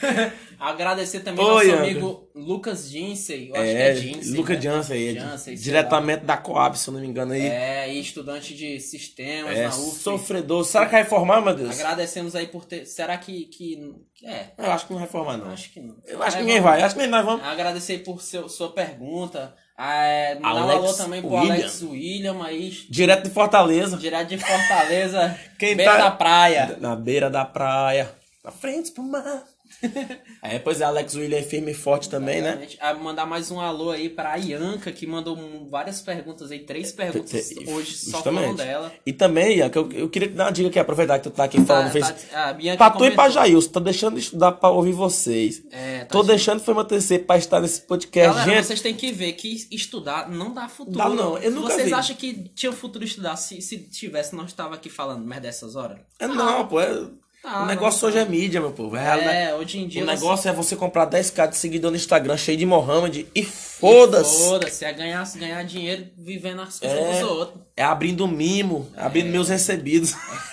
Agradecer 0.65 1.19
também 1.19 1.43
Oi, 1.43 1.67
nosso 1.67 1.78
André. 1.78 1.91
amigo 1.91 2.30
Lucas 2.34 2.89
Jinsey. 2.89 3.49
Eu 3.49 3.56
acho 3.56 3.63
É, 3.63 3.73
que 3.73 3.80
é 3.82 3.95
Jinsey. 3.95 4.32
Lucas 4.38 4.63
né? 4.63 4.71
Aí. 4.95 5.13
Jansen, 5.15 5.38
sei 5.38 5.56
diretamente 5.56 6.23
da 6.23 6.38
Coab, 6.38 6.78
se 6.78 6.88
eu 6.88 6.93
não 6.93 7.02
me 7.02 7.08
engano 7.08 7.34
aí. 7.34 7.45
É, 7.45 7.93
e 7.93 7.99
estudante 7.99 8.56
de 8.56 8.80
sistemas 8.80 9.58
É, 9.58 9.63
na 9.67 9.76
UF. 9.76 9.99
sofredor. 9.99 10.63
Será 10.63 10.86
que 10.86 10.91
vai 10.93 11.04
reformar, 11.04 11.41
meu 11.41 11.54
Deus? 11.54 11.78
Agradecemos 11.80 12.34
aí 12.36 12.47
por 12.47 12.63
ter. 12.63 12.86
Será 12.86 13.17
que. 13.17 13.45
que... 13.45 13.93
É, 14.23 14.47
Eu 14.58 14.71
acho 14.71 14.86
que 14.88 14.93
não 14.93 14.99
vai 14.99 15.08
reformar, 15.08 15.38
não. 15.38 15.52
acho 15.52 15.69
que 15.69 15.82
não. 15.82 15.97
Eu 16.08 16.23
acho 16.23 16.38
que 16.38 16.43
É, 16.43 16.45
ninguém 16.45 16.62
vai. 16.62 16.82
Acho 16.82 16.95
que 16.95 17.08
nós 17.08 17.26
vamos. 17.26 17.45
Agradecer 17.45 17.97
por 17.99 18.21
seu, 18.21 18.47
sua 18.47 18.71
pergunta. 18.71 19.54
É, 19.78 20.36
mandar 20.36 20.56
um 20.56 20.69
Alex 20.69 20.78
alô 20.84 20.93
também 20.93 21.21
pro 21.21 21.32
William. 21.34 21.54
Alex 21.56 21.82
William 21.82 22.43
aí. 22.45 22.69
Direto 22.89 23.23
de 23.23 23.30
Fortaleza. 23.32 23.97
Direto 23.97 24.30
de 24.30 24.38
Fortaleza. 24.38 25.38
Quem 25.60 25.76
beira 25.76 25.91
tá- 25.91 25.97
da 25.97 26.12
praia. 26.12 26.78
Na 26.80 26.95
beira 26.95 27.30
da 27.30 27.43
praia. 27.43 28.10
Na 28.43 28.52
frente 28.52 28.91
pro 28.91 29.04
mar. 29.04 29.43
é, 30.41 30.59
pois 30.59 30.81
é, 30.81 30.83
Alex 30.85 31.15
William 31.15 31.37
é 31.37 31.41
firme 31.43 31.71
e 31.71 31.73
forte 31.73 32.09
também, 32.09 32.41
né? 32.41 32.67
Ah, 32.79 32.93
mandar 32.93 33.25
mais 33.25 33.51
um 33.51 33.59
alô 33.59 33.91
aí 33.91 34.09
pra 34.09 34.35
Ianca, 34.37 34.91
que 34.91 35.05
mandou 35.05 35.67
várias 35.69 36.01
perguntas 36.01 36.51
aí, 36.51 36.59
três 36.59 36.91
perguntas 36.91 37.49
te- 37.49 37.69
hoje 37.69 37.95
só 37.95 38.21
falando 38.21 38.57
dela. 38.57 38.91
E 39.05 39.11
também, 39.13 39.57
Ian, 39.57 39.69
que 39.69 39.77
eu, 39.77 39.91
eu 39.91 40.09
queria 40.09 40.27
te 40.29 40.33
dar 40.35 40.45
uma 40.45 40.51
dica 40.51 40.69
aqui, 40.69 40.79
aproveitar 40.79 41.19
que 41.19 41.23
tu 41.23 41.31
tá 41.31 41.43
aqui 41.45 41.59
falando. 41.65 41.85
Tá, 41.85 41.91
fez... 41.91 42.07
tá, 42.29 42.49
a 42.49 42.53
Bianca 42.53 42.77
Pra 42.77 42.89
tu 42.91 43.05
e 43.05 43.11
pra. 43.11 43.29
Jailson, 43.29 43.69
tô 43.71 43.79
deixando 43.79 44.13
de 44.15 44.21
estudar 44.21 44.51
pra 44.53 44.69
ouvir 44.69 44.93
vocês. 44.93 45.63
É, 45.71 45.99
tá 45.99 46.05
Tô 46.05 46.23
deixando 46.23 46.59
foi 46.59 46.73
meu 46.73 46.83
terceiro 46.85 47.23
pra 47.25 47.37
estar 47.37 47.59
nesse 47.59 47.81
podcast. 47.81 48.29
Galera, 48.37 48.55
Gente, 48.57 48.65
vocês 48.67 48.81
têm 48.81 48.93
que 48.93 49.11
ver 49.11 49.33
que 49.33 49.67
estudar 49.71 50.29
não 50.29 50.53
dá 50.53 50.67
futuro. 50.67 50.97
Dá 50.97 51.09
não, 51.09 51.37
eu 51.37 51.51
nunca 51.51 51.73
Vocês 51.73 51.87
vi. 51.87 51.93
acham 51.93 52.15
que 52.15 52.33
tinha 52.55 52.71
futuro 52.71 53.03
estudar 53.03 53.35
se, 53.37 53.61
se 53.61 53.77
tivesse, 53.79 54.35
não 54.35 54.45
estava 54.45 54.75
aqui 54.75 54.89
falando 54.89 55.25
merda 55.25 55.47
dessas 55.47 55.75
horas? 55.75 55.97
é 56.19 56.27
não, 56.27 56.67
pô. 56.67 56.79
é- 56.79 57.07
Ah, 57.45 57.63
o 57.63 57.65
negócio 57.65 58.01
não, 58.03 58.10
hoje 58.10 58.19
é 58.19 58.25
mídia, 58.25 58.62
meu 58.62 58.71
povo. 58.71 58.95
É? 58.95 59.49
É, 59.49 59.56
hoje 59.56 59.77
em 59.79 59.88
dia 59.88 60.01
O 60.01 60.06
você- 60.06 60.13
negócio 60.13 60.49
é 60.49 60.53
você 60.53 60.75
comprar 60.77 61.06
10k 61.06 61.47
de 61.47 61.58
seguidor 61.58 61.91
no 61.91 61.97
Instagram 61.97 62.38
cheio 62.38 62.58
de 62.58 62.65
Mohamed 62.65 63.27
e 63.36 63.43
foda-se. 63.43 64.43
Foda-se, 64.45 64.86
é 64.86 64.93
ganhar, 64.93 65.29
ganhar 65.36 65.62
dinheiro 65.63 66.06
vivendo 66.17 66.62
as 66.62 66.79
coisas 66.79 66.97
É. 66.97 67.19
dos 67.21 67.29
outros. 67.29 67.62
É 67.75 67.84
abrindo 67.84 68.25
mimo, 68.27 68.89
abrindo 68.95 69.29
meus 69.29 69.49
recebidos. 69.49 70.13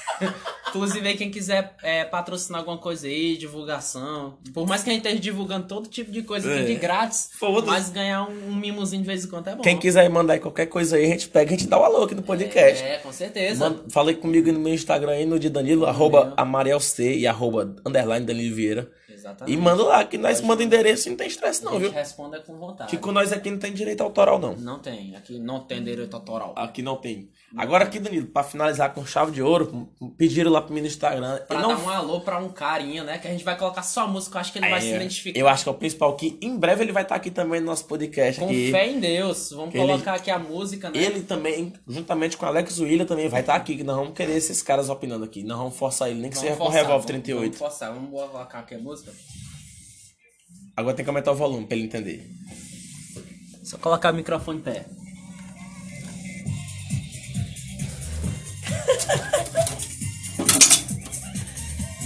Inclusive, 0.69 1.15
quem 1.15 1.31
quiser 1.31 1.75
é, 1.83 2.05
patrocinar 2.05 2.61
alguma 2.61 2.79
coisa 2.79 3.07
aí, 3.09 3.37
divulgação. 3.37 4.39
Por 4.55 4.67
mais 4.69 4.83
que 4.85 4.91
a 4.91 4.93
gente 4.93 5.03
esteja 5.05 5.21
divulgando 5.21 5.67
todo 5.67 5.89
tipo 5.89 6.13
de 6.13 6.23
coisa 6.23 6.49
aqui 6.49 6.63
É. 6.63 6.65
de 6.67 6.75
grátis, 6.77 7.31
mas 7.67 7.91
ganhar 7.91 8.23
um, 8.29 8.51
um 8.51 8.55
mimozinho 8.55 9.03
de 9.03 9.07
vez 9.09 9.25
em 9.25 9.29
quando 9.29 9.49
é 9.49 9.55
bom. 9.57 9.63
Quem 9.63 9.77
quiser 9.77 10.09
mandar 10.09 10.35
aí 10.35 10.41
qualquer 10.41 10.67
coisa 10.67 10.97
aí, 10.97 11.07
a 11.07 11.09
gente 11.09 11.29
pega 11.29 11.51
e 11.51 11.55
a 11.55 11.59
gente 11.59 11.69
dá 11.69 11.79
o 11.79 11.83
alô 11.85 12.05
aqui 12.05 12.15
no 12.15 12.23
podcast. 12.23 12.85
É, 12.85 12.99
com 12.99 13.13
certeza. 13.13 13.69
Manda, 13.69 13.83
falei 13.91 14.15
comigo 14.15 14.47
aí 14.47 14.53
no 14.53 14.61
meu 14.61 14.73
Instagram 14.73 15.13
aí, 15.13 15.27
no 15.27 15.39
de 15.39 15.51
Danilo, 15.51 15.87
arroba 15.87 16.33
AmarielC 16.37 17.01
e 17.03 17.27
arroba 17.27 17.75
underline 17.85 18.25
Danilo 18.25 18.55
Vieira. 18.55 18.91
Exatamente. 19.09 19.53
E 19.55 19.61
manda 19.61 19.83
lá, 19.83 20.05
que 20.05 20.17
nós 20.17 20.41
manda 20.41 20.63
endereço 20.63 21.09
e 21.09 21.11
não 21.11 21.17
tem 21.17 21.27
estresse 21.27 21.61
a 21.63 21.65
não, 21.65 21.73
gente 21.73 21.83
viu? 21.83 21.91
responda 21.93 22.41
com 22.41 22.57
vontade. 22.57 22.89
Que 22.91 22.97
com 22.97 23.13
nós 23.13 23.33
aqui 23.33 23.51
não 23.51 23.59
tem 23.59 23.73
direito 23.73 24.03
autoral 24.03 24.39
não. 24.39 24.55
Não 24.57 24.79
tem, 24.79 25.15
aqui 25.17 25.39
não 25.39 25.61
tem 25.61 25.83
direito 25.83 26.15
autoral. 26.15 26.55
Aqui 26.57 26.81
não 26.81 26.97
tem. 26.97 27.29
Agora 27.57 27.83
aqui, 27.85 27.99
Danilo, 27.99 28.29
pra 28.29 28.45
finalizar 28.45 28.95
com 28.95 29.05
chave 29.05 29.33
de 29.33 29.43
ouro, 29.43 29.89
pediram 30.17 30.53
lá 30.53 30.63
pra 30.63 30.73
mim 30.73 30.81
no 30.83 30.87
Instagram. 30.87 31.37
Pra 31.49 31.61
não 31.61 31.71
dar 31.71 31.79
um 31.83 31.89
alô 31.91 32.21
pra 32.21 32.39
um 32.39 32.49
carinha, 32.49 33.03
né? 33.03 33.19
Que 33.19 33.27
a 33.27 33.31
gente 33.33 33.43
vai 33.43 33.59
colocar 33.59 33.83
só 33.83 34.03
a 34.03 34.07
música, 34.07 34.37
eu 34.37 34.41
acho 34.41 34.53
que 34.53 34.59
ele 34.61 34.69
vai 34.71 34.81
se 34.81 34.93
É, 34.93 34.95
identificar. 34.97 35.37
Eu 35.41 35.49
acho 35.49 35.65
que 35.65 35.69
é 35.69 35.73
o 35.73 35.75
principal, 35.75 36.15
que 36.17 36.39
em 36.41 36.57
breve 36.57 36.85
ele 36.85 36.93
vai 36.93 37.03
estar 37.03 37.17
aqui 37.17 37.29
também 37.29 37.59
no 37.61 37.67
nosso 37.67 37.87
podcast. 37.87 38.39
Com 38.41 38.47
aqui. 38.47 38.71
fé 38.71 38.89
em 38.89 39.01
Deus. 39.01 39.51
Vamos 39.51 39.73
Que 39.73 39.79
ele- 39.79 39.87
colocar 39.89 40.15
aqui 40.15 40.31
a 40.31 40.39
música, 40.39 40.91
né? 40.91 40.99
Ele 41.03 41.23
também, 41.23 41.73
juntamente 41.89 42.37
com 42.37 42.47
o 42.47 42.49
Alex 42.49 42.79
William, 42.79 43.05
também 43.05 43.29
vai 43.29 43.41
estar 43.41 43.57
aqui, 43.57 43.77
que 43.77 43.83
nós 43.83 43.97
vamos 43.97 44.15
querer 44.15 44.37
esses 44.37 44.63
caras 44.63 44.89
opinando 44.89 45.25
aqui. 45.25 45.43
Nós 45.43 45.59
vamos 45.59 45.77
forçar 45.77 46.09
ele, 46.09 46.21
nem 46.21 46.31
que 46.31 46.37
Vamos 46.37 46.49
seja 46.51 46.57
com 46.57 46.65
forçar, 46.67 46.83
Revolve 46.83 47.03
vamos- 47.03 47.07
38. 47.07 47.43
Vamos 47.43 47.59
forçar, 47.59 47.93
vamos 47.93 48.11
colocar 48.11 48.59
aqui 48.61 48.75
a 48.77 48.79
música. 48.79 49.13
Agora 50.77 50.95
tem 50.95 51.05
que 51.05 51.11
aumentar 51.11 51.33
o 51.33 51.35
volume 51.35 51.67
pra 51.67 51.77
ele 51.77 51.87
entender. 51.87 52.31
Só 53.65 53.77
colocar 53.77 54.13
o 54.13 54.17
microfone 54.17 54.59
em 54.59 54.63
pé. 54.63 54.87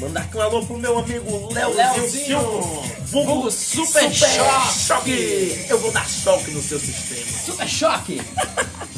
Mandar 0.01 0.23
aqui 0.23 0.37
um 0.37 0.41
alô 0.41 0.67
pro 0.67 0.77
meu 0.77 0.99
amigo 0.99 1.53
Léozinho 1.53 1.77
Léozinho, 1.77 2.27
Silva. 2.27 2.83
vulgo 3.07 3.51
Super 3.51 4.13
Choque. 4.13 5.67
Eu 5.69 5.79
vou 5.79 5.93
dar 5.93 6.07
choque 6.09 6.51
no 6.51 6.61
seu 6.61 6.79
sistema. 6.79 7.39
Super 7.45 7.69
choque! 7.69 8.21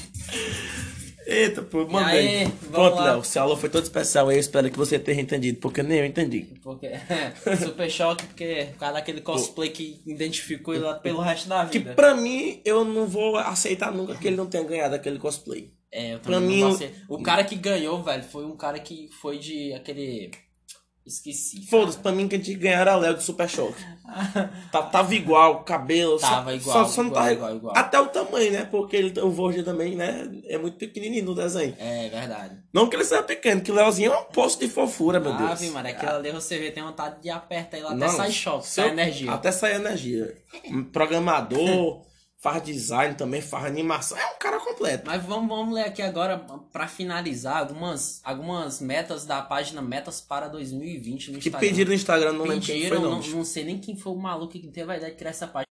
Eita, 1.29 1.61
pô, 1.61 1.85
manda 1.88 2.07
aí, 2.07 2.48
Pronto. 2.70 3.02
Léo, 3.02 3.24
seu 3.24 3.42
alô 3.42 3.57
foi 3.57 3.68
todo 3.68 3.83
especial 3.83 4.29
aí. 4.29 4.37
Eu 4.37 4.40
espero 4.40 4.70
que 4.70 4.79
você 4.79 4.96
tenha 4.96 5.20
entendido, 5.20 5.59
porque 5.59 5.83
nem 5.83 5.98
eu 5.98 6.07
entendi. 6.07 6.46
Porque, 6.62 6.88
super 7.64 7.90
choque, 7.90 8.24
porque 8.26 8.68
por 8.72 8.79
causa 8.79 8.94
daquele 8.94 9.20
cosplay 9.20 9.70
que 9.70 10.00
identificou 10.07 10.72
ele 10.72 10.85
lá 10.85 10.94
pelo 10.94 11.20
resto 11.20 11.48
da 11.48 11.66
Que 11.66 11.81
vida. 11.81 11.94
pra 11.94 12.14
mim, 12.14 12.61
eu 12.64 12.85
não 12.85 13.09
vou 13.09 13.37
aceitar 13.37 13.90
nunca 13.92 14.14
que 14.14 14.29
ele 14.29 14.37
não 14.37 14.46
tenha 14.46 14.62
ganhado 14.62 14.94
aquele 14.94 15.18
cosplay. 15.18 15.72
É, 15.92 16.14
eu 16.14 16.18
pra 16.20 16.40
mim, 16.40 16.75
ser- 16.77 16.94
O 17.09 17.22
cara 17.22 17.44
que 17.44 17.55
ganhou, 17.55 18.03
velho, 18.03 18.25
foi 18.25 18.44
um 18.44 18.57
cara 18.57 18.79
que 18.79 19.09
foi 19.20 19.38
de 19.38 19.72
aquele. 19.72 20.31
Esqueci. 21.07 21.64
Foda-se, 21.66 21.99
pra 21.99 22.11
mim 22.11 22.27
que 22.27 22.35
a 22.35 22.38
gente 22.38 22.53
ganhar 22.55 22.81
era 22.81 22.96
Léo 22.96 23.14
de 23.16 23.22
Super 23.22 23.49
Choque. 23.49 23.81
Tá- 24.72 24.83
Tava 24.83 25.14
igual, 25.14 25.62
cabelo. 25.62 26.18
só- 26.18 26.27
Tava 26.27 26.53
igual, 26.53 26.85
Só, 26.85 26.92
só 26.92 27.03
não 27.05 27.11
tá 27.11 27.33
igual, 27.33 27.55
igual. 27.55 27.75
Até 27.77 28.01
o 28.01 28.09
tamanho, 28.09 28.51
né? 28.53 28.64
Porque 28.64 28.96
ele, 28.96 29.20
o 29.20 29.31
Vorge 29.31 29.62
também, 29.62 29.94
né? 29.94 30.29
É 30.49 30.59
muito 30.59 30.77
pequenininho 30.79 31.25
no 31.25 31.35
desenho. 31.37 31.77
É 31.79 32.09
verdade. 32.09 32.57
Não 32.75 32.88
que 32.88 32.96
ele 32.96 33.05
seja 33.05 33.22
pequeno, 33.22 33.61
que 33.61 33.70
o 33.70 33.75
Leozinho 33.77 34.12
é 34.12 34.18
um 34.18 34.25
poço 34.25 34.59
de 34.59 34.66
fofura, 34.68 35.20
meu 35.20 35.33
Deus. 35.37 35.51
Ave, 35.53 35.70
mano, 35.70 35.88
aquilo 35.88 36.11
ali 36.11 36.33
você 36.33 36.59
vê, 36.59 36.72
tem 36.72 36.83
vontade 36.83 37.22
de 37.22 37.31
apertar 37.31 37.77
ele 37.79 37.87
até 37.87 37.94
Não, 37.96 38.09
sai 38.09 38.33
choque, 38.33 38.66
sai 38.66 38.88
energia. 38.88 39.31
Até 39.33 39.53
sair 39.53 39.77
energia. 39.77 40.37
Programador, 40.92 42.03
faz 42.38 42.62
design 42.62 43.14
também, 43.14 43.40
faz 43.40 43.64
animação. 43.64 44.16
É 44.16 44.27
um 44.27 44.38
cara 44.38 44.61
completo. 44.61 45.05
Mas 45.07 45.22
vamos, 45.25 45.49
vamos 45.49 45.75
ler 45.75 45.85
aqui 45.85 46.03
agora, 46.03 46.38
pra 46.72 46.87
finalizar, 46.87 47.59
algumas, 47.59 48.20
algumas 48.25 48.81
metas 48.81 49.25
da 49.25 49.42
página 49.42 49.81
Metas 49.83 50.20
para 50.20 50.49
2020 50.49 51.33
no 51.33 51.38
Que 51.38 51.49
Instagram. 51.49 51.68
pediram 51.68 51.88
no 51.88 51.94
Instagram, 51.94 52.33
não 52.33 52.44
lembro 52.44 52.64
quem 52.66 52.77
Pediram, 52.77 53.01
foi, 53.01 53.11
não, 53.11 53.18
não. 53.20 53.29
não 53.29 53.44
sei 53.44 53.64
nem 53.64 53.79
quem 53.79 53.96
foi 53.96 54.12
o 54.12 54.16
maluco 54.16 54.53
que 54.53 54.66
teve 54.68 54.92
a 54.92 54.96
ideia 54.96 55.11
de 55.12 55.16
criar 55.18 55.31
essa 55.31 55.46
página. 55.46 55.65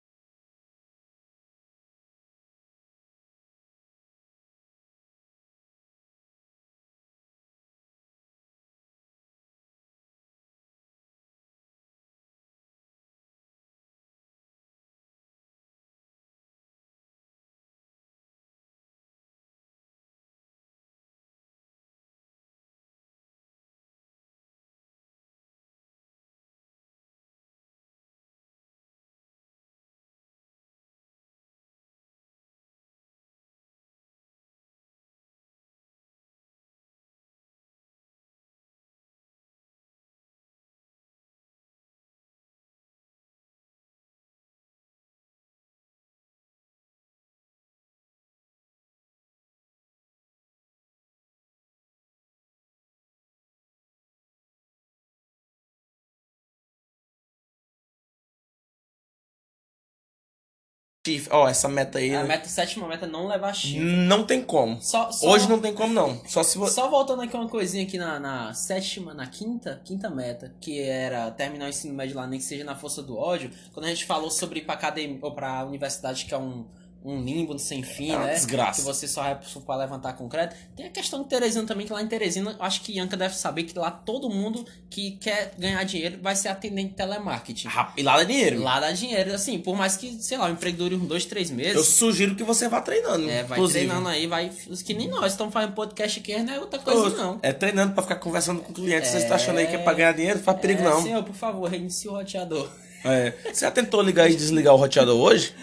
Chifre. 61.03 61.33
Ó, 61.33 61.47
essa 61.47 61.67
meta 61.67 61.97
aí. 61.97 62.15
A 62.15 62.23
meta, 62.23 62.47
sétima 62.47 62.87
meta 62.87 63.07
é 63.07 63.09
não 63.09 63.27
levar 63.27 63.55
chifre. 63.55 63.79
Não 63.79 64.23
tem 64.23 64.43
como. 64.43 64.79
Só, 64.79 65.11
só, 65.11 65.31
Hoje 65.31 65.49
não 65.49 65.59
tem 65.59 65.73
como, 65.73 65.91
não. 65.91 66.21
Só 66.27 66.43
se 66.43 66.59
você. 66.59 66.75
Só 66.75 66.89
voltando 66.89 67.23
aqui 67.23 67.35
uma 67.35 67.49
coisinha 67.49 67.83
aqui 67.83 67.97
na, 67.97 68.19
na 68.19 68.53
sétima, 68.53 69.11
na 69.11 69.25
quinta, 69.25 69.81
quinta 69.83 70.11
meta, 70.11 70.53
que 70.61 70.79
era 70.79 71.31
terminar 71.31 71.65
o 71.65 71.69
ensino 71.69 71.95
médio 71.95 72.15
lá, 72.15 72.27
nem 72.27 72.39
que 72.39 72.45
seja 72.45 72.63
na 72.63 72.75
força 72.75 73.01
do 73.01 73.17
ódio, 73.17 73.49
quando 73.73 73.87
a 73.87 73.89
gente 73.89 74.05
falou 74.05 74.29
sobre 74.29 74.59
ir 74.59 74.63
pra 74.63 74.75
academia 74.75 75.17
ou 75.23 75.33
pra 75.33 75.65
universidade, 75.65 76.25
que 76.25 76.35
é 76.35 76.37
um, 76.37 76.67
um 77.03 77.19
limbo 77.23 77.57
sem 77.57 77.81
fim, 77.81 78.11
É 78.11 78.17
né? 78.19 78.33
desgraça. 78.35 78.79
Que 78.81 78.85
você 78.85 79.07
só 79.07 79.23
vai 79.23 79.39
pra 79.65 79.75
levantar 79.75 80.13
concreto. 80.13 80.55
Tem 80.75 80.85
a 80.85 80.89
questão 80.89 81.23
de 81.23 81.29
Teresina 81.29 81.65
também, 81.65 81.87
que 81.87 81.91
lá 81.93 82.01
em 82.01 82.07
Teresina, 82.07 82.55
acho 82.59 82.81
que 82.81 82.93
Ianca 82.93 83.17
deve 83.17 83.35
saber 83.35 83.63
que 83.63 83.77
lá 83.77 83.89
todo 83.89 84.29
mundo 84.29 84.63
que 84.89 85.11
quer 85.11 85.53
ganhar 85.57 85.83
dinheiro 85.83 86.19
vai 86.21 86.35
ser 86.35 86.49
atendente 86.49 86.89
de 86.89 86.95
telemarketing. 86.95 87.67
Rap- 87.67 87.93
E 87.97 88.03
lá 88.03 88.17
dá 88.17 88.23
dinheiro. 88.23 88.61
Lá 88.61 88.79
dá 88.79 88.91
dinheiro, 88.91 89.33
assim, 89.33 89.57
por 89.59 89.75
mais 89.75 89.97
que, 89.97 90.13
sei 90.21 90.37
lá, 90.37 90.47
o 90.47 90.51
emprego 90.51 90.77
dure 90.77 90.95
uns 90.95 91.07
dois, 91.07 91.25
três 91.25 91.49
meses. 91.49 91.75
Eu 91.75 91.83
sugiro 91.83 92.35
que 92.35 92.43
você 92.43 92.67
vá 92.69 92.79
treinando. 92.81 93.29
É, 93.29 93.43
vai 93.43 93.57
inclusive. 93.57 93.85
treinando 93.85 94.07
aí, 94.07 94.27
vai. 94.27 94.51
Os 94.69 94.81
que 94.81 94.93
nem 94.93 95.07
nós 95.07 95.31
estamos 95.31 95.51
fazendo 95.53 95.73
podcast 95.73 96.19
aqui, 96.19 96.37
não 96.37 96.53
é 96.53 96.59
outra 96.59 96.79
coisa, 96.79 97.09
não. 97.17 97.39
É 97.41 97.51
treinando 97.51 97.93
pra 97.93 98.03
ficar 98.03 98.15
conversando 98.17 98.61
com 98.61 98.71
clientes. 98.73 99.09
Você 99.09 99.17
está 99.17 99.35
achando 99.35 99.57
aí 99.57 99.65
que 99.67 99.75
é 99.75 99.79
pra 99.79 99.93
ganhar 99.93 100.11
dinheiro? 100.11 100.37
Não 100.37 100.43
faz 100.45 100.59
perigo, 100.59 100.81
É, 100.81 100.83
não. 100.83 101.01
Senhor, 101.01 101.23
por 101.23 101.35
favor, 101.35 101.69
reinicie 101.69 102.09
o 102.09 102.13
roteador. 102.13 102.69
É. 103.03 103.33
Você 103.51 103.65
já 103.65 103.71
tentou 103.71 103.99
ligar 104.03 104.29
e 104.29 104.35
desligar 104.35 104.75
o 104.75 104.77
roteador 104.77 105.19
hoje? 105.19 105.55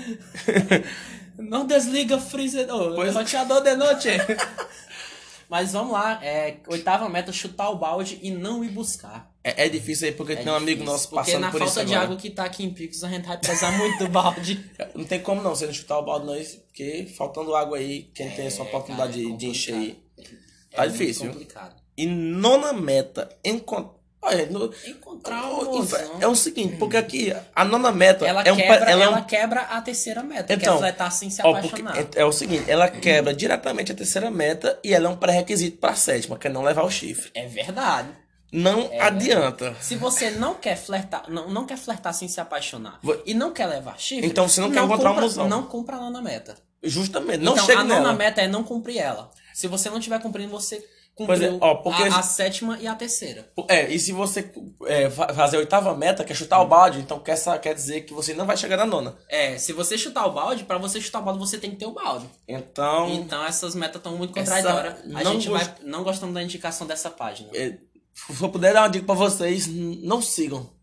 Não 1.39 1.65
desliga 1.67 2.19
freezer. 2.19 2.67
Oh, 2.75 2.95
Pois- 2.95 3.15
roteador 3.15 3.63
de 3.63 3.75
noite. 3.77 4.09
Mas 5.49 5.73
vamos 5.73 5.93
lá, 5.95 6.23
é, 6.23 6.59
oitava 6.69 7.09
meta, 7.09 7.33
chutar 7.33 7.71
o 7.71 7.77
balde 7.77 8.19
e 8.23 8.31
não 8.31 8.63
ir 8.63 8.69
buscar. 8.69 9.33
É, 9.43 9.65
é 9.65 9.69
difícil 9.71 10.09
aí 10.09 10.13
porque 10.13 10.35
É 10.35 10.37
tem 10.37 10.53
um 10.53 10.55
amigo 10.55 10.85
nosso 10.85 11.09
Porque 11.09 11.25
passando 11.31 11.41
na 11.41 11.51
por 11.51 11.59
falta 11.61 11.73
isso 11.81 11.85
de 11.87 11.95
agora. 11.95 12.05
água 12.07 12.17
que 12.19 12.29
tá 12.29 12.45
aqui 12.45 12.65
em 12.65 12.71
Picos, 12.71 13.03
a 13.03 13.09
gente 13.09 13.27
vai 13.27 13.39
precisar 13.39 13.71
muito 13.73 13.99
do 14.05 14.09
balde. 14.11 14.63
Não 14.95 15.05
tem 15.07 15.21
como 15.21 15.41
não, 15.41 15.55
você 15.55 15.65
não 15.65 15.73
chutar 15.73 15.99
o 16.01 16.03
balde 16.05 16.27
não, 16.27 16.35
porque 16.67 17.07
faltando 17.17 17.55
água 17.55 17.79
aí, 17.79 18.11
quem 18.15 18.29
tem 18.31 18.47
essa 18.47 18.63
oportunidade 18.63 19.23
cara, 19.23 19.35
é 19.35 19.37
de, 19.39 19.47
encher 19.47 19.75
aí. 19.75 20.03
Tá 20.71 20.85
É 20.85 20.89
difícil. 20.89 21.29
complicado. 21.33 21.77
E 21.97 22.05
nona 22.07 22.75
meta, 22.75 23.29
encontrar. 23.43 23.98
Olha, 24.21 24.47
no- 24.47 24.73
Encontrar 24.87 25.49
o- 25.49 25.87
é 26.21 26.27
o 26.27 26.35
seguinte, 26.35 26.77
porque 26.77 26.97
aqui 26.97 27.33
a 27.55 27.65
nona 27.65 27.93
meta 27.93 28.27
Ela, 28.27 28.43
é 28.43 28.53
um, 28.53 28.57
quebra, 28.57 28.91
ela 28.91 29.03
é 29.03 29.07
ela 29.07 29.21
quebra 29.23 29.61
a 29.61 29.81
terceira 29.81 30.23
meta, 30.25 30.45
que 30.49 30.53
é 30.53 30.57
Então, 30.57 30.79
fletar 30.79 31.11
sem 31.13 31.31
se 31.31 31.41
Ó, 31.43 31.51
apaixonar. 31.51 31.97
é, 31.97 32.07
é 32.17 32.25
o 32.25 32.33
seguinte, 32.33 32.69
ela 32.69 32.89
quebra 32.89 33.33
diretamente 33.33 33.93
a 33.93 33.95
terceira 33.95 34.29
meta 34.31 34.79
e 34.83 34.93
ela 34.93 35.07
é 35.07 35.09
um 35.09 35.17
pré-requisito 35.17 35.79
pra 35.79 35.95
sétima, 35.95 36.37
que 36.37 36.49
é 36.49 36.51
não 36.51 36.63
levar 36.65 36.83
o 36.83 36.91
chifre. 36.91 37.31
É 37.35 37.47
verdade. 37.47 38.09
Não 38.51 38.91
adianta. 38.99 39.77
Se 39.81 39.95
você 39.95 40.31
não 40.31 40.55
quer 40.55 40.75
flertar, 40.77 41.25
não, 41.29 41.49
não 41.51 41.65
quer 41.67 41.77
flertar 41.77 42.13
sem 42.15 42.27
se 42.29 42.41
apaixonar 42.41 42.99
Vou- 43.03 43.23
e 43.27 43.35
não 43.35 43.53
quer 43.53 43.67
levar 43.67 44.01
chifre, 44.01 44.27
Então 44.27 44.49
você 44.49 44.61
não 44.61 44.71
quer 44.71 44.83
encontrar 44.83 45.11
compra, 45.11 45.21
um 45.23 45.27
musão. 45.27 45.49
Não 45.49 45.63
compra 45.65 45.97
a 45.97 46.01
nona 46.01 46.21
meta. 46.23 46.57
Justamente, 46.83 47.39
não 47.43 47.53
então 47.53 47.67
chega 47.67 47.81
a 47.81 47.85
nona 47.85 48.01
nela. 48.01 48.13
meta 48.15 48.41
é 48.41 48.49
não 48.49 48.65
cumprir 48.65 48.99
ela. 48.99 49.31
Se 49.53 49.67
você 49.69 49.91
não 49.91 49.99
estiver 49.99 50.19
cumprindo, 50.21 50.51
você 50.51 50.83
É, 51.25 51.27
cumpriu 51.27 51.59
ó, 51.61 51.75
porque- 51.77 52.03
a, 52.03 52.19
a 52.19 52.23
sétima 52.23 52.79
e 52.81 52.87
a 52.87 52.95
terceira. 52.95 53.51
É, 53.69 53.93
e 53.93 53.99
se 53.99 54.13
você 54.13 54.51
é, 54.87 55.11
fa- 55.11 55.33
fazer 55.35 55.57
a 55.57 55.61
oitava 55.61 55.97
meta, 55.97 56.25
que 56.25 56.33
é 56.33 56.37
chutar 56.37 56.61
o 56.61 56.67
balde, 56.69 57.01
então 57.01 57.19
quer, 57.21 57.37
quer 57.61 57.75
dizer 57.75 58.03
que 58.03 58.13
você 58.15 58.35
não 58.35 58.47
vai 58.47 58.57
chegar 58.57 58.77
na 58.77 58.87
nona. 58.87 59.17
É, 59.29 59.59
se 59.59 59.73
você 59.73 59.97
chutar 59.99 60.27
o 60.27 60.33
balde, 60.33 60.65
pra 60.65 60.79
você 60.79 61.01
chutar 61.01 61.21
o 61.21 61.23
balde, 61.25 61.39
você 61.41 61.59
tem 61.59 61.71
que 61.71 61.77
ter 61.77 61.87
o 61.87 61.93
balde. 61.93 62.27
Então, 62.47 63.11
Então 63.11 63.45
essas 63.45 63.75
metas 63.75 63.97
estão 63.97 64.17
muito 64.17 64.39
Essa- 64.39 64.57
contraditórias. 64.63 65.17
A 65.17 65.23
não 65.25 65.33
gente 65.33 65.49
gost- 65.49 65.65
vai 65.67 65.75
não 65.85 66.03
gostando 66.05 66.33
da 66.33 66.43
indicação 66.43 66.87
dessa 66.87 67.11
página. 67.11 67.51
é, 67.55 67.77
se 68.15 68.43
eu 68.43 68.49
puder 68.49 68.73
dar 68.73 68.83
uma 68.83 68.89
dica 68.89 69.07
pra 69.07 69.15
vocês, 69.15 69.67
não 69.69 70.21
sigam. 70.21 70.77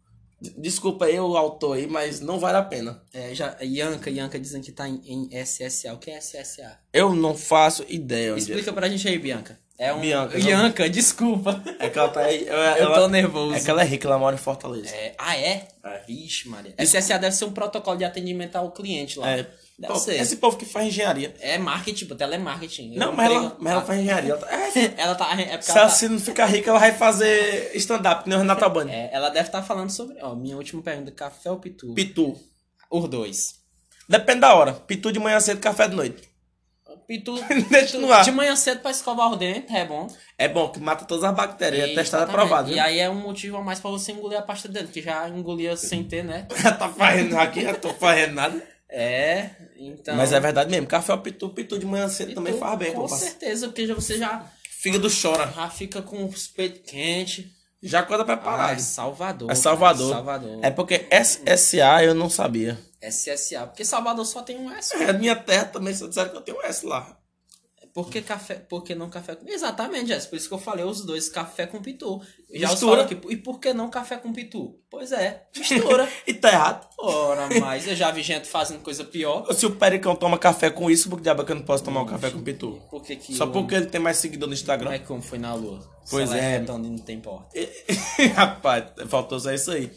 Desculpa 0.57 1.05
aí 1.05 1.19
o 1.19 1.35
autor 1.37 1.77
aí, 1.77 1.87
mas 1.87 2.19
não 2.19 2.37
vale 2.39 2.57
a 2.57 2.61
pena. 2.61 3.01
É, 3.13 3.33
já, 3.33 3.55
Ianca, 3.61 4.09
Ianca 4.09 4.37
dizendo 4.37 4.63
que 4.65 4.71
tá 4.71 4.87
em, 4.87 5.01
em 5.05 5.29
SSA. 5.43 5.93
O 5.93 5.97
que 5.97 6.11
é 6.11 6.17
SSA? 6.19 6.77
Eu 6.93 7.15
não 7.15 7.35
faço 7.35 7.85
ideia 7.87 8.33
onde 8.33 8.41
Explica 8.41 8.71
pra 8.73 8.89
gente 8.89 9.07
aí, 9.07 9.17
Bianca. 9.17 9.57
É 9.77 9.93
um. 9.93 9.99
Bianca, 9.99 10.37
não- 10.37 10.45
Ianca, 10.47 10.89
desculpa. 10.89 11.61
é. 11.79 11.87
É 11.87 11.89
que 11.89 11.99
ela 11.99 12.07
tá 12.09 12.21
aí. 12.21 12.47
Ela, 12.47 12.79
Eu 12.79 12.93
tô 12.93 13.07
nervoso. 13.09 13.55
É 13.55 13.59
que 13.59 13.69
ela 13.69 13.81
é 13.81 13.85
rica, 13.85 14.07
ela 14.07 14.17
mora 14.17 14.35
em 14.35 14.39
Fortaleza. 14.39 14.95
É, 14.95 15.13
ah, 15.17 15.35
é? 15.37 15.67
É. 15.83 16.01
Vixe, 16.07 16.47
Maria. 16.47 16.73
SSA 16.77 17.17
deve 17.19 17.35
ser 17.35 17.45
um 17.45 17.51
protocolo 17.51 17.97
de 17.97 18.05
atendimento 18.05 18.55
ao 18.55 18.71
cliente 18.71 19.19
lá. 19.19 19.29
É. 19.31 19.47
Deve 19.77 19.91
Pô, 19.93 19.99
ser. 19.99 20.15
Esse 20.21 20.37
povo 20.37 20.55
que 20.55 20.63
faz 20.65 20.87
engenharia. 20.87 21.35
É 21.41 21.57
marketing, 21.57 21.97
tipo, 21.97 22.15
telemarketing. 22.15 22.95
Não, 22.95 23.11
mas 23.11 23.29
ela, 23.29 23.57
mas 23.59 23.73
ela 23.73 23.81
faz 23.81 23.99
engenharia. 23.99 24.31
Ela, 24.31 24.39
tá- 24.39 24.53
é, 24.53 24.93
Ela 24.97 25.15
tá. 25.15 25.33
É 25.33 25.61
se 25.61 25.71
ela, 25.71 25.79
ela 25.81 25.89
tá- 25.89 25.89
se 25.89 26.07
não 26.07 26.17
ficar 26.19 26.45
rica, 26.45 26.69
ela 26.69 26.79
vai 26.79 26.93
fazer 26.93 27.71
stand-up, 27.75 28.23
que 28.23 28.29
nem 28.29 28.37
o 28.37 28.41
Renato 28.41 28.63
Albani. 28.63 28.91
é, 28.93 29.09
ela 29.11 29.27
deve 29.29 29.49
estar 29.49 29.61
falando 29.61 29.89
sobre. 29.89 30.15
Ó, 30.21 30.33
minha 30.35 30.55
última 30.55 30.81
pergunta: 30.81 31.11
café 31.11 31.51
ou 31.51 31.57
pitu? 31.59 31.93
Pitu. 31.93 32.39
Os 32.89 33.09
dois. 33.09 33.55
Depende 34.07 34.39
da 34.39 34.53
hora. 34.55 34.71
Pitu 34.71 35.11
de 35.11 35.19
manhã 35.19 35.41
cedo, 35.41 35.59
café 35.59 35.89
de 35.89 35.95
noite. 35.97 36.23
Pitu. 37.07 37.35
Deixa 37.69 37.97
no 37.97 38.11
ar. 38.11 38.23
De 38.23 38.31
manhã 38.31 38.55
cedo 38.55 38.81
pra 38.81 38.91
escovar 38.91 39.31
os 39.31 39.37
dentes, 39.37 39.73
é 39.73 39.85
bom. 39.85 40.07
É 40.37 40.47
bom 40.47 40.69
que 40.69 40.79
mata 40.79 41.05
todas 41.05 41.23
as 41.23 41.35
bactérias. 41.35 41.89
É 41.91 41.93
testado, 41.93 42.23
é 42.23 42.25
Exatamente. 42.25 42.31
provado. 42.31 42.71
E 42.71 42.79
aí 42.79 42.99
é 42.99 43.09
um 43.09 43.15
motivo 43.21 43.57
a 43.57 43.61
mais 43.63 43.79
pra 43.79 43.91
você 43.91 44.11
engolir 44.11 44.37
a 44.37 44.41
pasta 44.41 44.67
de 44.67 44.73
dentro, 44.73 44.91
que 44.91 45.01
já 45.01 45.27
engolia 45.29 45.77
sem 45.77 46.03
ter, 46.03 46.23
né? 46.23 46.47
tá 46.77 46.89
fazendo 46.89 47.37
aqui, 47.37 47.61
já 47.61 47.73
tô 47.73 47.93
fazendo 47.93 48.33
nada. 48.33 48.61
É, 48.89 49.49
então. 49.77 50.15
Mas 50.15 50.31
é 50.31 50.39
verdade 50.39 50.69
mesmo. 50.71 50.87
Café 50.87 51.11
ou 51.13 51.19
pitu, 51.19 51.49
pitu 51.49 51.77
de 51.77 51.85
manhã 51.85 52.07
cedo 52.07 52.29
Pitu, 52.29 52.35
também 52.35 52.57
faz 52.57 52.79
bem, 52.79 52.93
Com 52.93 53.07
certeza, 53.07 53.67
porque 53.67 53.85
já, 53.85 53.93
você 53.93 54.17
já, 54.17 54.45
Fígado 54.69 55.07
chora. 55.09 55.51
já 55.55 55.69
fica 55.69 56.01
com 56.01 56.25
os 56.25 56.47
peitos 56.47 56.89
quentes. 56.89 57.45
Já 57.87 57.99
acorda 57.99 58.23
Ah, 58.23 58.25
preparado. 58.25 58.73
é 58.77 58.79
Salvador. 58.79 59.51
é 59.51 59.55
Salvador. 59.55 60.09
cara, 60.11 60.15
Salvador. 60.25 60.59
É 60.63 60.71
porque 60.71 61.07
SSA 61.11 62.03
eu 62.03 62.13
não 62.15 62.29
sabia. 62.29 62.77
SSA. 63.01 63.67
Porque 63.67 63.85
Salvador 63.85 64.25
só 64.25 64.41
tem 64.41 64.57
um 64.57 64.71
S. 64.71 64.95
É 64.95 65.13
minha 65.13 65.35
terra 65.35 65.65
também, 65.65 65.93
só 65.93 66.07
disseram 66.07 66.31
que 66.31 66.37
eu 66.37 66.41
tenho 66.41 66.57
um 66.57 66.63
S 66.63 66.85
lá. 66.85 67.15
Por 67.95 68.09
que 68.09 68.21
café? 68.21 68.55
Por 68.55 68.83
que 68.83 68.93
não 68.93 69.09
café 69.09 69.35
com. 69.35 69.47
Exatamente, 69.47 70.07
Jess. 70.07 70.25
Por 70.27 70.35
isso 70.35 70.49
que 70.49 70.53
eu 70.53 70.59
falei 70.59 70.83
os 70.83 71.05
dois, 71.05 71.29
café 71.29 71.65
com 71.65 71.81
pitu. 71.81 72.21
Já 72.53 72.67
Mistura. 72.71 73.07
E 73.29 73.37
por 73.37 73.57
que 73.57 73.73
não 73.73 73.89
café 73.89 74.17
com 74.17 74.33
pitu? 74.33 74.77
Pois 74.91 75.13
é, 75.13 75.45
mistura. 75.57 76.05
E 76.27 76.33
tá 76.33 76.49
errado. 76.51 76.85
Ora, 76.99 77.47
mas 77.61 77.87
eu 77.87 77.95
já 77.95 78.11
vi 78.11 78.21
gente 78.21 78.49
fazendo 78.49 78.81
coisa 78.81 79.05
pior. 79.05 79.49
Se 79.53 79.65
o 79.65 79.71
Pericão 79.71 80.13
toma 80.13 80.37
café 80.37 80.69
com 80.69 80.91
isso, 80.91 81.09
por 81.09 81.15
que 81.15 81.23
diabo 81.23 81.43
é 81.43 81.45
que 81.45 81.51
eu 81.53 81.55
não 81.55 81.63
posso 81.63 81.85
tomar 81.85 82.01
um 82.01 82.05
café 82.05 82.29
com 82.31 82.41
pitu? 82.43 82.81
Por 82.91 83.01
que 83.01 83.15
que. 83.15 83.33
Só 83.33 83.45
o- 83.45 83.51
porque 83.53 83.73
ele 83.75 83.85
tem 83.85 84.01
mais 84.01 84.17
seguidor 84.17 84.49
no 84.49 84.53
Instagram. 84.53 84.91
é 84.91 84.99
que 84.99 85.05
como 85.05 85.21
foi 85.21 85.39
na 85.39 85.53
lua? 85.53 85.79
Pois 86.09 86.33
é. 86.33 86.57
redonda 86.57 86.85
e 86.87 86.91
não 86.91 86.97
tem 86.97 87.21
porta. 87.21 87.47
Rapaz, 88.35 88.85
faltou 89.07 89.39
só 89.39 89.53
isso 89.53 89.71
aí. 89.71 89.89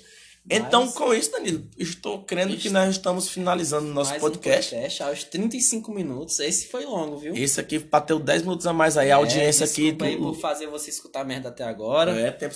Então, 0.51 0.91
com 0.93 1.13
isso, 1.15 1.31
Danilo, 1.33 1.65
estou 1.79 2.23
crendo 2.23 2.57
que 2.57 2.71
nós 2.71 2.91
estamos 2.91 3.29
finalizando 3.29 3.87
o 3.89 3.93
nosso 3.93 4.11
Mais 4.11 4.21
podcast. 4.23 4.75
um 4.75 4.79
podcast 4.79 5.03
aos 5.03 5.25
35 5.25 5.93
minutos. 5.93 6.39
Esse 6.41 6.69
foi 6.69 6.85
longo, 6.85 7.19
viu? 7.19 7.35
Esse 7.37 7.61
aqui 7.61 7.79
bateu 7.79 8.19
10 8.19 8.43
minutos 8.43 8.67
a 8.67 8.73
mais 8.73 8.97
aí. 8.97 9.11
A 9.11 9.17
audiência 9.17 9.65
é, 9.65 9.67
aqui. 9.67 9.83
desculpa 9.93 10.05
aí 10.07 10.17
do- 10.17 10.23
por 10.23 10.35
fazer 10.41 10.67
você 10.69 10.91
escutar 10.91 11.25
merda 11.25 11.49
até 11.51 11.65
agora. 11.65 12.13
É, 12.19 12.31
tempo 12.31 12.55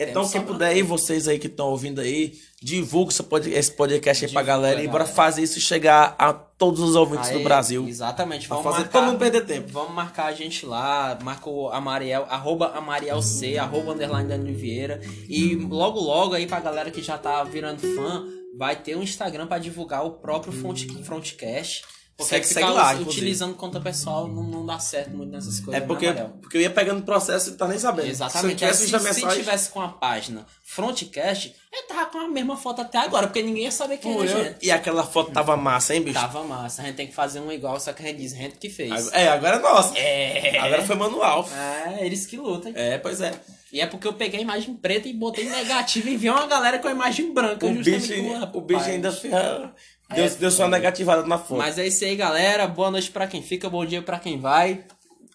Então, 0.00 0.28
quem 0.28 0.40
puder 0.42 0.68
aí, 0.68 0.80
vocês 0.82 1.26
aí 1.26 1.38
que 1.40 1.48
estão 1.48 1.66
ouvindo 1.70 2.00
aí, 2.00 2.34
divulga 2.62 3.10
esse 3.10 3.22
pod- 3.22 3.50
esse 3.52 3.72
podcast 3.72 4.24
aí 4.26 4.30
pra 4.32 4.42
Divulga, 4.42 4.60
galera 4.62 4.80
e 4.82 4.86
bora 4.86 4.98
galera. 5.00 5.12
fazer 5.16 5.42
isso 5.42 5.58
chegar 5.60 6.14
a 6.16 6.32
todos 6.32 6.80
os 6.80 6.94
ouvintes 6.94 7.30
do 7.30 7.38
Aí, 7.38 7.42
Brasil. 7.42 7.86
Exatamente. 7.88 8.46
Pra 8.46 8.56
Vamos 8.58 8.70
fazer 8.70 8.84
marcar, 8.84 8.98
todo 9.00 9.06
mundo 9.10 9.18
perder 9.18 9.44
tempo. 9.44 9.68
Vamos 9.72 9.92
marcar 9.92 10.26
a 10.26 10.32
gente 10.32 10.64
lá. 10.64 11.18
Marca 11.22 11.50
o 11.50 11.68
Amariel, 11.70 12.26
arroba 12.30 12.68
Amariel 12.76 13.20
C, 13.20 13.58
arroba 13.58 13.92
underline 13.92 14.28
Danilo 14.28 14.56
Vieira. 14.56 15.00
E 15.28 15.56
logo, 15.56 15.98
logo 15.98 16.34
aí 16.34 16.46
pra 16.46 16.60
galera 16.60 16.92
que 16.92 17.02
já 17.02 17.18
tá 17.18 17.42
virando 17.42 17.80
fã, 17.96 18.24
vai 18.56 18.76
ter 18.76 18.96
um 18.96 19.02
Instagram 19.02 19.48
pra 19.48 19.58
divulgar 19.58 20.04
o 20.06 20.12
próprio 20.12 20.52
front, 20.52 20.84
Frontcast. 21.02 21.82
Porque 22.18 22.30
Segue- 22.34 22.46
segue 22.46 22.68
lá, 22.70 22.92
inclusive. 22.94 23.10
utilizando 23.16 23.54
conta 23.54 23.80
pessoal 23.80 24.26
não, 24.26 24.42
não 24.42 24.66
dá 24.66 24.76
certo 24.80 25.10
muito 25.10 25.30
nessas 25.30 25.60
coisas. 25.60 25.80
É 25.80 25.86
porque, 25.86 26.12
porque 26.42 26.56
eu 26.56 26.60
ia 26.60 26.68
pegando 26.70 27.02
processo 27.02 27.50
e 27.50 27.52
tá 27.52 27.68
nem 27.68 27.78
sabendo. 27.78 28.08
Exatamente. 28.08 28.58
Se 28.58 28.64
eu 28.64 28.68
tivesse 28.72 28.82
a 28.82 28.98
se, 28.98 29.04
se 29.04 29.20
mensagem. 29.20 29.38
tivesse 29.44 29.70
com 29.70 29.80
a 29.80 29.86
página 29.88 30.44
Frontcast, 30.64 31.54
eu 31.72 31.86
tava 31.86 32.06
com 32.06 32.18
a 32.18 32.26
mesma 32.28 32.56
foto 32.56 32.80
até 32.82 32.98
agora, 32.98 33.28
porque 33.28 33.40
ninguém 33.40 33.64
ia 33.64 33.70
saber 33.70 33.98
quem 33.98 34.12
Pô, 34.12 34.24
era 34.24 34.32
a 34.32 34.36
eu- 34.38 34.44
gente. 34.46 34.66
E 34.66 34.70
aquela 34.72 35.04
foto 35.04 35.30
tava 35.30 35.56
massa, 35.56 35.94
hein, 35.94 36.02
bicho? 36.02 36.18
Tava 36.18 36.42
massa. 36.42 36.82
A 36.82 36.86
gente 36.86 36.96
tem 36.96 37.06
que 37.06 37.14
fazer 37.14 37.38
um 37.38 37.52
igual, 37.52 37.78
só 37.78 37.92
que 37.92 38.02
a 38.02 38.06
gente 38.06 38.18
diz, 38.18 38.32
gente 38.32 38.58
que 38.58 38.68
fez. 38.68 39.12
É, 39.12 39.28
agora 39.28 39.56
é 39.56 39.60
nossa. 39.60 39.96
É. 39.96 40.58
Agora 40.58 40.84
foi 40.84 40.96
manual. 40.96 41.48
É, 41.86 42.04
eles 42.04 42.26
que 42.26 42.36
lutam. 42.36 42.72
É, 42.74 42.98
pois 42.98 43.20
é. 43.20 43.32
E 43.72 43.80
é 43.80 43.86
porque 43.86 44.08
eu 44.08 44.14
peguei 44.14 44.40
a 44.40 44.42
imagem 44.42 44.74
preta 44.74 45.06
e 45.06 45.12
botei 45.12 45.48
negativo 45.48 46.08
e 46.08 46.16
vi 46.16 46.30
uma 46.30 46.46
galera 46.46 46.78
com 46.78 46.88
a 46.88 46.90
imagem 46.90 47.32
branca. 47.32 47.66
O 47.66 47.70
bicho, 47.74 48.12
o 48.54 48.60
bicho 48.60 48.84
ainda 48.84 49.12
ferra. 49.12 49.74
Deu, 50.14 50.24
É, 50.24 50.28
deu 50.30 50.50
só 50.50 50.62
uma 50.64 50.70
negativada 50.70 51.26
na 51.26 51.38
foto. 51.38 51.58
Mas 51.58 51.78
é 51.78 51.86
isso 51.86 52.04
aí, 52.04 52.16
galera. 52.16 52.66
Boa 52.66 52.90
noite 52.90 53.10
pra 53.10 53.26
quem 53.26 53.42
fica, 53.42 53.68
bom 53.68 53.84
dia 53.84 54.00
pra 54.02 54.18
quem 54.18 54.40
vai. 54.40 54.84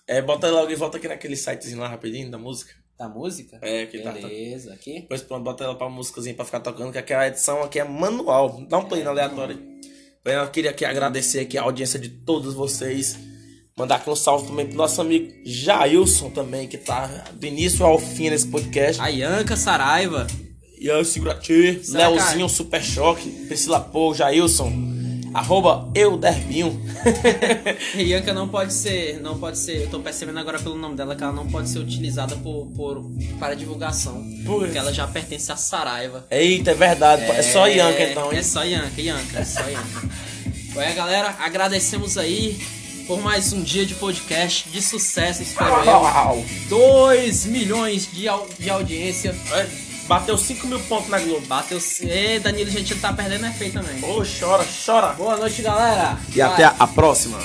É, 0.07 0.21
bota 0.21 0.49
logo 0.49 0.71
e 0.71 0.75
volta 0.75 0.97
aqui 0.97 1.07
naquele 1.07 1.35
sitezinho 1.35 1.79
lá 1.79 1.87
rapidinho 1.87 2.29
da 2.31 2.37
música. 2.37 2.73
Da 2.97 3.07
música? 3.07 3.57
É, 3.61 3.85
que 3.85 3.99
tá- 3.99 4.11
tá. 4.13 4.19
Beleza, 4.27 4.73
aqui. 4.73 5.01
Depois 5.01 5.21
pronto, 5.21 5.43
bota 5.43 5.63
ela 5.63 5.75
pra 5.75 5.89
músicazinha 5.89 6.35
pra 6.35 6.45
ficar 6.45 6.59
tocando, 6.59 6.91
que 6.91 6.97
aquela 6.97 7.27
edição 7.27 7.61
aqui 7.63 7.79
é 7.79 7.83
manual. 7.83 8.61
Dá 8.67 8.77
um 8.79 8.85
play 8.85 9.03
na 9.03 9.11
aleatória. 9.11 9.55
Bem, 10.25 10.35
Eu 10.35 10.49
queria 10.49 10.71
aqui 10.71 10.85
agradecer 10.85 11.41
aqui 11.41 11.57
a 11.57 11.63
audiência 11.63 11.99
de 11.99 12.09
todos 12.09 12.53
vocês. 12.53 13.17
Mandar 13.77 13.95
aqui 13.95 14.09
um 14.09 14.15
salve 14.15 14.47
também 14.47 14.67
pro 14.67 14.77
nosso 14.77 15.01
amigo 15.01 15.33
Jailson 15.45 16.29
também, 16.29 16.67
que 16.67 16.77
tá 16.77 17.07
do 17.33 17.45
início 17.45 17.83
ao 17.85 17.97
fim 17.99 18.29
nesse 18.29 18.47
podcast. 18.47 19.01
A 19.01 19.07
Yanka 19.07 19.55
Saraiva. 19.57 20.27
E 20.83 20.91
aí, 20.91 21.05
segura 21.05 21.33
ti. 21.35 21.79
Será, 21.81 22.09
Leozinho 22.09 22.49
Super 22.49 22.83
Choque, 22.83 23.29
Priscila 23.47 23.79
Pô, 23.79 24.13
Jailson. 24.13 24.91
Arroba 25.33 25.89
eu 25.95 26.17
Derbinho. 26.17 26.79
Yanka 27.95 28.33
não 28.35 28.47
pode 28.49 28.71
ser, 28.73 29.19
não 29.21 29.39
pode 29.39 29.57
ser, 29.57 29.83
eu 29.83 29.89
tô 29.89 29.99
percebendo 29.99 30.37
agora 30.39 30.59
pelo 30.59 30.75
nome 30.77 30.95
dela 30.95 31.15
que 31.15 31.23
ela 31.23 31.31
não 31.33 31.47
pode 31.47 31.69
ser 31.69 31.79
utilizada 31.79 32.35
por, 32.35 32.67
por 32.75 33.03
para 33.39 33.55
divulgação. 33.55 34.23
Por? 34.45 34.59
Porque 34.65 34.77
ela 34.77 34.93
já 34.93 35.07
pertence 35.07 35.51
a 35.51 35.55
Saraiva. 35.55 36.27
Eita, 36.29 36.71
é 36.71 36.73
verdade. 36.75 37.23
É, 37.23 37.41
só 37.41 37.65
Ianca 37.67 38.03
então, 38.03 38.31
hein? 38.31 38.39
É 38.39 38.43
só 38.43 38.63
Yanka, 38.63 39.01
Yanka, 39.01 39.39
é 39.39 39.45
só 39.45 39.61
Yanka. 39.61 40.09
Ué, 40.75 40.93
galera, 40.93 41.35
agradecemos 41.39 42.15
aí 42.17 42.59
por 43.07 43.19
mais 43.21 43.51
um 43.53 43.61
dia 43.63 43.85
de 43.85 43.95
podcast 43.95 44.69
de 44.69 44.81
sucesso, 44.81 45.41
espero 45.41 45.69
eu. 45.83 45.85
Uau. 45.93 46.45
2 46.69 47.45
milhões 47.47 48.07
de, 48.13 48.27
au- 48.27 48.47
de 48.59 48.69
audiência. 48.69 49.35
É, 49.51 49.67
Bateu 50.07 50.37
5 50.37 50.67
mil 50.67 50.79
pontos 50.81 51.09
na 51.09 51.19
Globo. 51.19 51.45
Bateu. 51.47 51.79
Ê, 52.01 52.39
Danilo, 52.39 52.69
a 52.69 52.73
gente 52.73 52.95
tá 52.95 53.13
perdendo 53.13 53.51
feio 53.53 53.71
também. 53.71 54.03
Ô, 54.03 54.23
chora, 54.23 54.65
chora. 54.85 55.07
Boa 55.13 55.37
noite, 55.37 55.61
galera. 55.61 56.17
E 56.35 56.41
até 56.41 56.65
a 56.65 56.87
próxima. 56.87 57.39